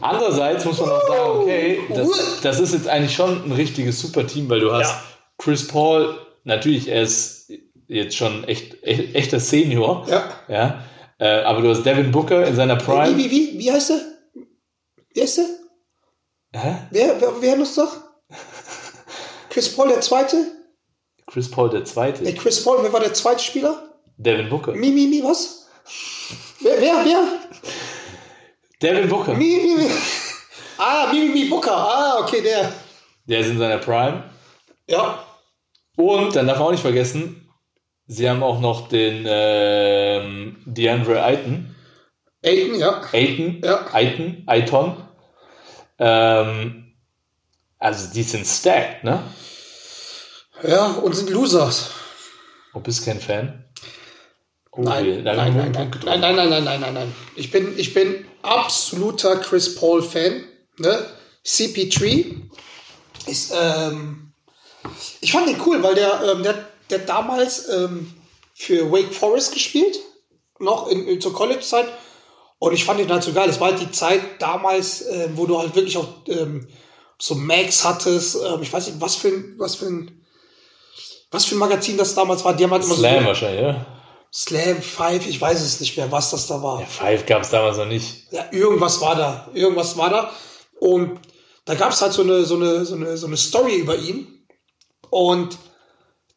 Andererseits 0.03 0.65
muss 0.65 0.81
man 0.81 0.91
auch 0.91 1.07
sagen, 1.07 1.31
okay, 1.41 1.81
das, 1.95 2.41
das 2.43 2.61
ist 2.61 2.75
jetzt 2.75 2.89
eigentlich 2.89 3.15
schon 3.15 3.45
ein 3.45 3.53
richtiges 3.53 4.01
Superteam, 4.01 4.49
weil 4.51 4.61
du 4.61 4.73
hast 4.73 4.91
Ja. 4.91 5.03
Chris 5.39 5.67
Paul, 5.67 6.19
natürlich, 6.45 6.89
er 6.89 7.03
ist 7.03 7.51
jetzt 7.89 8.17
schon 8.17 8.45
echt, 8.45 8.83
echt 8.83 9.15
echter 9.15 9.41
Senior, 9.41 10.07
Ja. 10.09 10.29
ja, 10.49 10.85
äh, 11.19 11.43
aber 11.43 11.63
du 11.63 11.71
hast 11.71 11.85
Devin 11.85 12.11
Booker 12.11 12.47
in 12.47 12.55
seiner 12.57 12.79
Wie, 12.81 12.85
Prime. 12.85 13.17
wie, 13.17 13.31
wie, 13.31 13.59
wie 13.59 13.73
heißt 13.73 13.91
der? 13.91 14.01
Wie 15.15 15.21
heißt 15.23 15.39
der? 15.39 15.47
Hä? 16.61 16.75
Wer, 16.91 17.21
wer, 17.21 17.33
wer 17.41 17.57
noch 17.57 17.75
doch? 17.75 17.97
Chris 19.51 19.75
Paul, 19.75 19.89
der 19.89 20.01
Zweite? 20.01 20.37
Chris 21.27 21.51
Paul 21.51 21.71
der 21.71 21.85
Zweite. 21.85 22.23
Nee, 22.25 22.33
Chris 22.35 22.63
Paul, 22.65 22.79
wer 22.83 22.93
war 22.93 23.01
der 23.01 23.15
zweite 23.15 23.43
Spieler? 23.43 23.95
Devin 24.17 24.49
Booker. 24.49 24.73
Mi, 24.73 24.91
mi, 24.91 25.07
mi, 25.07 25.23
was? 25.23 25.67
Wer, 26.61 26.81
wer, 26.81 27.05
wer? 27.05 27.25
Devin 28.83 29.09
Booker. 29.09 29.35
Mi, 29.35 29.57
mi, 29.57 29.77
mi. 29.77 29.91
Ah, 30.79 31.09
mi, 31.13 31.29
mi, 31.29 31.49
Booker. 31.49 31.73
Ah, 31.73 32.19
okay, 32.21 32.43
der. 32.43 32.73
Der 33.27 33.41
ist 33.41 33.49
in 33.51 33.59
seiner 33.59 33.79
Prime. 33.79 34.25
Ja. 34.89 35.25
Und 35.97 36.35
dann 36.35 36.47
darf 36.47 36.59
man 36.59 36.69
auch 36.69 36.71
nicht 36.73 36.81
vergessen, 36.81 37.49
sie 38.07 38.29
haben 38.29 38.43
auch 38.43 38.61
noch 38.61 38.89
den 38.89 39.25
ähm, 39.29 40.57
DeAndre 40.67 41.23
Ayton. 41.23 41.75
Aiden, 42.45 42.75
ja. 42.75 43.03
Ayton, 43.13 43.61
Ja. 43.63 43.87
Ayton, 43.93 44.43
Ayton. 44.47 44.97
Ähm, 45.99 46.95
also 47.79 48.13
die 48.13 48.23
sind 48.25 48.47
stacked, 48.47 49.05
ne? 49.05 49.23
Ja, 50.67 50.87
und 50.87 51.15
sind 51.15 51.31
Losers. 51.31 51.91
Du 52.73 52.81
bist 52.81 53.05
kein 53.05 53.21
Fan? 53.21 53.65
Oh, 54.73 54.81
Nein, 54.83 55.23
nein, 55.23 55.37
nein, 55.37 55.55
nein, 55.55 55.73
nein, 56.05 56.21
nein, 56.21 56.37
nein, 56.49 56.65
nein, 56.65 56.81
nein, 56.81 56.95
nein. 56.95 57.15
Ich 57.37 57.51
bin, 57.51 57.79
ich 57.79 57.93
bin 57.95 58.25
absoluter 58.43 59.37
Chris 59.37 59.75
Paul-Fan. 59.75 60.45
Ne? 60.79 61.07
CP3 61.45 62.43
ist, 63.27 63.53
ähm, 63.55 64.33
ich 65.21 65.33
fand 65.33 65.49
den 65.49 65.61
cool, 65.67 65.83
weil 65.83 65.95
der, 65.95 66.23
ähm, 66.23 66.43
der, 66.43 66.67
der 66.91 66.99
damals 67.01 67.69
ähm, 67.69 68.13
für 68.55 68.91
Wake 68.91 69.15
Forest 69.15 69.53
gespielt, 69.53 69.99
noch 70.59 70.89
in, 70.89 71.07
in, 71.07 71.21
zur 71.21 71.33
College-Zeit. 71.33 71.87
Und 72.59 72.73
ich 72.73 72.85
fand 72.85 73.01
ihn 73.01 73.11
halt 73.11 73.25
so 73.25 73.33
geil. 73.33 73.49
Es 73.49 73.59
war 73.59 73.71
halt 73.71 73.81
die 73.81 73.91
Zeit 73.91 74.21
damals, 74.41 75.05
ähm, 75.09 75.33
wo 75.37 75.47
du 75.47 75.59
halt 75.59 75.75
wirklich 75.75 75.97
auch 75.97 76.09
ähm, 76.29 76.69
so 77.19 77.35
Max 77.35 77.85
hattest. 77.85 78.37
Ähm, 78.37 78.63
ich 78.63 78.73
weiß 78.73 78.87
nicht, 78.87 79.01
was 79.01 79.17
für 79.17 79.29
ein, 79.29 79.55
was 79.59 79.75
für 79.75 79.87
ein 79.87 80.23
was 81.33 81.47
für 81.47 81.57
ein 81.57 81.59
Magazin 81.59 81.97
das 81.97 82.15
damals 82.15 82.45
war. 82.45 82.55
Die 82.55 82.63
haben 82.63 82.71
halt 82.71 82.85
immer 82.85 82.95
Slam 82.95 83.23
so 83.23 83.27
wahrscheinlich, 83.29 83.63
ja? 83.63 83.87
Slam, 84.35 84.81
Five, 84.81 85.27
ich 85.27 85.41
weiß 85.41 85.61
es 85.61 85.81
nicht 85.81 85.97
mehr, 85.97 86.11
was 86.11 86.31
das 86.31 86.47
da 86.47 86.63
war. 86.63 86.81
Ja, 86.81 86.87
Five 86.87 87.27
gab 87.27 87.43
es 87.43 87.51
damals 87.51 87.77
noch 87.77 87.87
nicht. 87.87 88.29
Ja, 88.31 88.47
irgendwas 88.51 89.01
war 89.01 89.15
da. 89.15 89.51
Irgendwas 89.53 89.97
war 89.99 90.09
da. 90.09 90.33
Und 90.81 91.21
da 91.67 91.75
gab 91.75 91.93
es 91.93 92.01
halt 92.01 92.13
so 92.13 92.23
eine, 92.23 92.45
so, 92.45 92.57
eine, 92.57 92.85
so, 92.85 92.95
eine, 92.95 93.17
so 93.17 93.27
eine 93.27 93.37
Story 93.37 93.77
über 93.77 93.97
ihn. 93.97 94.47
Und 95.11 95.59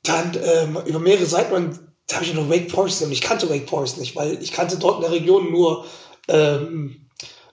dann 0.04 0.38
ähm, 0.44 0.78
über 0.86 1.00
mehrere 1.00 1.26
Seiten, 1.26 1.54
und 1.54 1.80
da 2.08 2.18
habe 2.18 2.26
ich 2.26 2.34
noch 2.34 2.50
Wake 2.50 2.70
Forest 2.70 3.02
und 3.02 3.12
ich 3.12 3.22
kannte 3.22 3.50
Wake 3.50 3.70
Forest 3.70 3.98
nicht, 3.98 4.16
weil 4.16 4.42
ich 4.44 4.52
kannte 4.52 4.78
dort 4.78 4.98
in 4.98 5.02
der 5.02 5.12
Region 5.12 5.52
nur 5.52 5.86
ähm, 6.28 7.08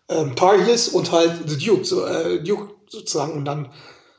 ähm, 0.08 0.34
Heels 0.38 0.88
und 0.88 1.12
halt 1.12 1.32
The 1.46 1.56
Duke, 1.56 1.84
so, 1.84 2.04
äh, 2.04 2.42
Duke 2.42 2.74
sozusagen. 2.88 3.32
Und 3.34 3.44
dann 3.44 3.72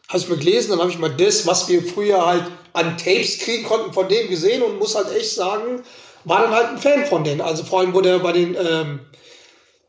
habe 0.07 0.17
ich 0.17 0.30
mal 0.30 0.38
gelesen, 0.38 0.71
dann 0.71 0.80
habe 0.80 0.89
ich 0.89 0.97
mal 0.97 1.15
das, 1.15 1.45
was 1.45 1.67
wir 1.67 1.84
früher 1.84 2.26
halt 2.26 2.45
an 2.71 2.97
Tapes 2.97 3.39
kriegen 3.39 3.65
konnten, 3.65 3.93
von 3.93 4.07
denen 4.07 4.30
gesehen 4.30 4.63
und 4.63 4.80
muss 4.80 4.95
halt 4.95 5.13
echt 5.15 5.36
sagen, 5.36 5.84
war 6.26 6.41
dann 6.41 6.51
halt 6.51 6.67
ein 6.69 6.78
Fan 6.78 7.05
von 7.05 7.24
denen. 7.24 7.41
Also 7.41 7.63
vor 7.63 7.80
allem, 7.80 7.93
wo 7.93 8.01
der 8.01 8.19
bei 8.19 8.32
den 8.32 8.55
ähm, 8.55 8.99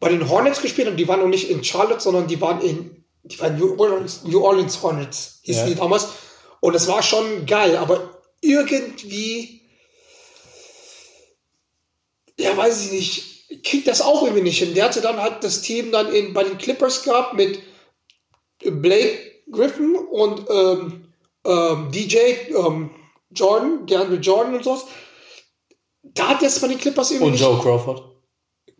bei 0.00 0.08
den 0.08 0.28
Hornets 0.28 0.60
gespielt 0.60 0.88
und 0.88 0.96
die 0.96 1.08
waren 1.08 1.20
noch 1.20 1.28
nicht 1.28 1.48
in 1.50 1.64
Charlotte, 1.64 2.00
sondern 2.00 2.26
die 2.26 2.40
waren 2.40 2.60
in 2.60 3.04
die 3.22 3.40
waren 3.40 3.58
New 3.58 3.74
Orleans, 3.78 4.24
New 4.24 4.44
Orleans 4.44 4.82
Hornets, 4.82 5.40
hießen 5.42 5.62
Ja. 5.62 5.68
die 5.70 5.74
damals. 5.76 6.08
Und 6.60 6.74
es 6.74 6.86
war 6.88 7.02
schon 7.02 7.46
geil, 7.46 7.76
aber 7.76 8.20
irgendwie, 8.40 9.62
ja, 12.38 12.56
weiß 12.56 12.86
ich 12.86 12.92
nicht, 12.92 13.64
kriegt 13.64 13.88
das 13.88 14.02
auch 14.02 14.22
irgendwie 14.22 14.42
nicht 14.42 14.58
hin. 14.58 14.74
Der 14.74 14.84
hatte 14.84 15.00
dann 15.00 15.20
halt 15.20 15.42
das 15.42 15.62
Team 15.62 15.92
dann 15.92 16.12
in, 16.12 16.34
bei 16.34 16.44
den 16.44 16.58
Clippers 16.58 17.02
gehabt 17.02 17.34
mit 17.34 17.60
Blake 18.62 19.18
Griffin 19.50 19.96
und 19.96 20.44
ähm, 20.50 21.12
ähm, 21.44 21.90
DJ 21.90 22.16
ähm, 22.56 22.90
Jordan, 23.30 23.86
DeAndre 23.86 24.16
Jordan 24.16 24.54
und 24.56 24.64
sowas. 24.64 24.84
Da 26.12 26.28
hat 26.28 26.42
jetzt 26.42 26.60
bei 26.60 26.68
den 26.68 26.78
Clippers 26.78 27.10
irgendwie 27.10 27.32
Und 27.32 27.40
Joe 27.40 27.60
Crawford. 27.60 28.02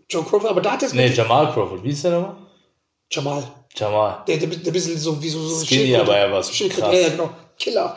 Joe 0.09 0.23
Crawford, 0.25 0.51
aber 0.51 0.61
da 0.61 0.73
hat 0.73 0.83
jetzt 0.83 0.95
Nee, 0.95 1.09
Jamal 1.09 1.53
Crawford. 1.53 1.83
Wie 1.83 1.91
ist 1.91 2.05
der 2.05 2.13
nochmal? 2.13 2.37
Jamal. 3.11 3.43
Jamal. 3.75 4.23
Der, 4.27 4.37
der, 4.37 4.49
der 4.49 4.71
bisschen 4.71 4.99
so 4.99 5.21
wie 5.23 5.29
so, 5.29 5.41
so 5.41 5.65
Skinny, 5.65 5.87
Schildkröte. 5.87 6.03
aber 6.03 6.17
er 6.17 6.33
war 6.33 6.43
so 6.43 6.69
krass. 6.69 6.79
Ja, 6.79 6.93
ja, 6.93 7.09
genau. 7.09 7.31
Killer. 7.59 7.97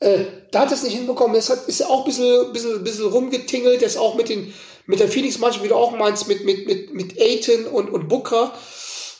Äh, 0.00 0.24
da 0.50 0.60
hat 0.60 0.68
er 0.70 0.74
es 0.74 0.82
nicht 0.82 0.94
hinbekommen. 0.96 1.34
Deshalb 1.34 1.66
ist 1.68 1.80
er 1.80 1.88
auch 1.88 2.00
ein 2.00 2.04
bisschen, 2.04 2.52
bisschen, 2.52 2.84
bisschen 2.84 3.06
rumgetingelt. 3.06 3.80
Der 3.80 3.88
ist 3.88 3.96
auch 3.96 4.14
mit, 4.14 4.28
den, 4.28 4.52
mit 4.86 5.00
der 5.00 5.08
Phoenix-Mannschaft, 5.08 5.64
wie 5.64 5.68
du 5.68 5.74
auch 5.74 5.92
meinst, 5.92 6.28
mit, 6.28 6.44
mit, 6.44 6.66
mit, 6.66 6.92
mit 6.92 7.18
Aiton 7.18 7.64
und, 7.66 7.88
und 7.90 8.08
Booker. 8.08 8.52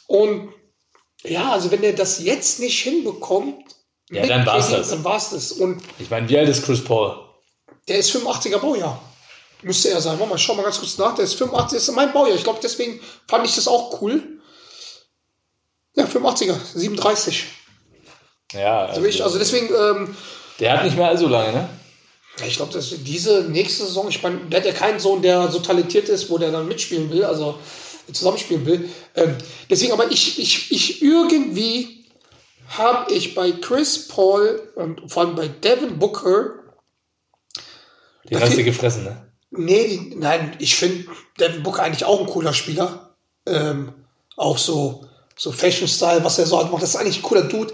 Und 0.06 0.50
ja, 1.24 1.52
also 1.52 1.70
wenn 1.70 1.82
er 1.82 1.94
das 1.94 2.22
jetzt 2.22 2.60
nicht 2.60 2.78
hinbekommt, 2.82 3.64
Ja, 4.10 4.26
dann 4.26 4.44
war's 4.44 4.66
KD, 4.68 4.76
das. 4.78 4.90
Dann 4.90 5.04
war's 5.04 5.30
das. 5.30 5.52
Und 5.52 5.80
Ich 5.98 6.10
meine, 6.10 6.28
wie 6.28 6.36
alt 6.38 6.48
ist 6.48 6.64
Chris 6.64 6.84
Paul? 6.84 7.16
der 7.88 7.98
ist 7.98 8.14
85er 8.14 8.58
Baujahr. 8.58 9.00
Müsste 9.62 9.90
er 9.90 10.00
sein. 10.00 10.18
Warte 10.18 10.30
mal, 10.30 10.38
schau 10.38 10.54
mal 10.54 10.62
ganz 10.62 10.78
kurz 10.78 10.98
nach. 10.98 11.14
Der 11.14 11.24
ist 11.24 11.34
85, 11.34 11.76
das 11.78 11.88
ist 11.88 11.94
mein 11.94 12.12
Baujahr. 12.12 12.36
Ich 12.36 12.44
glaube, 12.44 12.60
deswegen 12.62 13.00
fand 13.26 13.46
ich 13.46 13.54
das 13.54 13.68
auch 13.68 14.00
cool. 14.00 14.22
Ja, 15.94 16.04
85er, 16.04 16.56
37. 16.74 17.46
Ja, 18.52 18.80
also, 18.80 18.94
Also, 18.96 19.06
ich, 19.06 19.22
also 19.24 19.38
deswegen, 19.38 19.68
ähm, 19.74 20.16
der 20.60 20.74
hat 20.74 20.84
nicht 20.84 20.96
mehr 20.96 21.08
allzu 21.08 21.28
lange, 21.28 21.52
ne? 21.52 21.68
ja, 22.38 22.46
ich 22.46 22.56
glaube, 22.56 22.72
dass 22.72 22.90
diese 23.02 23.44
nächste 23.44 23.84
Saison, 23.84 24.08
ich 24.08 24.22
meine, 24.22 24.38
der 24.50 24.60
hat 24.60 24.66
ja 24.66 24.72
keinen 24.72 25.00
Sohn, 25.00 25.22
der 25.22 25.50
so 25.50 25.58
talentiert 25.58 26.08
ist, 26.08 26.28
wo 26.28 26.38
der 26.38 26.52
dann 26.52 26.68
mitspielen 26.68 27.10
will, 27.10 27.24
also 27.24 27.58
zusammenspielen 28.12 28.66
will. 28.66 28.88
Ähm, 29.14 29.36
deswegen, 29.70 29.92
aber 29.92 30.10
ich, 30.10 30.38
ich, 30.38 30.70
ich 30.70 31.02
irgendwie 31.02 32.04
habe 32.68 33.12
ich 33.12 33.34
bei 33.34 33.52
Chris 33.52 34.08
Paul 34.08 34.72
und 34.76 35.10
vor 35.10 35.24
allem 35.24 35.34
bei 35.34 35.48
Devin 35.48 35.98
Booker, 35.98 36.54
Den 38.28 38.40
hast 38.40 38.56
du 38.56 38.64
gefressen, 38.64 39.04
ne? 39.04 39.25
Nee, 39.50 39.88
die, 39.88 40.16
nein, 40.16 40.56
ich 40.58 40.76
finde 40.76 41.06
Devin 41.38 41.62
Booker 41.62 41.82
eigentlich 41.82 42.04
auch 42.04 42.20
ein 42.20 42.26
cooler 42.26 42.52
Spieler. 42.52 43.16
Ähm, 43.46 43.92
auch 44.36 44.58
so, 44.58 45.06
so 45.36 45.52
Fashion-Style, 45.52 46.24
was 46.24 46.38
er 46.38 46.46
so 46.46 46.58
halt 46.58 46.70
macht, 46.70 46.82
das 46.82 46.90
ist 46.90 46.96
eigentlich 46.96 47.18
ein 47.18 47.22
cooler 47.22 47.42
Dude. 47.42 47.72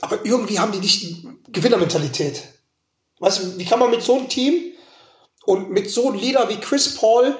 Aber 0.00 0.24
irgendwie 0.24 0.58
haben 0.58 0.72
die 0.72 0.78
nicht 0.78 1.02
die 1.02 1.28
Gewinnermentalität. 1.48 2.42
Weißt 3.18 3.42
du, 3.42 3.58
wie 3.58 3.64
kann 3.64 3.78
man 3.78 3.90
mit 3.90 4.02
so 4.02 4.16
einem 4.16 4.28
Team 4.28 4.72
und 5.44 5.70
mit 5.70 5.90
so 5.90 6.08
einem 6.08 6.18
Leader 6.18 6.48
wie 6.48 6.56
Chris 6.56 6.96
Paul, 6.96 7.36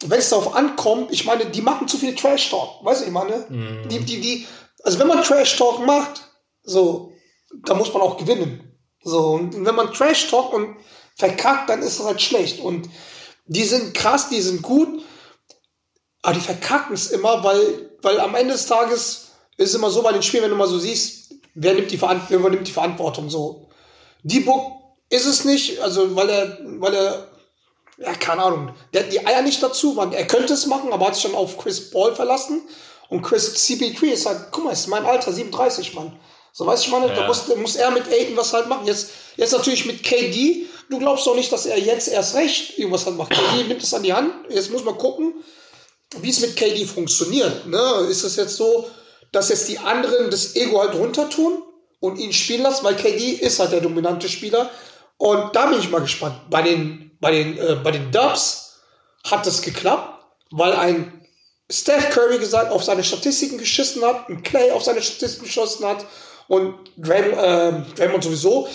wenn 0.00 0.18
es 0.18 0.30
darauf 0.30 0.54
ankommt, 0.54 1.12
ich 1.12 1.24
meine, 1.24 1.46
die 1.46 1.62
machen 1.62 1.88
zu 1.88 1.98
viel 1.98 2.14
Trash-Talk. 2.14 2.84
Weißt 2.84 3.02
du, 3.02 3.06
ich 3.06 3.10
meine? 3.10 3.46
Die, 3.90 4.00
die, 4.00 4.20
die, 4.20 4.46
also 4.82 4.98
wenn 4.98 5.08
man 5.08 5.22
Trash-Talk 5.22 5.84
macht, 5.84 6.22
so, 6.62 7.12
dann 7.64 7.78
muss 7.78 7.92
man 7.92 8.02
auch 8.02 8.16
gewinnen. 8.16 8.78
So, 9.02 9.30
und 9.30 9.64
wenn 9.64 9.74
man 9.74 9.92
Trash-Talk 9.92 10.52
und 10.52 10.76
verkackt, 11.18 11.68
dann 11.68 11.82
ist 11.82 11.98
es 11.98 12.04
halt 12.04 12.22
schlecht. 12.22 12.60
Und 12.60 12.88
die 13.46 13.64
sind 13.64 13.92
krass, 13.94 14.28
die 14.28 14.40
sind 14.40 14.62
gut, 14.62 15.02
aber 16.22 16.34
die 16.34 16.40
verkacken 16.40 16.94
es 16.94 17.08
immer, 17.08 17.42
weil, 17.44 17.90
weil 18.02 18.20
am 18.20 18.34
Ende 18.34 18.54
des 18.54 18.66
Tages 18.66 19.28
ist 19.56 19.70
es 19.70 19.74
immer 19.74 19.90
so 19.90 20.02
bei 20.02 20.12
den 20.12 20.22
Spielen, 20.22 20.44
wenn 20.44 20.50
du 20.50 20.56
mal 20.56 20.68
so 20.68 20.78
siehst, 20.78 21.34
wer 21.54 21.74
nimmt 21.74 21.90
die, 21.90 21.98
Veran 21.98 22.22
wer 22.28 22.38
übernimmt 22.38 22.68
die 22.68 22.72
Verantwortung 22.72 23.28
so. 23.28 23.68
Die 24.22 24.40
Book 24.40 24.72
ist 25.10 25.26
es 25.26 25.44
nicht, 25.44 25.80
also 25.80 26.14
weil 26.14 26.28
er, 26.30 26.58
weil 26.78 26.94
er, 26.94 27.28
ja, 27.98 28.14
keine 28.14 28.44
Ahnung, 28.44 28.74
der 28.92 29.04
hat 29.04 29.12
die 29.12 29.26
Eier 29.26 29.42
nicht 29.42 29.62
dazu, 29.62 29.94
man, 29.94 30.12
er 30.12 30.26
könnte 30.26 30.52
es 30.54 30.66
machen, 30.66 30.92
aber 30.92 31.06
hat 31.06 31.14
sich 31.14 31.24
schon 31.24 31.34
auf 31.34 31.58
Chris 31.58 31.90
Paul 31.90 32.14
verlassen. 32.14 32.62
Und 33.08 33.22
Chris 33.22 33.54
CP3 33.56 34.04
ist 34.04 34.26
halt, 34.26 34.52
guck 34.52 34.64
mal, 34.64 34.72
ist 34.72 34.86
mein 34.86 35.06
Alter, 35.06 35.32
37, 35.32 35.94
Mann. 35.94 36.18
So 36.52 36.66
weiß 36.66 36.82
ich 36.82 36.90
meine, 36.90 37.08
da, 37.08 37.22
Ja. 37.22 37.26
muss, 37.26 37.46
da 37.46 37.54
muss 37.56 37.76
er 37.76 37.90
mit 37.90 38.06
Aiden 38.08 38.36
was 38.36 38.52
halt 38.52 38.68
machen. 38.68 38.86
Jetzt, 38.86 39.10
jetzt 39.36 39.52
natürlich 39.52 39.86
mit 39.86 40.02
KD. 40.02 40.66
Du 40.90 40.98
glaubst 40.98 41.26
doch 41.26 41.34
nicht, 41.34 41.52
dass 41.52 41.66
er 41.66 41.78
jetzt 41.78 42.08
erst 42.08 42.34
recht 42.34 42.78
irgendwas 42.78 43.04
halt 43.04 43.16
macht. 43.16 43.30
KD 43.30 43.64
nimmt 43.68 43.82
es 43.82 43.92
an 43.92 44.02
die 44.02 44.12
Hand. 44.12 44.32
Jetzt 44.48 44.70
muss 44.70 44.84
man 44.84 44.96
gucken, 44.96 45.34
wie 46.20 46.30
es 46.30 46.40
mit 46.40 46.56
KD 46.56 46.86
funktioniert. 46.86 47.66
Ne? 47.66 48.06
Ist 48.10 48.24
es 48.24 48.36
jetzt 48.36 48.56
so, 48.56 48.88
dass 49.32 49.50
jetzt 49.50 49.68
die 49.68 49.78
anderen 49.78 50.30
das 50.30 50.56
Ego 50.56 50.80
halt 50.80 50.94
runter 50.94 51.28
tun 51.28 51.62
und 52.00 52.18
ihn 52.18 52.32
spielen 52.32 52.62
lassen, 52.62 52.84
weil 52.84 52.96
KD 52.96 53.32
ist 53.32 53.58
halt 53.60 53.72
der 53.72 53.80
dominante 53.80 54.28
Spieler. 54.28 54.70
Und 55.18 55.54
da 55.54 55.66
bin 55.66 55.78
ich 55.78 55.90
mal 55.90 56.00
gespannt. 56.00 56.48
Bei 56.48 56.62
den, 56.62 57.10
bei 57.20 57.32
den, 57.32 57.58
äh, 57.58 57.76
bei 57.82 57.90
den 57.90 58.10
Dubs 58.10 58.80
hat 59.24 59.46
das 59.46 59.62
geklappt, 59.62 60.24
weil 60.50 60.72
ein 60.72 61.26
Steph 61.70 62.10
Curry 62.10 62.38
gesagt 62.38 62.72
auf 62.72 62.82
seine 62.82 63.04
Statistiken 63.04 63.58
geschissen 63.58 64.02
hat, 64.02 64.28
ein 64.28 64.42
Clay 64.42 64.70
auf 64.70 64.84
seine 64.84 65.02
Statistiken 65.02 65.44
geschossen 65.44 65.84
hat 65.84 66.06
und 66.46 66.74
Draymond, 66.96 67.36
ähm, 67.42 67.86
Draymond 67.94 68.24
sowieso. 68.24 68.68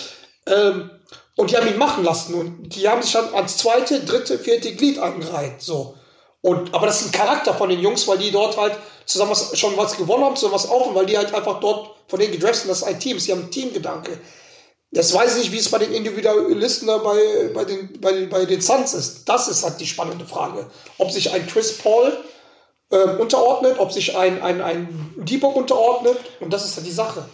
Ähm, 0.46 0.90
und 1.36 1.50
die 1.50 1.56
haben 1.56 1.66
ihn 1.66 1.78
machen 1.78 2.04
lassen 2.04 2.34
und 2.34 2.74
die 2.74 2.88
haben 2.88 3.02
sich 3.02 3.12
dann 3.12 3.34
ans 3.34 3.56
zweite, 3.56 4.00
dritte, 4.00 4.38
vierte 4.38 4.74
Glied 4.74 4.98
angereiht. 4.98 5.60
So. 5.60 5.94
Und, 6.40 6.74
aber 6.74 6.86
das 6.86 7.00
ist 7.00 7.08
ein 7.08 7.12
Charakter 7.12 7.54
von 7.54 7.70
den 7.70 7.80
Jungs, 7.80 8.06
weil 8.06 8.18
die 8.18 8.30
dort 8.30 8.56
halt 8.56 8.76
zusammen 9.06 9.32
was, 9.32 9.58
schon 9.58 9.76
was 9.76 9.96
gewonnen 9.96 10.24
haben, 10.24 10.36
zusammen 10.36 10.54
was 10.54 10.68
aufbauen, 10.68 10.94
weil 10.94 11.06
die 11.06 11.16
halt 11.16 11.34
einfach 11.34 11.58
dort 11.60 11.90
von 12.06 12.20
denen 12.20 12.32
gedraftet 12.32 12.62
sind, 12.62 12.70
das 12.70 12.82
ist 12.82 12.84
ein 12.84 13.00
Team, 13.00 13.18
sie 13.18 13.32
haben 13.32 13.42
einen 13.42 13.50
Teamgedanke. 13.50 14.20
Das 14.92 15.12
weiß 15.12 15.36
ich 15.36 15.44
nicht, 15.44 15.52
wie 15.52 15.58
es 15.58 15.70
bei 15.70 15.78
den 15.78 15.92
Individualisten 15.92 16.86
da 16.86 16.98
bei, 16.98 17.50
bei, 17.52 17.64
den, 17.64 18.00
bei, 18.00 18.26
bei 18.26 18.44
den 18.44 18.60
Suns 18.60 18.94
ist. 18.94 19.28
Das 19.28 19.48
ist 19.48 19.64
halt 19.64 19.80
die 19.80 19.86
spannende 19.86 20.24
Frage. 20.24 20.70
Ob 20.98 21.10
sich 21.10 21.32
ein 21.32 21.48
Chris 21.48 21.78
Paul 21.78 22.16
ähm, 22.92 23.18
unterordnet, 23.18 23.80
ob 23.80 23.90
sich 23.90 24.16
ein, 24.16 24.40
ein, 24.40 24.60
ein 24.60 25.14
Depot 25.16 25.56
unterordnet. 25.56 26.18
Und 26.38 26.52
das 26.52 26.64
ist 26.64 26.76
halt 26.76 26.86
die 26.86 26.92
Sache. 26.92 27.28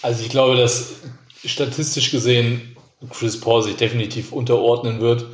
Also 0.00 0.22
ich 0.22 0.28
glaube, 0.28 0.56
dass 0.56 0.90
statistisch 1.44 2.12
gesehen 2.12 2.76
Chris 3.08 3.40
Paul 3.40 3.62
sich 3.62 3.76
definitiv 3.76 4.32
unterordnen 4.32 5.00
wird, 5.00 5.26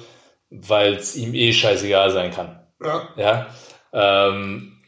weil 0.51 0.95
es 0.95 1.17
ihm 1.17 1.35
eh 1.35 1.53
scheißegal 1.53 2.11
sein 2.11 2.31
kann. 2.31 2.61
Ja. 2.83 3.09
Ja. 3.17 3.47
Ähm, 3.93 4.79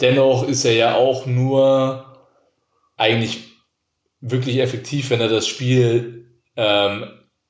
dennoch 0.00 0.46
ist 0.46 0.64
er 0.64 0.74
ja 0.74 0.94
auch 0.94 1.26
nur 1.26 2.04
eigentlich 2.96 3.48
wirklich 4.20 4.58
effektiv, 4.58 5.10
wenn 5.10 5.20
er 5.20 5.28
das 5.28 5.46
Spiel 5.46 6.30
ähm, 6.56 7.06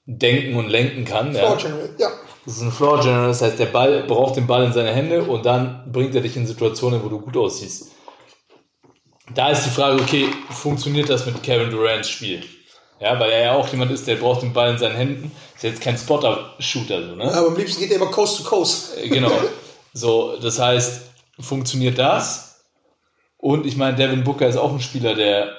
denken 0.06 0.56
und 0.56 0.68
lenken 0.68 1.04
kann. 1.04 1.34
Ja. 1.34 1.40
Floor 1.40 1.56
General, 1.56 1.90
ja. 1.98 2.08
Das 2.44 2.56
ist 2.56 2.62
ein 2.62 2.72
Floor 2.72 3.00
General, 3.00 3.28
das 3.28 3.42
heißt, 3.42 3.58
der 3.58 3.66
Ball 3.66 4.04
braucht 4.04 4.36
den 4.36 4.46
Ball 4.46 4.64
in 4.64 4.72
seine 4.72 4.92
Hände 4.92 5.22
und 5.22 5.44
dann 5.44 5.90
bringt 5.92 6.14
er 6.14 6.22
dich 6.22 6.36
in 6.36 6.46
Situationen, 6.46 7.02
wo 7.04 7.08
du 7.08 7.20
gut 7.20 7.36
aussiehst. 7.36 7.92
Da 9.34 9.50
ist 9.50 9.64
die 9.64 9.70
Frage, 9.70 10.00
okay, 10.00 10.28
funktioniert 10.50 11.10
das 11.10 11.26
mit 11.26 11.42
Kevin 11.42 11.70
Durants 11.70 12.08
Spiel? 12.08 12.42
Ja, 13.00 13.18
weil 13.20 13.30
er 13.30 13.44
ja 13.44 13.52
auch 13.54 13.68
jemand 13.68 13.90
ist, 13.92 14.06
der 14.06 14.16
braucht 14.16 14.42
den 14.42 14.52
Ball 14.52 14.70
in 14.72 14.78
seinen 14.78 14.96
Händen. 14.96 15.32
Ist 15.54 15.62
jetzt 15.62 15.80
kein 15.80 15.96
Spotter-Shooter, 15.96 17.08
so, 17.08 17.14
ne? 17.14 17.32
Aber 17.32 17.48
am 17.48 17.56
liebsten 17.56 17.80
geht 17.80 17.90
er 17.90 17.96
immer 17.96 18.10
Coast 18.10 18.38
to 18.38 18.44
Coast. 18.44 18.98
Äh, 18.98 19.08
Genau. 19.08 19.30
So, 19.92 20.36
das 20.40 20.58
heißt, 20.58 21.02
funktioniert 21.40 21.98
das? 21.98 22.64
Und 23.36 23.66
ich 23.66 23.76
meine, 23.76 23.96
Devin 23.96 24.24
Booker 24.24 24.48
ist 24.48 24.56
auch 24.56 24.72
ein 24.72 24.80
Spieler, 24.80 25.14
der 25.14 25.52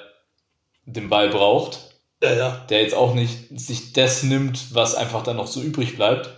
den 0.84 1.08
Ball 1.08 1.28
braucht, 1.30 1.78
Ja, 2.22 2.32
ja. 2.34 2.66
der 2.68 2.82
jetzt 2.82 2.94
auch 2.94 3.14
nicht 3.14 3.36
sich 3.58 3.92
das 3.92 4.22
nimmt, 4.22 4.74
was 4.74 4.94
einfach 4.94 5.22
dann 5.22 5.36
noch 5.36 5.46
so 5.46 5.60
übrig 5.60 5.96
bleibt. 5.96 6.30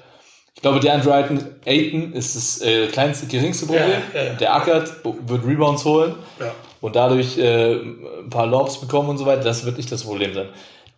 Ich 0.54 0.62
glaube, 0.62 0.80
DeAndre 0.80 1.14
Ayton, 1.14 1.44
Ayton 1.64 2.12
ist 2.12 2.36
das 2.36 2.60
äh, 2.60 2.86
kleinste, 2.86 3.26
geringste 3.26 3.66
Problem. 3.66 3.90
Ja. 4.14 4.34
Der 4.34 4.54
ackert, 4.54 4.92
wird 5.04 5.44
Rebounds 5.44 5.84
holen 5.84 6.14
und 6.80 6.94
dadurch 6.94 7.38
äh, 7.38 7.74
ein 7.74 8.30
paar 8.30 8.46
Lobs 8.46 8.80
bekommen 8.80 9.08
und 9.08 9.18
so 9.18 9.26
weiter. 9.26 9.42
Das 9.42 9.64
wird 9.64 9.76
nicht 9.78 9.90
das 9.90 10.04
Problem 10.04 10.34
sein. 10.34 10.48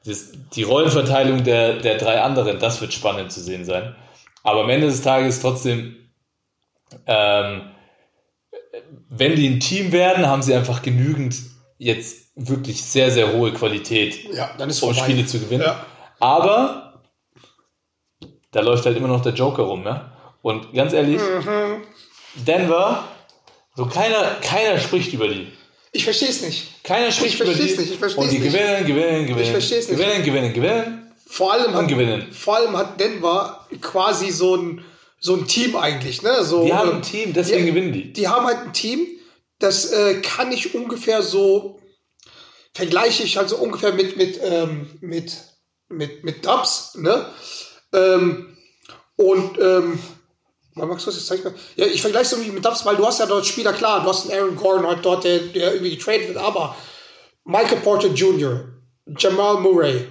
Das, 0.05 0.33
die 0.55 0.63
Rollenverteilung 0.63 1.45
der, 1.45 1.75
der 1.81 1.99
drei 1.99 2.21
anderen, 2.21 2.59
das 2.59 2.81
wird 2.81 2.93
spannend 2.93 3.33
zu 3.33 3.41
sehen 3.41 3.65
sein. 3.65 3.95
Aber 4.43 4.63
am 4.65 4.71
Ende 4.71 4.87
des 4.87 5.03
Tages 5.03 5.41
trotzdem, 5.41 5.97
ähm, 7.07 7.71
wenn 9.09 9.37
die 9.37 9.49
ein 9.49 9.61
Team 9.61 9.93
werden, 9.93 10.27
haben 10.27 10.43
sie 10.43 10.55
einfach 10.55 10.83
genügend 10.83 11.37
jetzt 11.79 12.31
wirklich 12.37 12.83
sehr, 12.85 13.11
sehr 13.11 13.33
hohe 13.33 13.53
Qualität, 13.53 14.25
Ja, 14.35 14.51
um 14.59 14.71
vorbei. 14.71 14.99
Spiele 14.99 15.25
zu 15.27 15.39
gewinnen. 15.41 15.63
Ja. 15.65 15.87
Aber 16.21 17.03
da 18.51 18.61
läuft 18.61 18.85
halt 18.87 18.97
immer 18.97 19.09
noch 19.09 19.23
der 19.23 19.33
Joker 19.35 19.63
rum, 19.65 19.85
ja. 19.85 20.13
Und 20.43 20.73
ganz 20.75 20.93
ehrlich, 20.93 21.21
Mhm. 21.21 21.83
Denver, 22.35 23.05
so 23.77 23.87
keiner, 23.87 24.23
keiner 24.43 24.79
spricht 24.79 25.13
über 25.13 25.29
die. 25.29 25.53
Ich 25.97 26.03
verstehe 26.03 26.29
es 26.29 26.43
nicht. 26.43 26.83
Keiner 26.83 27.13
spricht 27.13 27.39
über 27.41 27.55
die. 27.55 27.63
nicht, 27.63 27.79
ich 27.79 27.99
versteh's 27.99 28.19
und 28.25 28.31
die 28.33 28.41
nicht. 28.41 28.53
gewinnen, 28.53 28.85
gewinnen, 28.85 29.27
gewinnen. 29.29 29.51
versteh's 29.53 29.89
nicht. 29.89 29.97
Gewinnen, 29.97 30.25
gewinnen, 30.25 30.53
gewinnen. 30.53 31.13
Vor 31.25 31.53
allem, 31.53 31.67
Und 31.73 31.75
hat, 31.75 31.89
gewinnen. 31.89 32.33
vor 32.33 32.57
allem 32.57 32.77
hat 32.77 32.99
Denver 32.99 33.65
quasi 33.81 34.31
so 34.33 34.57
ein, 34.57 34.85
so 35.21 35.37
ein 35.37 35.47
Team 35.47 35.77
eigentlich. 35.77 36.21
Ne? 36.23 36.43
So, 36.43 36.65
Die 36.65 36.75
haben 36.75 36.91
ähm, 36.91 36.97
ein 36.97 37.03
Team, 37.03 37.33
deswegen 37.33 37.65
die, 37.65 37.71
gewinnen 37.71 37.93
die. 37.93 38.13
Die 38.13 38.27
haben 38.27 38.45
halt 38.45 38.59
ein 38.59 38.73
Team, 38.73 39.07
das 39.61 39.93
äh, 39.93 40.21
kann 40.21 40.51
ich 40.51 40.75
ungefähr 40.75 41.23
so, 41.23 41.81
vergleiche 42.73 43.23
ich 43.23 43.37
halt 43.37 43.49
so 43.49 43.57
ungefähr 43.57 43.93
mit, 43.93 44.17
mit, 44.17 44.41
ähm, 44.43 44.91
mit, 45.01 45.33
mit, 45.89 46.25
mit 46.25 46.45
Dubs. 46.45 46.97
Ne? 46.97 47.25
Ähm, 47.93 48.57
und 49.15 49.59
ähm, 49.61 50.01
mal 50.75 50.87
Max, 50.87 51.07
jetzt 51.07 51.27
zeig 51.27 51.45
mal. 51.45 51.55
Ja, 51.77 51.87
ich 51.87 52.01
vergleiche 52.01 52.27
es 52.27 52.33
irgendwie 52.33 52.53
mit 52.53 52.65
Dubs, 52.65 52.85
weil 52.85 52.97
du 52.97 53.07
hast 53.07 53.21
ja 53.21 53.27
dort 53.27 53.47
Spieler, 53.47 53.73
klar, 53.73 54.03
du 54.03 54.09
hast 54.09 54.31
einen 54.31 54.41
Aaron 54.41 54.57
Gordon 54.57 54.87
halt 54.87 55.05
dort, 55.05 55.25
der, 55.25 55.39
der 55.39 55.73
irgendwie 55.73 55.97
getradet 55.97 56.29
wird, 56.29 56.39
aber 56.39 56.77
Michael 57.45 57.81
Porter 57.81 58.09
Jr., 58.09 58.65
Jamal 59.19 59.61
Murray, 59.61 60.07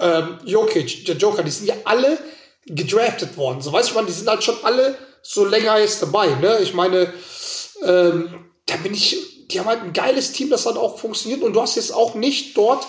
ähm, 0.00 0.38
Jokic, 0.44 1.04
der 1.06 1.16
Joker, 1.16 1.42
die 1.42 1.50
sind 1.50 1.66
ja 1.66 1.74
alle 1.84 2.18
gedraftet 2.66 3.36
worden. 3.36 3.60
So 3.60 3.72
weißt 3.72 3.90
du, 3.90 3.94
man, 3.94 4.06
die 4.06 4.12
sind 4.12 4.28
halt 4.28 4.42
schon 4.42 4.56
alle 4.62 4.96
so 5.22 5.44
länger 5.44 5.78
jetzt 5.78 6.02
dabei. 6.02 6.34
Ne? 6.34 6.58
Ich 6.62 6.74
meine, 6.74 7.12
ähm, 7.84 8.50
da 8.66 8.76
bin 8.76 8.94
ich, 8.94 9.46
die 9.48 9.60
haben 9.60 9.66
halt 9.66 9.82
ein 9.82 9.92
geiles 9.92 10.32
Team, 10.32 10.50
das 10.50 10.64
dann 10.64 10.76
auch 10.76 10.98
funktioniert 10.98 11.42
und 11.42 11.52
du 11.52 11.60
hast 11.60 11.76
jetzt 11.76 11.94
auch 11.94 12.14
nicht 12.14 12.56
dort 12.56 12.86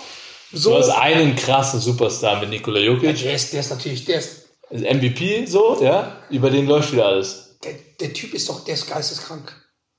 so. 0.52 0.70
Du 0.70 0.78
hast 0.78 0.90
einen 0.90 1.36
krassen 1.36 1.80
Superstar 1.80 2.40
mit 2.40 2.50
Nikola 2.50 2.80
Jokic. 2.80 3.18
der 3.22 3.34
ist, 3.34 3.52
der 3.52 3.60
ist 3.60 3.70
natürlich, 3.70 4.04
der 4.04 4.18
ist, 4.18 4.45
MVP, 4.70 5.46
so, 5.46 5.78
ja. 5.82 6.16
Über 6.30 6.50
den 6.50 6.66
läuft 6.66 6.92
wieder 6.92 7.06
alles. 7.06 7.56
der, 7.62 7.74
der 8.00 8.12
Typ 8.12 8.34
ist 8.34 8.48
doch, 8.48 8.64
der 8.64 8.74
ist 8.74 8.88
geisteskrank. 8.88 9.54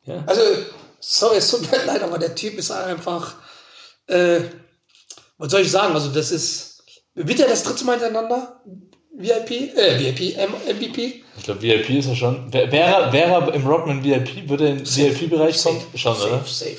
Ja. 0.06 0.24
Also, 0.26 0.42
sorry, 1.00 1.38
es 1.38 1.50
tut 1.50 1.70
mir 1.72 1.84
leid, 1.86 2.02
aber 2.04 2.18
der 2.18 2.36
Typ 2.36 2.58
ist 2.58 2.72
einfach, 2.72 3.36
äh, 4.08 4.40
was 5.38 5.52
soll 5.52 5.62
ich 5.62 5.72
sagen? 5.72 5.94
Also, 5.94 6.10
das 6.10 6.32
ist, 6.32 6.84
wird 7.16 7.40
er 7.40 7.48
das 7.48 7.64
dritte 7.64 7.86
Mal 7.86 8.00
hintereinander? 8.00 8.62
VIP? 9.20 9.76
Äh, 9.76 10.00
VIP, 10.00 10.38
M 10.38 10.52
MVP? 10.76 11.24
Ich 11.38 11.44
glaube, 11.44 11.62
VIP 11.62 11.90
ist 11.90 12.08
er 12.08 12.16
schon. 12.16 12.54
Wäre 12.54 12.70
er, 12.72 13.14
wär 13.14 13.26
er 13.26 13.54
im 13.54 13.66
Rockman 13.66 14.04
VIP, 14.04 14.48
würde 14.48 14.66
er 14.66 14.72
in 14.72 14.78
den 14.84 14.88
VIP-Bereich 14.88 15.64
kommen? 15.64 15.82
Schon, 15.96 16.16
safe, 16.16 16.28
oder? 16.28 16.44
safe. 16.46 16.78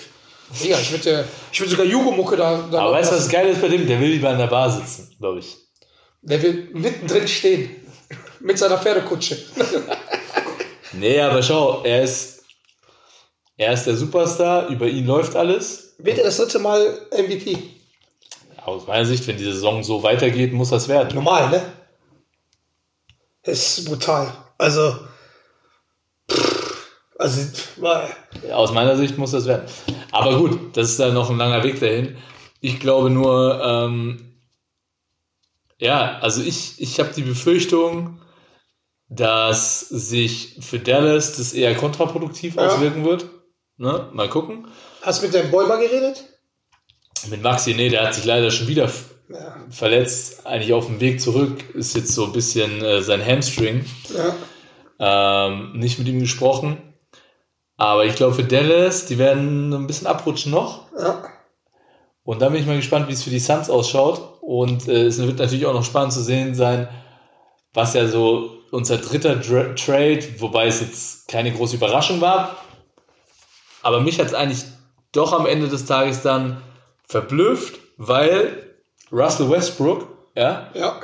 Ja, 0.63 0.79
ich 0.79 0.91
würde, 0.93 1.27
ich 1.53 1.61
würde 1.61 1.71
sogar 1.71 1.85
Jugo-Mucke 1.87 2.37
da, 2.37 2.67
da 2.71 2.81
Aber 2.81 2.93
weißt 2.93 3.13
du, 3.13 3.17
was 3.17 3.29
geil 3.29 3.49
ist 3.49 3.61
bei 3.61 3.69
dem? 3.69 3.87
Der 3.87 4.01
will 4.01 4.09
lieber 4.11 4.31
an 4.31 4.39
der 4.39 4.47
Bar 4.47 4.71
sitzen, 4.71 5.15
glaube 5.19 5.41
ich. 5.41 5.57
Der 6.23 6.43
will 6.43 6.69
mittendrin 6.73 7.29
stehen. 7.29 7.71
Mit 8.41 8.59
seiner 8.59 8.79
Pferdekutsche. 8.79 9.39
Nee, 10.93 11.21
aber 11.21 11.43
schau, 11.43 11.83
er 11.85 12.03
ist, 12.03 12.45
er 13.57 13.73
ist 13.73 13.85
der 13.85 13.97
Superstar, 13.97 14.69
über 14.69 14.87
ihn 14.87 15.07
läuft 15.07 15.37
alles. 15.37 15.95
Wird 15.99 16.19
er 16.19 16.25
das 16.25 16.39
dritte 16.39 16.59
Mal 16.59 17.07
MVP? 17.13 17.59
Aus 18.65 18.87
meiner 18.87 19.05
Sicht, 19.05 19.27
wenn 19.27 19.37
die 19.37 19.45
Saison 19.45 19.83
so 19.83 20.03
weitergeht, 20.03 20.53
muss 20.53 20.71
das 20.71 20.89
werden. 20.89 21.15
Normal, 21.15 21.51
ne? 21.51 21.63
Das 23.43 23.79
ist 23.79 23.85
brutal. 23.87 24.33
Also, 24.59 24.95
also, 27.19 27.41
Aus 28.53 28.73
meiner 28.73 28.97
Sicht 28.97 29.19
muss 29.19 29.33
das 29.33 29.47
werden. 29.47 29.67
Aber 30.13 30.39
gut, 30.39 30.77
das 30.77 30.91
ist 30.91 31.01
dann 31.01 31.15
noch 31.15 31.31
ein 31.31 31.37
langer 31.37 31.65
Weg 31.65 31.81
dahin. 31.81 32.17
Ich 32.61 32.79
glaube 32.79 33.11
nur, 33.11 33.61
ähm, 33.63 34.28
ja, 35.79 36.19
also 36.21 36.43
ich, 36.43 36.81
ich 36.81 36.99
habe 37.01 37.11
die 37.15 37.23
Befürchtung, 37.23 38.21
dass 39.09 39.81
sich 39.81 40.59
für 40.61 40.79
Dallas 40.79 41.37
das 41.37 41.53
eher 41.55 41.75
kontraproduktiv 41.75 42.57
Ja. 42.57 42.67
auswirken 42.67 43.05
wird. 43.05 43.27
Ne? 43.77 44.09
Mal 44.13 44.29
gucken. 44.29 44.67
hast 45.03 45.23
du 45.23 45.27
mit 45.27 45.35
deinem 45.35 45.51
mal 45.51 45.79
geredet? 45.81 46.25
Mit 47.31 47.43
Maxi, 47.43 47.75
nee, 47.75 47.89
der 47.89 48.07
hat 48.07 48.15
sich 48.15 48.25
leider 48.25 48.51
schon 48.51 48.67
wieder 48.69 48.91
Ja. 49.31 49.57
verletzt. 49.71 50.47
Eigentlich 50.47 50.73
auf 50.73 50.87
dem 50.87 51.01
Weg 51.01 51.21
zurück 51.21 51.75
ist 51.75 51.95
jetzt 51.97 52.13
so 52.13 52.25
ein 52.25 52.33
bisschen 52.33 52.83
äh, 52.85 53.03
sein 53.03 53.25
Hamstring. 53.25 53.85
ja. 54.15 54.35
Ähm, 55.01 55.73
nicht 55.79 55.99
mit 56.01 56.09
ihm 56.09 56.19
gesprochen. 56.19 56.77
Aber 57.77 58.05
ich 58.05 58.17
glaube 58.17 58.35
für 58.35 58.43
Dallas, 58.45 59.07
die 59.07 59.17
werden 59.19 59.73
ein 59.73 59.87
bisschen 59.87 60.09
abrutschen 60.09 60.51
noch. 60.53 60.87
ja. 60.99 61.23
Und 62.29 62.43
dann 62.43 62.53
bin 62.53 62.61
ich 62.61 62.67
mal 62.67 62.77
gespannt, 62.77 63.09
wie 63.09 63.15
es 63.15 63.23
für 63.23 63.31
die 63.31 63.39
Suns 63.39 63.71
ausschaut. 63.71 64.21
Und 64.43 64.87
äh, 64.87 65.07
es 65.07 65.17
wird 65.17 65.39
natürlich 65.39 65.65
auch 65.65 65.73
noch 65.73 65.83
spannend 65.83 66.13
zu 66.13 66.23
sehen 66.23 66.55
sein, 66.55 66.87
was 67.73 67.95
ja 67.95 68.07
so 68.07 68.51
unser 68.71 68.99
dritter 68.99 69.37
Dra 69.37 69.73
Trade, 69.73 70.23
wobei 70.37 70.67
es 70.67 70.83
jetzt 70.83 71.27
keine 71.29 71.51
große 71.51 71.77
Überraschung 71.77 72.21
war. 72.21 72.59
Aber 73.81 74.01
mich 74.01 74.21
hat 74.21 74.27
es 74.27 74.35
eigentlich 74.35 74.63
doch 75.13 75.33
am 75.33 75.47
Ende 75.47 75.69
des 75.69 75.87
Tages 75.87 76.21
dann 76.21 76.61
verblüfft, 77.09 77.81
weil 77.97 78.75
Russell 79.11 79.49
Westbrook, 79.49 80.07
ja, 80.37 80.69
Ja. 80.75 81.01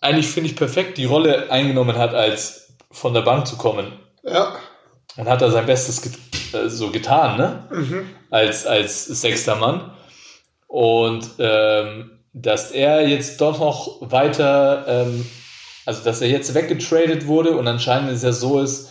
eigentlich 0.00 0.28
finde 0.28 0.48
ich 0.50 0.54
perfekt 0.54 0.96
die 0.96 1.06
Rolle 1.06 1.50
eingenommen 1.50 1.98
hat, 1.98 2.14
als 2.14 2.76
von 2.92 3.14
der 3.14 3.22
Bank 3.22 3.48
zu 3.48 3.56
kommen. 3.56 3.94
Ja. 4.22 4.54
Und 5.16 5.28
hat 5.28 5.42
da 5.42 5.50
sein 5.50 5.66
Bestes 5.66 6.02
get 6.02 6.12
äh, 6.54 6.68
so 6.68 6.92
getan, 6.92 7.36
ne? 7.36 8.06
Als, 8.30 8.64
als 8.64 9.06
sechster 9.06 9.56
Mann. 9.56 9.90
Und 10.66 11.28
ähm, 11.38 12.18
dass 12.32 12.70
er 12.70 13.08
jetzt 13.08 13.40
doch 13.40 13.58
noch 13.58 13.98
weiter, 14.00 14.84
ähm, 14.86 15.26
also 15.84 16.02
dass 16.02 16.20
er 16.20 16.28
jetzt 16.28 16.54
weggetradet 16.54 17.26
wurde 17.26 17.56
und 17.56 17.66
anscheinend 17.66 18.10
ist 18.10 18.24
ja 18.24 18.32
so 18.32 18.60
ist, 18.60 18.90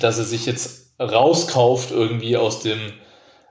dass 0.00 0.18
er 0.18 0.24
sich 0.24 0.46
jetzt 0.46 0.94
rauskauft 0.98 1.90
irgendwie 1.90 2.36
aus 2.36 2.60
dem 2.60 2.78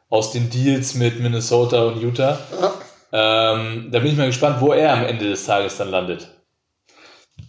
aus 0.10 0.32
den 0.32 0.50
Deals 0.50 0.94
mit 0.94 1.20
Minnesota 1.20 1.86
und 1.86 2.02
Utah. 2.02 2.40
ja. 2.62 2.74
Ähm, 3.12 3.90
da 3.92 4.00
bin 4.00 4.12
ich 4.12 4.18
mal 4.18 4.28
gespannt, 4.28 4.60
wo 4.60 4.74
er 4.74 4.94
am 4.94 5.06
Ende 5.06 5.30
des 5.30 5.46
Tages 5.46 5.78
dann 5.78 5.90
landet. 5.90 6.30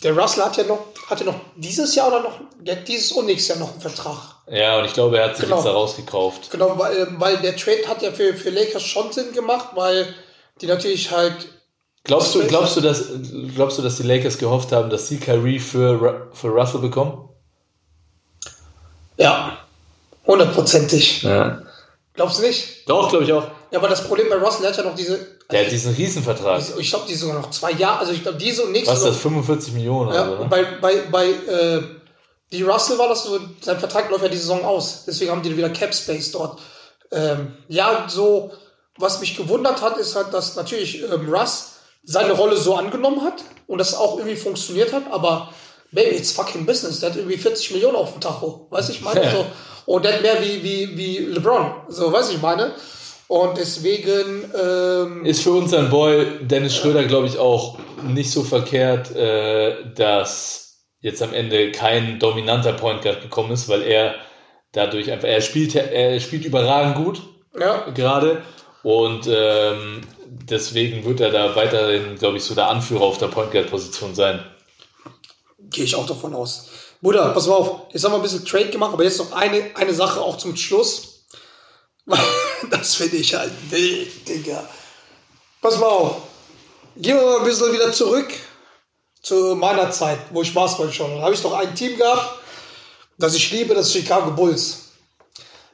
Der 0.03 0.17
Russell 0.17 0.45
hat 0.45 0.57
ja 0.57 0.65
noch, 0.65 0.87
hat 1.09 1.21
ja 1.21 1.27
noch 1.27 1.41
dieses 1.57 1.95
Jahr 1.95 2.09
oder 2.09 2.21
noch, 2.21 2.41
der 2.61 2.77
hat 2.77 2.89
dieses 2.89 3.13
und 3.13 3.27
nächstes 3.27 3.49
Jahr 3.49 3.59
noch 3.59 3.73
einen 3.73 3.81
Vertrag. 3.81 4.36
Ja, 4.49 4.79
und 4.79 4.85
ich 4.85 4.93
glaube, 4.93 5.19
er 5.19 5.25
hat 5.27 5.37
sich 5.37 5.45
Genau. 5.45 5.57
jetzt 5.57 5.67
da 5.67 5.73
rausgekauft. 5.73 6.51
Genau, 6.51 6.79
weil, 6.79 6.97
äh, 6.97 7.07
weil 7.19 7.37
der 7.39 7.57
Trade 7.57 7.87
hat 7.89 8.01
ja 8.03 8.13
für, 8.13 8.33
für 8.35 8.51
Lakers 8.51 8.83
schon 8.83 9.13
Sinn 9.13 9.33
gemacht, 9.33 9.71
weil 9.75 10.15
die 10.61 10.67
natürlich 10.67 11.11
halt, 11.11 11.35
Glaubst 12.05 12.35
du, 12.37 12.47
glaubst 12.47 12.77
du, 12.77 12.81
dass, 12.81 13.07
glaubst 13.57 13.79
du, 13.79 13.83
dass 13.83 13.97
die 13.97 14.05
Lakers 14.05 14.39
gehofft 14.39 14.71
haben, 14.71 14.89
dass 14.91 15.09
sie 15.09 15.19
Kyrie 15.19 15.59
für, 15.59 16.29
für 16.33 16.49
Russell 16.49 16.81
bekommen? 16.81 17.29
ja, 19.17 19.59
hundertprozentig. 20.27 21.23
Ja. 21.23 21.63
Glaubst 22.15 22.39
du 22.39 22.43
nicht? 22.43 22.89
Doch, 22.89 23.09
glaube 23.11 23.25
ich 23.25 23.33
auch. 23.33 23.45
Ja, 23.71 23.79
aber 23.79 23.89
das 23.89 24.07
Problem 24.07 24.29
bei 24.31 24.37
Russell, 24.37 24.63
der 24.63 24.71
hat 24.71 24.77
ja 24.79 24.85
noch 24.85 24.95
diese, 24.95 25.19
Der 25.51 25.65
hat 25.65 25.71
diesen 25.73 25.95
Riesenvertrag. 25.95 26.63
ich 26.79 26.89
glaube, 26.91 27.07
die 27.09 27.15
sogar 27.15 27.41
noch 27.41 27.51
zwei 27.51 27.73
Jahre, 27.73 28.01
also 28.01 28.13
ich 28.13 28.23
glaube, 28.23 28.39
diese 28.39 28.63
und 28.65 28.73
nächste 28.73 28.93
Was 28.93 29.01
ist 29.01 29.07
das, 29.09 29.17
45 29.17 29.73
Millionen 29.75 30.13
Ja, 30.15 30.27
oder 30.29 30.37
so, 30.37 30.43
ne? 30.45 30.49
bei, 30.49 30.65
bei, 30.81 30.95
bei 31.11 31.27
äh, 31.31 31.83
die 32.53 32.63
Russell 32.63 32.99
war 32.99 33.09
das 33.09 33.25
so, 33.25 33.39
sein 33.61 33.79
Vertrag 33.79 34.11
läuft 34.11 34.23
ja 34.23 34.29
die 34.29 34.37
Saison 34.37 34.65
aus. 34.65 35.05
Deswegen 35.07 35.31
haben 35.31 35.43
die 35.43 35.57
wieder 35.57 35.71
Cap 35.71 35.95
Space 35.95 36.33
dort. 36.33 36.61
Ähm, 37.13 37.55
ja, 37.69 38.07
so, 38.09 38.53
was 38.99 39.21
mich 39.21 39.37
gewundert 39.37 39.83
hat, 39.83 39.97
ist 39.99 40.15
halt, 40.17 40.33
dass 40.33 40.57
natürlich 40.57 41.03
ähm, 41.03 41.29
Russ 41.33 41.73
seine 42.05 42.33
Rolle 42.33 42.57
so 42.57 42.77
angenommen 42.77 43.23
hat 43.23 43.43
und 43.67 43.79
das 43.79 43.95
auch 43.95 44.19
irgendwie 44.19 44.37
funktioniert 44.37 44.93
hat, 44.93 45.03
aber 45.11 45.53
Baby, 45.93 46.17
it's 46.17 46.33
fucking 46.33 46.67
business. 46.67 47.01
Der 47.01 47.11
hat 47.11 47.17
irgendwie 47.17 47.37
40 47.37 47.73
Millionen 47.73 47.97
auf 47.97 48.13
dem 48.13 48.21
Tacho. 48.21 48.67
Weiß 48.71 48.89
ich 48.91 49.01
meine? 49.01 49.23
So. 49.33 49.47
Und 49.87 50.05
der 50.05 50.15
hat 50.15 50.23
mehr 50.23 50.43
wie, 50.43 50.65
wie, 50.65 50.97
wie 50.97 51.19
LeBron. 51.19 51.71
So, 51.89 52.13
weiß 52.13 52.31
ich 52.31 52.43
meine? 52.43 52.73
Und 53.29 53.57
deswegen, 53.57 54.51
ähm, 54.61 55.25
Ist 55.25 55.43
für 55.43 55.53
unseren 55.53 55.91
Boy 55.91 56.27
Dennis 56.41 56.75
Schröder, 56.75 57.05
glaube 57.05 57.29
ich, 57.29 57.39
auch 57.39 57.79
nicht 58.03 58.33
so 58.33 58.43
verkehrt, 58.43 59.15
äh, 59.15 59.77
dass 59.95 60.66
jetzt 61.01 61.23
am 61.23 61.33
Ende 61.33 61.73
kein 61.73 62.19
dominanter 62.19 62.73
Point 62.73 63.03
Guard 63.03 63.23
gekommen 63.23 63.53
ist, 63.53 63.69
weil 63.69 63.83
er 63.83 64.17
dadurch 64.73 65.11
einfach, 65.11 65.29
er 65.29 65.41
spielt, 65.41 65.75
er 65.75 66.21
spielt 66.21 66.45
überragend 66.45 66.97
gut. 66.97 67.23
ja, 67.59 67.89
gerade. 67.91 68.43
Und 68.83 69.27
ähm, 69.29 70.03
deswegen 70.27 71.05
wird 71.05 71.21
er 71.21 71.31
da 71.31 71.57
weiterhin, 71.57 72.17
glaube 72.17 72.37
ich, 72.37 72.45
so 72.45 72.55
der 72.55 72.69
Anführer 72.69 73.03
auf 73.03 73.19
der 73.19 73.29
Point 73.29 73.51
Guard 73.51 73.71
Position 73.71 74.15
sein. 74.15 74.45
Gehe 75.59 75.85
ich 75.85 75.97
auch 75.97 76.07
davon 76.07 76.35
aus. 76.35 76.69
Bruder, 77.03 77.31
pass 77.31 77.47
mal 77.47 77.55
auf. 77.55 77.81
Jetzt 77.93 78.05
haben 78.05 78.13
wir 78.13 78.17
ein 78.17 78.23
bisschen 78.23 78.45
Trade 78.45 78.71
gemacht, 78.71 78.93
aber 78.93 79.05
jetzt 79.05 79.19
noch 79.19 79.33
eine, 79.33 79.71
eine 79.75 79.93
Sache 79.93 80.21
auch 80.21 80.37
zum 80.37 80.57
Schluss. 80.57 81.25
Das 82.71 82.95
finde 82.95 83.19
ich 83.19 83.35
halt 83.35 83.53
wild, 83.71 84.27
Digga. 84.27 84.67
Pass 85.61 85.79
mal 85.79 85.87
auf. 85.87 86.23
Gehen 86.97 87.17
wir 87.17 87.23
mal 87.23 87.39
ein 87.41 87.45
bisschen 87.45 87.71
wieder 87.71 87.93
zurück 87.93 88.29
zu 89.27 89.57
meiner 89.57 89.91
Zeit, 89.91 90.21
wo 90.31 90.43
ich 90.43 90.55
Basketball 90.55 90.93
schon. 90.93 91.21
Habe 91.21 91.35
ich 91.35 91.43
doch 91.43 91.53
ein 91.53 91.75
Team 91.75 91.97
gehabt, 91.97 92.39
das 93.19 93.35
ich 93.35 93.51
liebe, 93.51 93.75
das 93.75 93.93
Chicago 93.93 94.31
Bulls. 94.31 94.93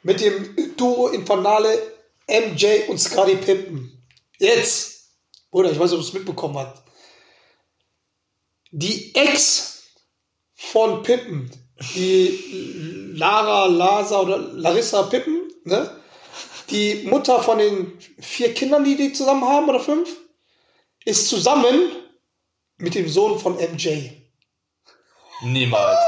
Mit 0.03 0.23
dem 0.23 0.75
Duo 0.75 1.09
Infernale 1.09 1.79
MJ 2.27 2.89
und 2.89 2.99
Scottie 2.99 3.37
Pippen. 3.37 4.03
Jetzt, 4.39 5.11
Bruder, 5.51 5.71
ich 5.71 5.79
weiß 5.79 5.91
nicht, 5.91 5.99
ob 5.99 6.01
du 6.01 6.09
es 6.09 6.15
mitbekommen 6.15 6.57
hast. 6.57 6.83
Die 8.71 9.15
Ex 9.15 9.83
von 10.55 11.03
Pippen, 11.03 11.51
die 11.95 13.13
Lara, 13.15 13.67
Lasa 13.67 14.21
oder 14.21 14.39
Larissa 14.39 15.03
Pippen, 15.03 15.53
ne? 15.65 16.01
Die 16.71 17.03
Mutter 17.05 17.43
von 17.43 17.59
den 17.59 17.99
vier 18.19 18.55
Kindern, 18.55 18.83
die 18.83 18.97
die 18.97 19.13
zusammen 19.13 19.45
haben, 19.45 19.69
oder 19.69 19.81
fünf, 19.81 20.09
ist 21.05 21.29
zusammen 21.29 22.02
mit 22.79 22.95
dem 22.95 23.09
Sohn 23.09 23.39
von 23.39 23.55
MJ. 23.55 24.11
Niemals. 25.43 25.99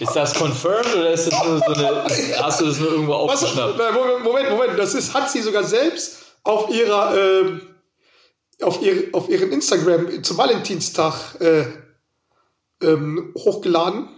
Ist 0.00 0.14
das 0.14 0.34
confirmed 0.34 0.94
oder 0.94 1.10
ist 1.10 1.26
das 1.26 1.44
nur 1.44 1.58
so 1.58 1.72
eine. 1.72 2.04
Hast 2.42 2.60
du 2.60 2.66
das 2.66 2.78
nur 2.78 2.92
irgendwo 2.92 3.26
Was, 3.26 3.42
aufgeschnappt? 3.42 3.78
Nein, 3.78 3.94
Moment, 3.94 4.24
Moment, 4.24 4.50
Moment. 4.50 4.78
Das 4.78 4.94
ist, 4.94 5.12
hat 5.12 5.28
sie 5.30 5.42
sogar 5.42 5.64
selbst 5.64 6.36
auf 6.44 6.70
ihrer, 6.70 7.16
ähm, 7.16 7.74
auf, 8.62 8.80
ihr, 8.80 9.08
auf 9.12 9.28
ihren 9.28 9.50
Instagram 9.50 10.22
zum 10.22 10.38
Valentinstag 10.38 11.40
äh, 11.40 11.64
ähm, 12.80 13.34
hochgeladen. 13.36 14.08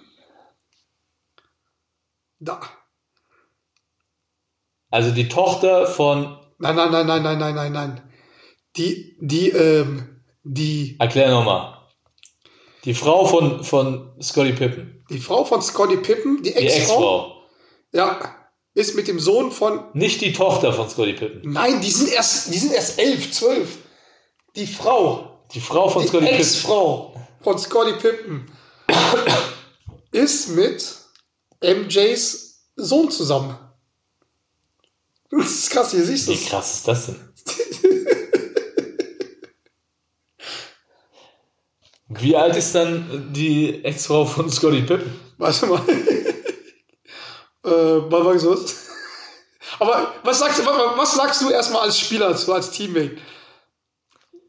Da. 2.40 2.60
Also 4.90 5.12
die 5.12 5.28
Tochter 5.28 5.86
von. 5.86 6.38
Nein, 6.58 6.76
nein, 6.76 6.90
nein, 6.90 7.06
nein, 7.06 7.22
nein, 7.22 7.38
nein, 7.38 7.54
nein, 7.54 7.72
nein. 7.72 8.12
Die, 8.76 9.16
die, 9.18 9.48
ähm, 9.50 10.19
die, 10.42 10.96
Erklär 10.98 11.30
nochmal. 11.30 11.76
Die 12.84 12.94
Frau 12.94 13.26
von, 13.26 13.62
von 13.62 14.12
Scottie 14.22 14.52
Pippen. 14.52 15.04
die 15.10 15.18
Frau 15.18 15.44
von 15.44 15.60
Scottie 15.60 15.98
Pippen, 15.98 16.42
die 16.42 16.50
Die 16.50 16.56
Ex-Frau, 16.56 16.76
Ex-Frau. 16.78 17.42
ja, 17.92 18.36
ist 18.74 18.94
mit 18.96 19.06
dem 19.08 19.20
Sohn 19.20 19.50
von 19.52 19.84
Nicht 19.92 20.20
die 20.22 20.32
Tochter 20.32 20.72
von 20.72 20.88
Scottie 20.88 21.12
Pippen. 21.14 21.52
Nein, 21.52 21.80
die 21.80 21.90
sind 21.90 22.10
erst, 22.10 22.52
die 22.54 22.58
sind 22.58 22.72
erst 22.72 22.98
elf, 22.98 23.30
zwölf. 23.32 23.78
Die 24.56 24.66
Frau, 24.66 25.44
Die 25.52 25.60
Frau 25.60 25.88
von 25.88 26.02
die 26.02 26.08
Scottie 26.08 26.26
Pippen. 26.26 26.40
Ex-Frau 26.40 27.14
von 27.42 27.58
Scottie 27.58 27.98
Pippen 28.00 28.50
ist 30.12 30.48
mit 30.50 30.82
MJs 31.62 32.62
Sohn 32.76 33.10
zusammen. 33.10 33.58
Das 35.30 35.50
ist 35.50 35.70
krass, 35.70 35.90
hier 35.90 36.04
siehst 36.04 36.28
du 36.28 36.32
Wie 36.32 36.44
krass 36.44 36.76
ist 36.76 36.88
das 36.88 37.06
denn? 37.06 37.16
Wie 42.10 42.36
alt 42.36 42.56
ist 42.56 42.74
dann 42.74 43.32
die 43.32 43.84
Ex-Frau 43.84 44.24
von 44.24 44.50
Scottie 44.50 44.82
Pippen? 44.82 45.12
Warte 45.38 45.66
mal. 45.66 45.80
äh, 47.64 47.98
mal 47.98 48.24
was 48.24 48.42
los. 48.42 48.76
Aber 49.78 50.12
was 50.24 50.40
sagst 50.40 50.66
was 50.66 51.14
sagst 51.14 51.40
du 51.42 51.50
erstmal 51.50 51.82
als 51.82 51.98
Spieler, 51.98 52.34
so 52.36 52.52
als 52.52 52.70
Teammate? 52.70 53.16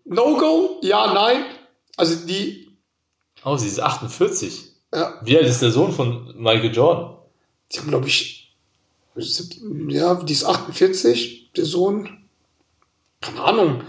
No-Go? 0.06 0.80
Ja, 0.82 1.14
nein. 1.14 1.46
Also 1.96 2.16
die, 2.26 2.72
Oh, 3.44 3.58
sie 3.58 3.68
ist 3.68 3.80
48. 3.80 4.72
ja, 4.94 5.20
Wie 5.24 5.38
alt 5.38 5.48
ist 5.48 5.62
der 5.62 5.72
Sohn 5.72 5.92
von 5.92 6.34
Michael 6.38 6.74
Jordan? 6.74 7.18
Die 7.72 7.80
haben, 7.80 7.90
glaube 7.90 8.08
ich, 8.08 8.56
ja, 9.16 10.16
die 10.16 10.34
ist 10.34 10.44
48, 10.46 11.52
der 11.56 11.66
Sohn. 11.66 12.28
Keine 13.20 13.42
Ahnung. 13.42 13.84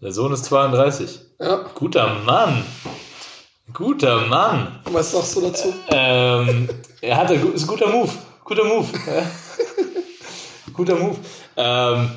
Der 0.00 0.12
Sohn 0.12 0.32
ist 0.32 0.44
32. 0.44 1.18
Ja, 1.40 1.56
Guter 1.74 2.14
Mann. 2.24 2.64
Guter 3.72 4.26
Mann. 4.26 4.80
was 4.92 5.12
sagst 5.12 5.36
du 5.36 5.40
dazu? 5.42 5.74
Ähm, 5.90 6.68
er 7.00 7.16
hat 7.16 7.30
ist 7.30 7.62
ein 7.62 7.66
guter 7.66 7.88
Move. 7.88 8.10
Guter 8.44 8.64
Move. 8.64 8.86
Guter 10.72 10.94
Move. 10.96 11.16
Ähm, 11.56 12.10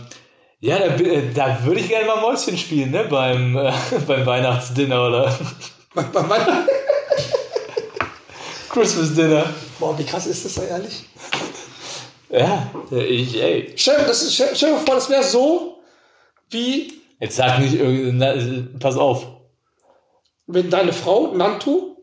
ja, 0.60 0.78
da, 0.78 0.96
da 1.34 1.66
würde 1.66 1.80
ich 1.82 1.90
gerne 1.90 2.06
mal 2.08 2.22
Mäuschen 2.22 2.58
spielen, 2.58 2.92
ne? 2.92 3.06
Beim, 3.10 3.58
äh, 3.58 3.74
beim 4.08 4.26
Weihnachtsdinner 4.26 5.08
oder 5.08 5.36
Bei- 5.94 6.04
bei 6.04 6.22
meiner- 6.22 6.68
Christmas 8.70 9.14
Dinner. 9.14 9.44
Boah, 9.80 9.98
wie 9.98 10.06
krass 10.06 10.28
ist 10.28 10.46
das 10.46 10.54
da 10.54 10.64
ehrlich? 10.64 11.04
Ja, 12.30 12.72
ich, 12.92 13.42
ey. 13.42 13.74
Stell, 13.76 14.06
das 14.08 14.22
ist, 14.24 14.36
stell, 14.36 14.56
stell 14.56 14.72
dir 14.74 14.80
vor, 14.80 14.96
das 14.96 15.10
wäre 15.10 15.24
so, 15.24 15.80
wie 16.50 17.01
Jetzt 17.22 17.36
sag 17.38 17.60
nicht, 17.60 17.76
irgend- 17.76 18.18
na, 18.18 18.34
pass 18.80 18.98
auf. 18.98 19.28
wenn 20.48 20.70
deine 20.70 20.92
Frau, 20.92 21.34
Nantu, 21.34 21.96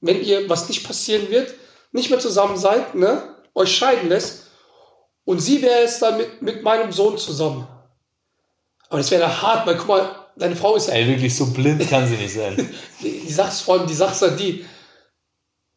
wenn 0.00 0.22
ihr 0.24 0.48
was 0.48 0.68
nicht 0.68 0.84
passieren 0.84 1.30
wird, 1.30 1.54
nicht 1.92 2.10
mehr 2.10 2.18
zusammen 2.18 2.56
seid, 2.56 2.94
ne, 2.94 3.36
euch 3.54 3.76
scheiden 3.76 4.08
lässt 4.08 4.48
und 5.24 5.38
sie 5.40 5.62
wäre 5.62 5.82
jetzt 5.82 6.02
dann 6.02 6.16
mit, 6.16 6.42
mit 6.42 6.62
meinem 6.62 6.90
Sohn 6.92 7.16
zusammen. 7.18 7.68
Aber 8.88 8.98
das 8.98 9.10
wäre 9.10 9.22
ja 9.22 9.42
hart, 9.42 9.66
weil 9.66 9.76
guck 9.76 9.88
mal, 9.88 10.08
deine 10.36 10.56
Frau 10.56 10.74
ist 10.76 10.88
ja 10.88 10.94
Ey, 10.94 11.06
wirklich 11.06 11.36
so 11.36 11.46
blind 11.52 11.88
kann 11.90 12.08
sie 12.08 12.16
nicht 12.16 12.34
sein. 12.34 12.56
die, 13.02 13.20
die 13.20 13.28
ist 13.28 13.60
vor 13.60 13.74
allem, 13.78 13.86
die 13.86 13.92
ist 13.92 14.00
ja 14.22 14.28
die, 14.28 14.64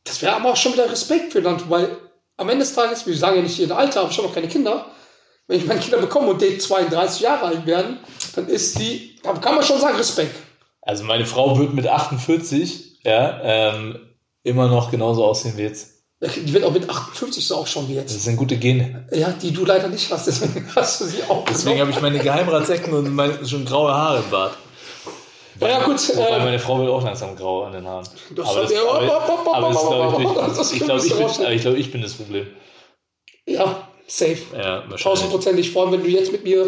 das 0.03 0.21
wäre 0.21 0.35
aber 0.35 0.51
auch 0.51 0.57
schon 0.57 0.73
wieder 0.73 0.89
Respekt 0.89 1.33
für 1.33 1.41
Land, 1.41 1.69
weil 1.69 1.97
am 2.37 2.49
Ende 2.49 2.63
des 2.65 2.73
Tages, 2.73 3.05
wir 3.05 3.15
sagen 3.15 3.35
ja 3.37 3.43
nicht 3.43 3.59
ihr 3.59 3.75
Alter, 3.75 4.01
aber 4.01 4.09
habe 4.11 4.23
noch 4.27 4.33
keine 4.33 4.47
Kinder. 4.47 4.89
Wenn 5.51 5.59
ich 5.59 5.65
meine 5.65 5.81
Kinder 5.81 5.97
bekomme 5.97 6.27
und 6.27 6.41
die 6.41 6.57
32 6.57 7.19
Jahre 7.19 7.47
alt 7.47 7.65
werden, 7.65 7.97
dann 8.35 8.47
ist 8.47 8.79
die, 8.79 9.17
da 9.21 9.33
kann 9.33 9.55
man 9.55 9.65
schon 9.65 9.81
sagen, 9.81 9.97
Respekt. 9.97 10.33
Also 10.81 11.03
meine 11.03 11.25
Frau 11.25 11.59
wird 11.59 11.73
mit 11.73 11.85
48 11.85 13.01
ja, 13.03 13.41
ähm, 13.43 13.99
immer 14.43 14.69
noch 14.69 14.91
genauso 14.91 15.25
aussehen 15.25 15.57
wie 15.57 15.63
jetzt. 15.63 16.05
Die 16.21 16.53
wird 16.53 16.63
auch 16.63 16.71
mit 16.71 16.89
58 16.89 17.45
so 17.45 17.57
ausschauen 17.57 17.89
wie 17.89 17.95
jetzt. 17.95 18.15
Das 18.15 18.23
sind 18.23 18.37
gute 18.37 18.55
Gene. 18.55 19.05
Ja, 19.11 19.33
die 19.33 19.51
du 19.51 19.65
leider 19.65 19.89
nicht 19.89 20.09
hast, 20.09 20.27
deswegen 20.27 20.65
hast 20.75 21.01
du 21.01 21.05
sie 21.05 21.21
auch. 21.27 21.43
Deswegen 21.43 21.81
habe 21.81 21.91
ich 21.91 21.99
meine 21.99 22.19
Geheimratsecken 22.19 22.93
und 22.93 23.13
meine, 23.13 23.45
schon 23.45 23.65
graue 23.65 23.93
Haare 23.93 24.19
im 24.19 24.29
Bart. 24.29 24.53
Ja, 25.59 25.67
ja, 25.67 25.83
gut. 25.83 26.15
Wobei 26.15 26.29
Äh, 26.29 26.39
meine 26.39 26.59
Frau 26.59 26.79
wird 26.79 26.89
auch 26.89 27.03
langsam 27.03 27.35
grau 27.35 27.63
an 27.63 27.73
den 27.73 27.85
Haaren. 27.85 28.07
Das 28.37 28.47
aber 28.47 28.61
das, 28.61 28.73
aber, 28.73 29.53
aber 29.53 29.67
das 29.67 29.81
glaube 29.81 30.13
ich 30.13 30.17
nicht. 30.17 30.73
Ich 30.75 30.79
glaube, 30.79 31.05
ich, 31.05 31.13
bin, 31.13 31.51
ich, 31.51 31.61
glaube, 31.61 31.77
ich 31.77 31.91
bin 31.91 32.01
das 32.01 32.13
Problem. 32.13 32.47
ja, 33.45 33.90
safe. 34.11 34.39
Ja. 34.55 34.81
Tausendprozentig, 34.81 35.71
vor 35.71 35.83
allem 35.83 35.93
wenn 35.93 36.03
du 36.03 36.09
jetzt 36.09 36.31
mit 36.31 36.43
mir 36.43 36.67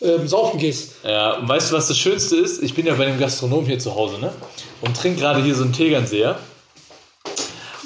ähm, 0.00 0.26
saufen 0.26 0.58
gehst. 0.58 0.94
Ja, 1.04 1.38
und 1.38 1.48
weißt 1.48 1.70
du, 1.70 1.76
was 1.76 1.88
das 1.88 1.98
Schönste 1.98 2.36
ist? 2.36 2.62
Ich 2.62 2.74
bin 2.74 2.86
ja 2.86 2.94
bei 2.94 3.06
dem 3.06 3.18
Gastronom 3.18 3.66
hier 3.66 3.78
zu 3.78 3.94
Hause, 3.94 4.18
ne? 4.18 4.32
Und 4.80 4.96
trinke 4.96 5.20
gerade 5.20 5.42
hier 5.42 5.54
so 5.54 5.64
einen 5.64 5.72
Tegernseher. 5.72 6.38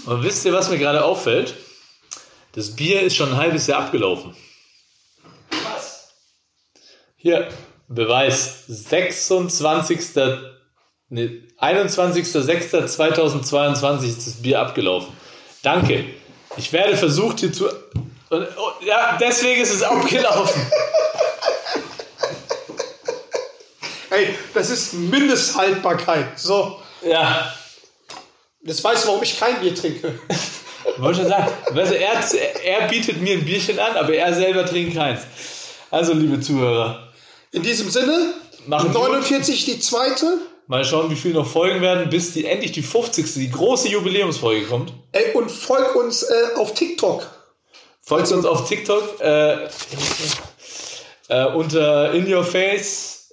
Und 0.07 0.23
wisst 0.23 0.45
ihr, 0.45 0.53
was 0.53 0.71
mir 0.71 0.79
gerade 0.79 1.05
auffällt? 1.05 1.55
Das 2.53 2.75
Bier 2.75 3.03
ist 3.03 3.17
schon 3.17 3.31
ein 3.31 3.37
halbes 3.37 3.67
Jahr 3.67 3.81
abgelaufen. 3.81 4.35
Was? 5.51 6.09
Hier, 7.17 7.49
Beweis. 7.89 8.65
26. 8.67 9.99
Nee, 11.09 11.43
21.06.2022 11.61 14.07
ist 14.07 14.27
das 14.27 14.43
Bier 14.43 14.61
abgelaufen. 14.61 15.13
Danke. 15.63 16.05
Ich 16.57 16.73
werde 16.73 16.97
versucht 16.97 17.39
hier 17.41 17.53
zu. 17.53 17.69
Und, 18.31 18.49
oh, 18.59 18.85
ja, 18.85 19.17
deswegen 19.21 19.63
ist 19.63 19.73
es 19.75 19.83
abgelaufen. 19.83 20.61
Ey, 24.11 24.35
das 24.55 24.71
ist 24.71 24.95
Mindesthaltbarkeit. 24.95 26.39
So, 26.39 26.79
Ja. 27.03 27.53
jetzt 28.63 28.83
weißt 28.83 29.05
du, 29.05 29.09
warum 29.09 29.23
ich 29.23 29.39
kein 29.39 29.61
Bier 29.61 29.75
trinke. 29.75 30.19
Wollte 30.99 31.21
schon 31.21 31.29
sagen, 31.29 31.49
weißt 31.71 31.93
du, 31.93 31.99
er, 31.99 32.65
er 32.65 32.89
bietet 32.89 33.21
mir 33.21 33.35
ein 33.35 33.45
Bierchen 33.45 33.79
an, 33.79 33.97
aber 33.97 34.15
er 34.15 34.33
selber 34.35 34.65
trinkt 34.65 34.97
keins. 34.97 35.23
Also, 35.91 36.13
liebe 36.15 36.41
Zuhörer, 36.41 37.13
In 37.53 37.63
diesem 37.63 37.91
Sinne, 37.91 38.35
Machen 38.67 38.93
wir. 38.93 39.01
49 39.01 39.65
die 39.65 39.79
zweite. 39.81 40.39
mal 40.67 40.85
schauen, 40.85 41.11
wie 41.11 41.17
viele 41.17 41.35
noch 41.35 41.47
folgen 41.47 41.81
werden, 41.81 42.09
bis 42.11 42.33
die 42.33 42.45
endlich 42.47 42.73
die 42.73 42.83
50. 42.83 43.35
die 43.35 43.51
große 43.51 43.89
Jubiläumsfolge 43.89 44.67
kommt. 44.67 44.93
Ey, 45.13 45.33
und 45.35 45.51
folg 45.51 45.95
uns 45.97 46.23
äh, 46.23 46.55
auf 46.57 46.75
TikTok. 46.75 47.27
Folgt 48.07 48.31
uns 48.31 48.45
auf 48.47 48.69
TikTok 48.69 49.21
äh, 49.21 49.65
äh, 51.29 51.45
unter 51.55 52.13
In 52.13 52.33
Your 52.33 52.45
Face. 52.45 53.31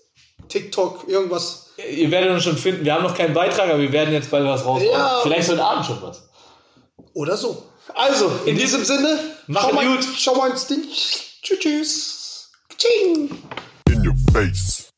TikTok, 0.49 1.07
irgendwas. 1.07 1.67
Ihr 1.91 2.09
werdet 2.09 2.32
uns 2.32 2.43
schon 2.43 2.57
finden. 2.57 2.84
Wir 2.84 2.95
haben 2.95 3.03
noch 3.03 3.15
keinen 3.15 3.36
Beitrag, 3.36 3.69
aber 3.69 3.80
wir 3.80 3.91
werden 3.91 4.11
jetzt 4.11 4.32
bald 4.32 4.45
was 4.45 4.65
raushauen. 4.65 4.91
Ja. 4.91 5.19
Vielleicht 5.21 5.49
heute 5.49 5.63
Abend 5.63 5.86
schon 5.86 6.01
was. 6.01 6.28
Oder 7.13 7.38
so. 7.38 7.63
Also, 7.93 8.32
in 8.45 8.57
diesem 8.57 8.84
Sinne, 8.84 9.19
Macht 9.45 9.69
schau 9.69 9.76
mal, 9.76 9.86
gut. 9.86 10.07
schau 10.17 10.36
mal 10.36 10.49
ins 10.49 10.65
Ding. 10.65 10.82
Tschüss, 10.89 11.59
tschüss. 11.59 12.51
Tsching. 12.76 13.30
In 13.91 14.07
your 14.07 14.15
face. 14.32 14.93